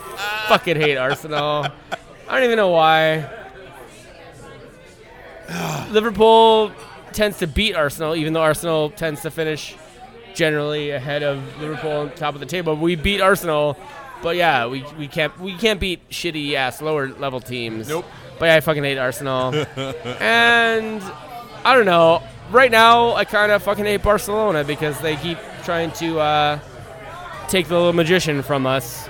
fucking 0.50 0.76
hate 0.76 0.98
Arsenal. 0.98 1.68
I 2.28 2.36
don't 2.36 2.43
even 2.43 2.58
know 2.58 2.70
why. 2.70 3.34
Liverpool 5.91 6.72
tends 7.14 7.38
to 7.39 7.48
beat 7.48 7.76
Arsenal, 7.76 8.14
even 8.16 8.34
though 8.34 8.41
Arsenal 8.41 8.89
tends 8.89 9.22
to 9.22 9.32
finish 9.32 9.76
generally 10.36 10.91
ahead 10.91 11.24
of 11.24 11.39
Liverpool 11.62 11.91
on 11.91 12.12
top 12.12 12.34
of 12.34 12.41
the 12.41 12.45
table. 12.45 12.76
We 12.76 12.95
beat 12.95 13.22
Arsenal, 13.22 13.78
but 14.22 14.36
yeah, 14.36 14.68
we, 14.68 14.84
we 15.00 15.08
can't 15.08 15.38
we 15.39 15.56
can't 15.56 15.80
beat 15.80 16.08
shitty 16.10 16.56
ass 16.56 16.82
lower 16.82 17.08
level 17.08 17.39
teams. 17.39 17.88
Nope. 17.88 18.06
But 18.38 18.48
yeah, 18.48 18.56
I 18.56 18.60
fucking 18.60 18.84
hate 18.84 18.98
Arsenal. 18.98 19.56
and 20.20 21.02
I 21.64 21.74
don't 21.74 21.86
know. 21.86 22.22
Right 22.50 22.72
now, 22.72 23.14
I 23.14 23.26
kind 23.26 23.52
of 23.52 23.62
fucking 23.64 23.86
hate 23.86 24.02
Barcelona 24.04 24.64
because 24.64 25.00
they 25.02 25.18
keep 25.18 25.38
trying 25.64 25.91
to 25.93 26.20
uh, 26.20 26.60
take 27.50 27.68
the 27.68 27.76
little 27.76 27.93
magician 27.93 28.41
from 28.41 28.66
us. 28.66 29.10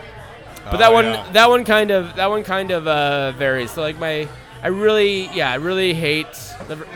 But 0.65 0.77
that 0.77 0.89
Oh, 0.89 0.93
one, 0.93 1.05
yeah. 1.05 1.29
that 1.33 1.49
one 1.49 1.63
kind 1.63 1.91
of, 1.91 2.15
that 2.15 2.29
one 2.29 2.43
kind 2.43 2.71
of 2.71 2.87
uh, 2.87 3.31
varies. 3.33 3.71
So 3.71 3.81
like 3.81 3.99
my, 3.99 4.27
I 4.63 4.67
really, 4.69 5.27
yeah, 5.33 5.51
I 5.51 5.55
really 5.55 5.93
hate 5.93 6.27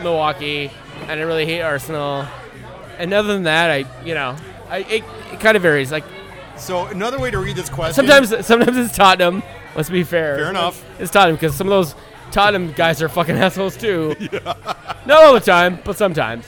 Milwaukee, 0.02 0.70
and 1.02 1.12
I 1.12 1.22
really 1.22 1.46
hate 1.46 1.62
Arsenal. 1.62 2.26
And 2.98 3.12
other 3.14 3.32
than 3.32 3.44
that, 3.44 3.70
I, 3.70 4.04
you 4.04 4.14
know, 4.14 4.36
I 4.68 4.78
it, 4.78 5.04
it 5.32 5.40
kind 5.40 5.56
of 5.56 5.62
varies. 5.62 5.92
Like 5.92 6.04
So 6.56 6.86
another 6.86 7.18
way 7.20 7.30
to 7.30 7.38
read 7.38 7.54
this 7.56 7.68
question. 7.70 7.94
sometimes, 7.94 8.44
sometimes 8.44 8.76
it's 8.76 8.96
Tottenham. 8.96 9.42
Let's 9.76 9.88
be 9.90 10.02
fair. 10.04 10.36
Fair 10.36 10.50
enough. 10.50 10.84
It's 10.98 11.12
Tottenham 11.12 11.36
because 11.36 11.54
some 11.54 11.68
of 11.68 11.70
those 11.70 11.94
Tottenham 12.32 12.72
guys 12.72 13.00
are 13.02 13.08
fucking 13.08 13.36
assholes 13.38 13.76
too. 13.76 14.16
Not 15.06 15.22
all 15.24 15.34
the 15.34 15.40
time, 15.40 15.78
but 15.84 15.96
sometimes. 15.96 16.46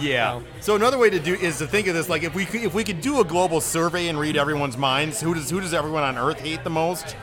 Yeah. 0.00 0.40
So 0.60 0.74
another 0.74 0.96
way 0.98 1.10
to 1.10 1.18
do 1.20 1.34
is 1.34 1.58
to 1.58 1.66
think 1.66 1.86
of 1.86 1.94
this 1.94 2.08
like 2.08 2.22
if 2.22 2.34
we 2.34 2.44
could, 2.46 2.62
if 2.62 2.72
we 2.74 2.82
could 2.82 3.00
do 3.02 3.20
a 3.20 3.24
global 3.24 3.60
survey 3.60 4.08
and 4.08 4.18
read 4.18 4.36
everyone's 4.36 4.76
minds, 4.78 5.20
who 5.20 5.34
does 5.34 5.50
who 5.50 5.60
does 5.60 5.74
everyone 5.74 6.02
on 6.02 6.16
Earth 6.18 6.40
hate 6.40 6.64
the 6.64 6.70
most? 6.70 7.14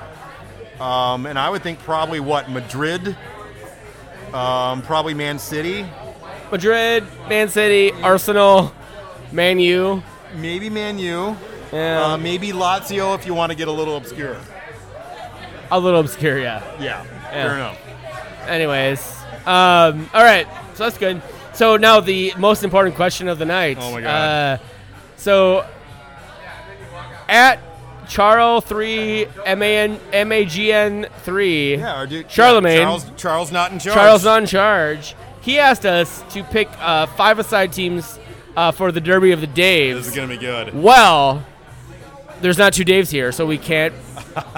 Um, 0.80 1.26
and 1.26 1.38
I 1.40 1.50
would 1.50 1.62
think 1.64 1.80
probably 1.80 2.20
what 2.20 2.50
Madrid, 2.50 3.18
um, 4.34 4.82
probably 4.84 5.14
Man 5.14 5.40
City, 5.40 5.86
Madrid, 6.52 7.04
Man 7.28 7.50
City, 7.50 7.92
Arsenal, 8.02 8.72
Man 9.32 9.60
U. 9.60 10.02
maybe 10.36 10.70
Man 10.70 10.98
U, 11.00 11.36
Yeah, 11.74 12.14
uh, 12.14 12.18
maybe 12.18 12.50
Lazio 12.50 13.16
if 13.16 13.26
you 13.26 13.34
want 13.34 13.52
to 13.52 13.58
get 13.58 13.68
a 13.68 13.72
little 13.72 13.98
obscure. 13.98 14.38
a 15.72 15.80
little 15.80 16.00
obscure, 16.00 16.40
yeah. 16.40 16.64
Yeah. 16.80 17.04
Fair 17.32 17.55
enough. 17.55 17.77
Anyways, 18.47 19.15
um, 19.45 20.09
all 20.13 20.23
right, 20.23 20.47
so 20.73 20.84
that's 20.86 20.97
good. 20.97 21.21
So 21.53 21.77
now 21.77 21.99
the 21.99 22.34
most 22.38 22.63
important 22.63 22.95
question 22.95 23.27
of 23.27 23.38
the 23.38 23.45
night. 23.45 23.77
Oh 23.80 23.91
my 23.91 24.01
God. 24.01 24.07
Uh, 24.09 24.63
so 25.17 25.65
at 27.27 27.59
Charles 28.07 28.63
three 28.65 29.27
M 29.45 29.61
A 29.61 29.77
N 29.77 29.99
M 30.13 30.32
A 30.32 30.45
G 30.45 30.71
N 30.71 31.07
three. 31.19 31.75
Yeah. 31.75 31.95
Our 31.95 32.07
dude, 32.07 32.32
Charlemagne. 32.32 32.82
Charles 32.82 33.11
Charles 33.17 33.51
not 33.51 33.71
in 33.71 33.80
charge. 33.80 33.93
Charles 33.95 34.25
on 34.25 34.45
charge. 34.45 35.15
He 35.41 35.59
asked 35.59 35.86
us 35.86 36.23
to 36.34 36.43
pick 36.43 36.69
uh, 36.80 37.05
five-a-side 37.07 37.71
teams 37.71 38.19
uh, 38.57 38.71
for 38.71 38.91
the 38.91 38.99
Derby 38.99 39.32
of 39.32 39.41
the 39.41 39.47
Daves. 39.47 39.95
This 39.95 40.07
is 40.07 40.15
gonna 40.15 40.27
be 40.27 40.38
good. 40.38 40.73
Well, 40.73 41.45
there's 42.41 42.57
not 42.57 42.73
two 42.73 42.84
Daves 42.86 43.11
here, 43.11 43.32
so 43.32 43.45
we 43.45 43.57
can't 43.57 43.93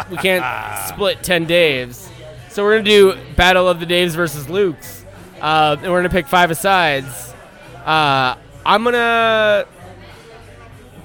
we 0.10 0.18
can't 0.18 0.44
split 0.88 1.24
ten 1.24 1.46
Daves. 1.46 2.08
So 2.52 2.64
we're 2.64 2.74
gonna 2.78 2.84
do 2.84 3.18
Battle 3.36 3.68
of 3.68 3.80
the 3.80 3.86
Daves 3.86 4.12
versus 4.12 4.50
Luke's, 4.50 5.06
uh, 5.40 5.78
and 5.82 5.92
we're 5.92 6.00
gonna 6.00 6.10
pick 6.10 6.28
five 6.28 6.52
asides. 6.52 7.34
Uh, 7.86 8.36
I'm 8.66 8.84
gonna 8.84 9.66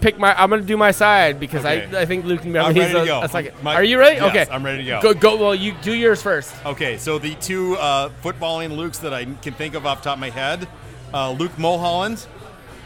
pick 0.01 0.19
my. 0.19 0.35
I'm 0.35 0.51
gonna 0.51 0.63
do 0.63 0.77
my 0.77 0.91
side 0.91 1.39
because 1.39 1.65
Okay. 1.65 1.97
I 1.97 2.01
I 2.03 2.05
think 2.05 2.25
Luke 2.25 2.43
can 2.43 2.57
I'm 2.57 2.75
he's 2.75 2.83
ready 2.93 2.95
to 2.95 3.03
a, 3.03 3.07
go. 3.07 3.23
a 3.23 3.29
second. 3.29 3.63
My- 3.63 3.75
Are 3.77 3.85
you 3.85 3.99
ready? 3.99 4.17
Yes, 4.17 4.29
okay, 4.49 4.53
I'm 4.55 4.65
ready 4.65 4.79
to 4.85 4.91
go. 4.91 5.01
Go 5.01 5.15
go. 5.15 5.37
Well, 5.37 5.55
you 5.55 5.73
do 5.83 5.95
yours 5.95 6.21
first. 6.21 6.53
Okay, 6.67 6.99
so 6.99 7.19
the 7.21 7.35
two 7.37 7.77
uh, 7.77 8.11
footballing 8.25 8.77
Lukes 8.77 9.01
that 9.03 9.15
I 9.15 9.25
can 9.25 9.55
think 9.55 9.75
of 9.75 9.87
off 9.87 10.03
the 10.03 10.09
top 10.11 10.17
of 10.17 10.21
my 10.21 10.31
head, 10.31 10.67
uh, 11.15 11.31
Luke 11.31 11.57
Mulholland, 11.59 12.27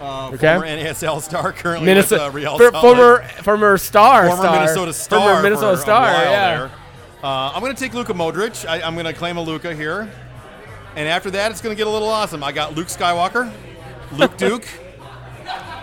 uh, 0.03 0.29
Okay. 0.35 0.37
former 0.55 0.67
NASL 0.67 1.23
star, 1.23 1.53
currently 1.53 1.87
Minnesota, 1.87 2.25
with 2.27 2.35
uh, 2.35 2.37
Real 2.39 2.59
for- 2.59 2.71
Salt 2.71 2.75
Lake. 2.75 2.83
former 2.83 3.23
former 3.43 3.79
star, 3.79 4.27
former 4.29 4.43
star, 4.43 4.61
Minnesota 4.61 4.93
star, 4.93 5.21
former 5.21 5.43
Minnesota 5.43 5.77
for 5.79 5.83
star. 5.83 6.09
a 6.09 6.13
while 6.13 6.25
yeah. 6.31 6.57
there. 6.59 6.71
Uh, 7.23 7.53
I'm 7.55 7.61
going 7.61 7.75
to 7.75 7.79
take 7.81 7.93
Luka 7.95 8.15
Modric. 8.15 8.67
I, 8.67 8.81
I'm 8.83 8.95
going 8.95 9.07
to 9.07 9.13
claim 9.13 9.37
a 9.37 9.43
Luka 9.43 9.75
here, 9.75 10.11
and 10.97 11.09
after 11.09 11.31
that, 11.33 11.51
it's 11.51 11.61
going 11.61 11.75
to 11.75 11.79
get 11.79 11.87
a 11.87 11.91
little 11.91 12.09
awesome. 12.09 12.43
I 12.43 12.53
got 12.53 12.75
Luke 12.75 12.89
Skywalker, 12.89 13.53
Luke 14.13 14.37
Duke, 14.39 14.67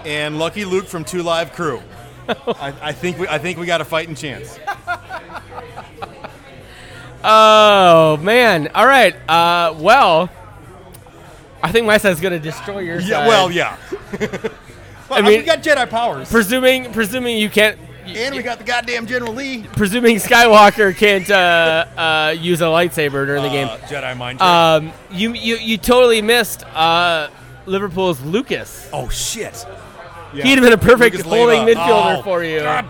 and 0.05 0.39
Lucky 0.39 0.65
Luke 0.65 0.85
from 0.87 1.03
Two 1.03 1.21
Live 1.23 1.53
Crew. 1.53 1.81
I, 2.27 2.73
I 2.81 2.91
think 2.91 3.19
we 3.19 3.27
I 3.27 3.37
think 3.37 3.57
we 3.59 3.65
got 3.65 3.81
a 3.81 3.85
fighting 3.85 4.15
chance. 4.15 4.59
Oh 7.29 8.17
man! 8.21 8.69
All 8.75 8.85
right. 8.85 9.13
Uh, 9.27 9.73
well, 9.79 10.29
I 11.63 11.71
think 11.71 11.85
my 11.87 11.97
side's 11.97 12.21
gonna 12.21 12.39
destroy 12.39 12.79
your 12.79 12.99
Yeah, 12.99 13.07
side. 13.21 13.27
well, 13.27 13.51
yeah. 13.51 13.75
I 15.09 15.17
I 15.17 15.21
mean- 15.21 15.39
we 15.39 15.43
got 15.45 15.63
Jedi 15.63 15.89
powers, 15.89 16.29
presuming 16.29 16.91
presuming 16.93 17.37
you 17.37 17.49
can't. 17.49 17.79
And 18.15 18.35
we 18.35 18.41
got 18.43 18.57
the 18.57 18.63
goddamn 18.63 19.05
General 19.07 19.33
Lee. 19.33 19.63
presuming 19.75 20.17
Skywalker 20.17 20.95
can't 20.95 21.29
uh, 21.29 21.85
uh, 21.97 22.35
use 22.37 22.61
a 22.61 22.65
lightsaber 22.65 23.25
during 23.25 23.43
the 23.43 23.49
game. 23.49 23.67
Uh, 23.67 23.77
Jedi 23.87 24.15
mind 24.17 24.39
trick. 24.39 24.47
Um, 24.47 24.91
you, 25.11 25.33
you 25.33 25.55
you 25.57 25.77
totally 25.77 26.21
missed 26.21 26.63
uh, 26.75 27.29
Liverpool's 27.65 28.21
Lucas. 28.21 28.89
oh 28.93 29.09
shit! 29.09 29.65
Yeah. 30.33 30.43
He'd 30.45 30.55
have 30.59 30.63
been 30.63 30.73
a 30.73 30.77
perfect 30.77 31.15
Lucas 31.17 31.31
holding 31.31 31.65
Leiva. 31.65 31.79
midfielder 31.79 32.17
Oh, 32.19 32.21
for 32.23 32.43
you. 32.43 32.59
God. 32.59 32.85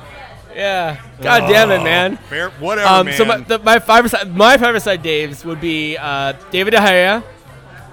Yeah. 0.56 1.00
God 1.22 1.42
damn 1.48 1.70
it, 1.70 1.80
Oh, 1.82 1.84
man. 1.84 2.18
Fair, 2.30 2.50
whatever, 2.52 2.88
Um, 2.88 3.06
man. 3.06 3.16
so 3.16 3.26
my, 3.26 3.38
the, 3.38 3.60
my 3.60 3.78
five 3.80 4.10
side 4.10 4.36
my 4.36 4.58
five 4.58 4.82
side 4.82 5.04
Daves 5.04 5.46
would 5.46 5.62
be 5.62 5.96
uh, 5.98 6.34
David 6.52 6.72
De 6.72 6.78
Gea, 6.78 7.24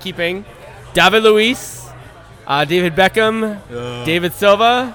keeping, 0.00 0.44
David 0.94 1.22
Luiz, 1.24 1.86
uh, 2.46 2.64
David 2.64 2.94
Beckham, 2.94 3.60
David 4.06 4.32
Silva, 4.32 4.94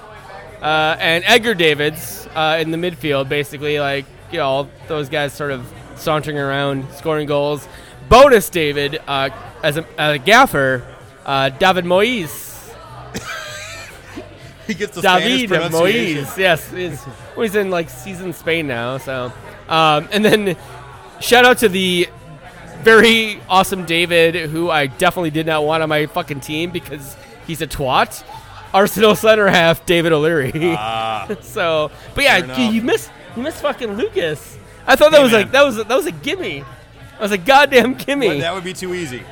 uh, 0.62 0.96
and 0.98 1.24
Edgar 1.26 1.54
Davids 1.54 2.28
uh, 2.34 2.58
in 2.60 2.70
the 2.70 2.78
midfield. 2.78 3.28
Basically, 3.28 3.80
like 3.80 4.04
you 4.30 4.38
know, 4.38 4.46
all 4.46 4.70
those 4.88 5.08
guys 5.08 5.32
sort 5.32 5.50
of 5.50 5.70
sauntering 5.96 6.38
around, 6.38 6.90
scoring 6.92 7.26
goals. 7.26 7.66
Bonus 8.08 8.50
David 8.50 9.00
uh, 9.06 9.30
as 9.62 9.76
a, 9.76 9.86
a 9.96 10.18
gaffer, 10.18 10.84
uh, 11.24 11.50
David 11.50 11.84
Moyes. 11.84 12.74
he 14.66 14.74
gets 14.74 14.96
the 14.96 15.02
David 15.02 15.48
pronunciation. 15.48 16.24
Moyes. 16.24 16.36
Yes, 16.36 16.70
he's, 16.70 17.06
well, 17.36 17.42
he's 17.42 17.54
in 17.54 17.70
like 17.70 17.88
season 17.88 18.32
Spain 18.32 18.66
now. 18.66 18.98
So, 18.98 19.32
um, 19.68 20.08
and 20.10 20.24
then 20.24 20.56
shout 21.20 21.44
out 21.44 21.58
to 21.58 21.68
the 21.68 22.08
very 22.82 23.40
awesome 23.48 23.84
David, 23.84 24.34
who 24.50 24.70
I 24.70 24.86
definitely 24.86 25.30
did 25.30 25.46
not 25.46 25.64
want 25.64 25.82
on 25.82 25.88
my 25.88 26.06
fucking 26.06 26.40
team 26.40 26.70
because 26.70 27.16
he's 27.46 27.62
a 27.62 27.66
twat. 27.66 28.24
Arsenal 28.72 29.14
center 29.14 29.48
half 29.48 29.84
David 29.86 30.12
O'Leary. 30.12 30.52
Ah, 30.76 31.28
so, 31.40 31.90
but 32.14 32.24
yeah, 32.24 32.56
you, 32.58 32.72
you 32.74 32.82
missed 32.82 33.10
you 33.36 33.42
missed 33.42 33.62
fucking 33.62 33.94
Lucas. 33.94 34.58
I 34.86 34.96
thought 34.96 35.10
that 35.12 35.18
Hey, 35.18 35.22
was 35.22 35.32
man. 35.32 35.40
like 35.42 35.52
that 35.52 35.64
was 35.64 35.76
that 35.76 35.88
was 35.88 36.06
a 36.06 36.12
gimme. 36.12 36.60
That 37.12 37.20
was 37.20 37.32
a 37.32 37.38
goddamn 37.38 37.94
gimme. 37.94 38.28
But 38.28 38.38
that 38.40 38.54
would 38.54 38.64
be 38.64 38.72
too 38.72 38.94
easy. 38.94 39.22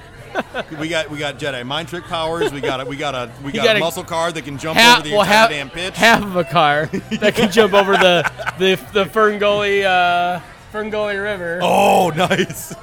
we 0.78 0.88
got 0.88 1.10
we 1.10 1.18
got 1.18 1.38
Jedi 1.38 1.64
mind 1.66 1.88
trick 1.88 2.04
powers. 2.04 2.52
We 2.52 2.60
got 2.60 2.80
a, 2.80 2.84
we 2.84 2.96
got 2.96 3.14
a 3.14 3.30
we 3.42 3.50
got 3.52 3.64
gotta- 3.64 3.78
a 3.78 3.80
muscle 3.80 4.04
car 4.04 4.30
that 4.30 4.42
can 4.44 4.58
jump 4.58 4.76
half, 4.78 4.98
over 5.00 5.08
the 5.08 5.14
well, 5.14 5.22
entire 5.22 5.34
half, 5.36 5.48
damn 5.50 5.70
pitch. 5.70 5.96
half 5.96 6.22
of 6.22 6.36
a 6.36 6.44
car 6.44 6.86
that 6.86 7.34
can 7.34 7.50
jump 7.50 7.72
over 7.72 7.92
the 7.92 8.30
the 8.58 8.78
the 8.92 9.04
Ferngully 9.10 9.84
uh, 9.84 10.40
Ferngully 10.72 11.20
River. 11.22 11.60
Oh, 11.62 12.10
nice. 12.14 12.74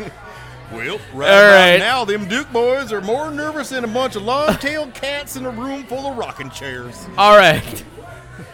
Well, 0.75 0.99
right 1.13 1.29
All 1.29 1.51
right. 1.51 1.77
now, 1.79 2.05
them 2.05 2.27
Duke 2.27 2.51
boys 2.51 2.91
are 2.93 3.01
more 3.01 3.31
nervous 3.31 3.69
than 3.69 3.83
a 3.83 3.87
bunch 3.87 4.15
of 4.15 4.23
long-tailed 4.23 4.93
cats 4.93 5.35
in 5.35 5.45
a 5.45 5.49
room 5.49 5.83
full 5.85 6.05
of 6.11 6.17
rocking 6.17 6.49
chairs. 6.49 7.07
All 7.17 7.35
right, 7.37 7.83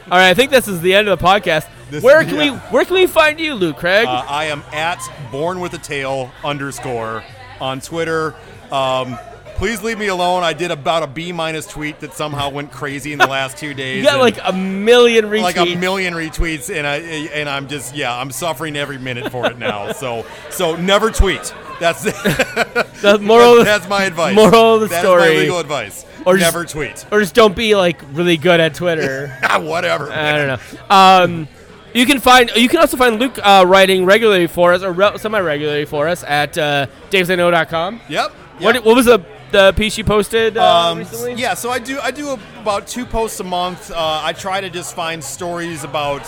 all 0.06 0.18
right. 0.18 0.30
I 0.30 0.34
think 0.34 0.52
this 0.52 0.68
is 0.68 0.82
the 0.82 0.94
end 0.94 1.08
of 1.08 1.18
the 1.20 1.26
podcast. 1.26 1.68
This- 1.90 2.04
where 2.04 2.24
can 2.24 2.38
we 2.38 2.46
yeah. 2.46 2.60
where 2.72 2.86
can 2.86 2.94
we 2.96 3.08
find 3.08 3.40
you, 3.40 3.54
Luke 3.54 3.78
Craig? 3.78 4.06
Uh, 4.08 4.26
I 4.28 4.46
am 4.46 4.64
at 4.72 5.00
born 5.32 5.60
with 5.60 5.74
a 5.74 5.78
tail 5.80 6.32
underscore 6.44 7.24
on 7.60 7.82
Twitter. 7.82 8.34
Um, 8.72 9.18
please 9.56 9.84
leave 9.84 10.00
me 10.00 10.08
alone. 10.08 10.44
I 10.44 10.54
did 10.54 10.72
about 10.72 11.04
a 11.04 11.08
B 11.08 11.32
minus 11.34 11.68
tweet 11.68 12.00
that 12.00 12.14
somehow 12.14 12.50
went 12.50 12.72
crazy 12.72 13.12
in 13.12 13.20
the 13.20 13.28
last 13.38 13.58
two 13.58 13.74
days. 13.74 13.98
you 13.98 14.04
got 14.06 14.14
and- 14.14 14.22
like 14.22 14.40
a 14.42 14.54
million 14.54 15.26
retweets. 15.26 15.42
like 15.42 15.58
a 15.58 15.76
million 15.76 16.14
retweets, 16.14 16.74
and 16.74 16.88
I 16.88 16.96
and 16.98 17.50
I'm 17.50 17.68
just 17.68 17.94
yeah, 17.94 18.16
I'm 18.18 18.32
suffering 18.32 18.78
every 18.78 18.98
minute 18.98 19.30
for 19.32 19.46
it 19.48 19.58
now. 19.58 19.92
So 19.92 20.26
so 20.50 20.76
never 20.78 21.12
tweet. 21.12 21.54
That's 21.82 22.04
the 23.02 23.18
moral. 23.22 23.58
of- 23.60 23.66
that's 23.74 23.90
my 23.90 24.04
advice. 24.06 24.36
Moral 24.36 24.76
of 24.76 24.82
the 24.82 24.88
That's 24.88 25.02
story. 25.02 25.22
my 25.34 25.40
legal 25.42 25.60
advice. 25.60 26.06
Or 26.26 26.38
just- 26.38 26.54
never 26.54 26.66
tweet. 26.66 27.06
or 27.12 27.20
just 27.20 27.34
don't 27.34 27.56
be 27.56 27.76
like 27.76 28.00
really 28.14 28.38
good 28.38 28.60
at 28.60 28.76
Twitter. 28.76 29.30
Whatever. 29.60 30.12
I 30.12 30.38
don't 30.38 30.48
know. 30.48 30.96
Um, 30.96 31.48
you 31.94 32.06
can 32.06 32.20
find 32.20 32.52
you 32.56 32.70
can 32.70 32.80
also 32.80 32.96
find 32.98 33.20
Luke 33.20 33.38
uh, 33.42 33.66
writing 33.68 34.06
regularly 34.06 34.48
for 34.48 34.74
us 34.74 34.84
or 34.84 34.92
re- 34.94 35.18
semi-regularly 35.18 35.86
for 35.86 36.08
us 36.08 36.24
at 36.24 36.58
uh, 36.58 36.86
davesIknow.com. 37.10 38.02
Yep. 38.08 38.32
What 38.60 38.76
yep. 38.76 38.86
what 38.86 38.96
was 38.96 39.06
the 39.08 39.20
the 39.52 39.74
piece 39.74 39.98
you 39.98 40.04
posted 40.06 40.56
uh, 40.58 40.64
Um, 40.92 41.00
recently? 41.00 41.34
yeah, 41.34 41.56
so 41.56 41.72
I 41.72 41.80
do 41.80 42.00
I 42.00 42.12
do 42.12 42.38
about 42.62 42.86
two 42.88 43.06
posts 43.06 43.40
a 43.40 43.44
month. 43.44 43.92
Uh, 43.92 44.22
I 44.24 44.32
try 44.34 44.62
to 44.62 44.70
just 44.70 44.96
find 44.96 45.22
stories 45.24 45.84
about 45.84 46.22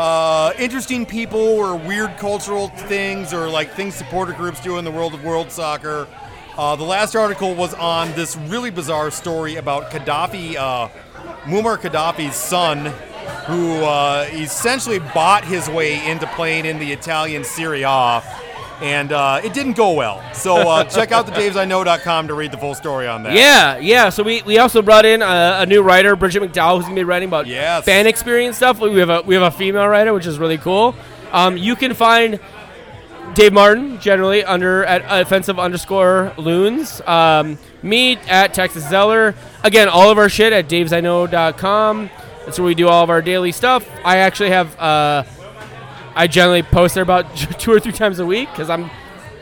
uh, 0.00 0.54
interesting 0.58 1.04
people 1.04 1.38
or 1.38 1.76
weird 1.76 2.16
cultural 2.16 2.68
things 2.68 3.34
or 3.34 3.50
like 3.50 3.70
things 3.74 3.94
supporter 3.94 4.32
groups 4.32 4.58
do 4.58 4.78
in 4.78 4.84
the 4.86 4.90
world 4.90 5.12
of 5.12 5.22
world 5.22 5.52
soccer. 5.52 6.08
Uh, 6.56 6.74
the 6.74 6.84
last 6.84 7.14
article 7.14 7.54
was 7.54 7.74
on 7.74 8.10
this 8.14 8.34
really 8.34 8.70
bizarre 8.70 9.10
story 9.10 9.56
about 9.56 9.90
Gaddafi, 9.90 10.56
uh, 10.56 10.88
Muammar 11.44 11.76
Gaddafi's 11.76 12.34
son, 12.34 12.86
who 13.44 13.84
uh, 13.84 14.26
essentially 14.32 15.00
bought 15.00 15.44
his 15.44 15.68
way 15.68 16.10
into 16.10 16.26
playing 16.28 16.64
in 16.64 16.78
the 16.78 16.92
Italian 16.92 17.44
Serie 17.44 17.82
A. 17.82 18.22
And 18.80 19.12
uh, 19.12 19.40
it 19.44 19.52
didn't 19.52 19.74
go 19.74 19.92
well. 19.92 20.22
So 20.32 20.56
uh, 20.56 20.84
check 20.88 21.12
out 21.12 21.26
the 21.26 21.32
davesIknow.com 21.32 22.28
to 22.28 22.34
read 22.34 22.50
the 22.50 22.56
full 22.56 22.74
story 22.74 23.06
on 23.06 23.22
that. 23.24 23.34
Yeah, 23.34 23.76
yeah. 23.78 24.08
So 24.08 24.22
we, 24.22 24.40
we 24.42 24.58
also 24.58 24.80
brought 24.80 25.04
in 25.04 25.20
a, 25.20 25.56
a 25.60 25.66
new 25.66 25.82
writer, 25.82 26.16
Bridget 26.16 26.42
McDowell, 26.42 26.76
who's 26.76 26.84
gonna 26.84 26.94
be 26.94 27.04
writing 27.04 27.28
about 27.28 27.46
Yes. 27.46 27.84
fan 27.84 28.06
experience 28.06 28.56
stuff. 28.56 28.80
We 28.80 28.98
have 29.00 29.10
a 29.10 29.20
we 29.22 29.34
have 29.34 29.42
a 29.44 29.50
female 29.50 29.86
writer, 29.86 30.14
which 30.14 30.26
is 30.26 30.38
really 30.38 30.56
cool. 30.58 30.94
Um, 31.30 31.56
you 31.58 31.76
can 31.76 31.92
find 31.94 32.40
Dave 33.34 33.52
Martin 33.52 34.00
generally 34.00 34.42
under 34.44 34.84
at 34.84 35.04
offensive 35.06 35.58
underscore 35.58 36.32
loons. 36.38 37.00
Um, 37.06 37.58
me 37.82 38.16
at 38.28 38.54
Texas 38.54 38.88
Zeller. 38.88 39.34
Again, 39.62 39.88
all 39.88 40.10
of 40.10 40.16
our 40.18 40.28
shit 40.28 40.52
at 40.52 40.68
davesIknow.com. 40.68 42.10
That's 42.46 42.58
where 42.58 42.66
we 42.66 42.74
do 42.74 42.88
all 42.88 43.04
of 43.04 43.10
our 43.10 43.22
daily 43.22 43.52
stuff. 43.52 43.86
I 44.04 44.16
actually 44.18 44.50
have 44.50 44.78
uh, 44.80 45.24
I 46.14 46.26
generally 46.26 46.62
post 46.62 46.94
there 46.94 47.02
about 47.02 47.34
two 47.36 47.72
or 47.72 47.80
three 47.80 47.92
times 47.92 48.18
a 48.18 48.26
week 48.26 48.48
because 48.50 48.70
I'm 48.70 48.90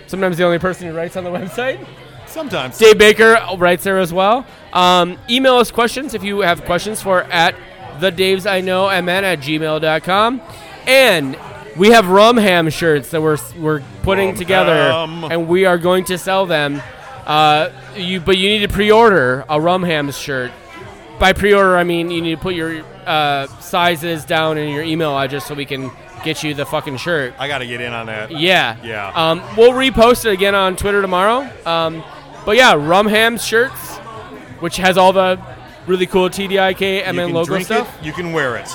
sometimes 0.06 0.36
the 0.36 0.44
only 0.44 0.58
person 0.58 0.88
who 0.88 0.94
writes 0.94 1.16
on 1.16 1.24
the 1.24 1.30
website. 1.38 1.86
Sometimes. 2.26 2.76
Dave 2.76 2.98
Baker 2.98 3.38
writes 3.56 3.84
there 3.84 3.98
as 3.98 4.12
well. 4.12 4.46
Um, 4.72 5.18
email 5.30 5.54
us 5.56 5.70
questions 5.70 6.12
if 6.14 6.22
you 6.22 6.40
have 6.40 6.64
questions 6.64 7.00
for 7.00 7.22
at 7.24 7.54
the 8.00 8.12
Daves 8.12 8.48
I 8.48 8.60
know 8.60 8.88
mn 8.88 9.24
at 9.24 9.40
gmail.com. 9.40 10.40
And 10.86 11.38
we 11.76 11.88
have 11.90 12.08
rum 12.08 12.36
ham 12.36 12.68
shirts 12.70 13.10
that 13.10 13.22
we're 13.22 13.38
we're 13.58 13.82
putting 14.02 14.28
Rum 14.30 14.36
together 14.36 14.74
ham. 14.74 15.24
and 15.24 15.48
we 15.48 15.64
are 15.64 15.78
going 15.78 16.04
to 16.06 16.18
sell 16.18 16.44
them. 16.46 16.82
Uh, 17.26 17.70
you 17.96 18.20
but 18.20 18.36
you 18.36 18.48
need 18.48 18.60
to 18.60 18.68
pre-order 18.68 19.44
a 19.48 19.60
rum 19.60 19.82
ham 19.82 20.10
shirt. 20.10 20.50
By 21.18 21.32
pre-order, 21.32 21.76
I 21.76 21.84
mean 21.84 22.10
you 22.10 22.20
need 22.20 22.36
to 22.36 22.40
put 22.40 22.54
your 22.54 22.84
uh, 23.06 23.46
sizes 23.60 24.24
down 24.24 24.58
in 24.58 24.72
your 24.72 24.82
email 24.82 25.18
address 25.18 25.46
so 25.46 25.54
we 25.54 25.64
can 25.64 25.90
get 26.24 26.42
you 26.42 26.54
the 26.54 26.66
fucking 26.66 26.96
shirt. 26.96 27.34
I 27.38 27.48
got 27.48 27.58
to 27.58 27.66
get 27.66 27.80
in 27.80 27.92
on 27.92 28.06
that. 28.06 28.30
Yeah. 28.30 28.76
Yeah. 28.82 29.12
Um, 29.14 29.42
we'll 29.56 29.72
repost 29.72 30.24
it 30.24 30.32
again 30.32 30.54
on 30.54 30.76
Twitter 30.76 31.02
tomorrow. 31.02 31.48
Um, 31.66 32.02
but 32.44 32.56
yeah, 32.56 32.74
Rum 32.74 33.06
Hams 33.06 33.44
shirts, 33.44 33.96
which 34.60 34.76
has 34.76 34.96
all 34.96 35.12
the 35.12 35.40
really 35.86 36.06
cool 36.06 36.28
TDIK 36.28 37.06
you 37.06 37.12
MN 37.12 37.26
can 37.26 37.32
logo 37.32 37.46
drink 37.46 37.66
stuff. 37.66 38.00
it, 38.00 38.06
you 38.06 38.12
can 38.12 38.32
wear 38.32 38.56
it. 38.56 38.68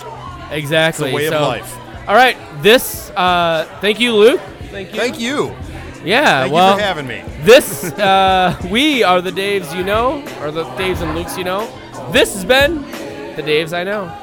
Exactly. 0.52 1.08
It's 1.08 1.14
a 1.14 1.16
way 1.16 1.26
of 1.28 1.34
life. 1.34 1.78
All 2.08 2.16
right. 2.16 2.38
This. 2.62 3.10
Uh, 3.12 3.66
thank 3.82 4.00
you, 4.00 4.16
Luke. 4.16 4.42
Thank 4.72 4.94
you. 4.94 5.00
Thank 5.00 5.20
you. 5.20 5.56
Yeah. 6.04 6.42
Thank 6.42 6.54
well, 6.54 6.74
you 6.74 6.80
for 6.80 6.84
having 6.84 7.08
me. 7.08 7.24
this. 7.44 7.84
Uh, 7.94 8.60
we 8.70 9.04
are 9.04 9.22
the 9.22 9.32
Daves 9.32 9.76
you 9.76 9.84
know, 9.84 10.20
or 10.42 10.52
the 10.52 10.66
Daves 10.76 11.02
and 11.02 11.18
Lukes 11.18 11.38
you 11.38 11.44
know. 11.44 11.66
This 12.12 12.34
has 12.34 12.44
been 12.44 12.82
the 13.36 13.42
Daves 13.42 13.74
I 13.74 13.84
know. 13.84 14.23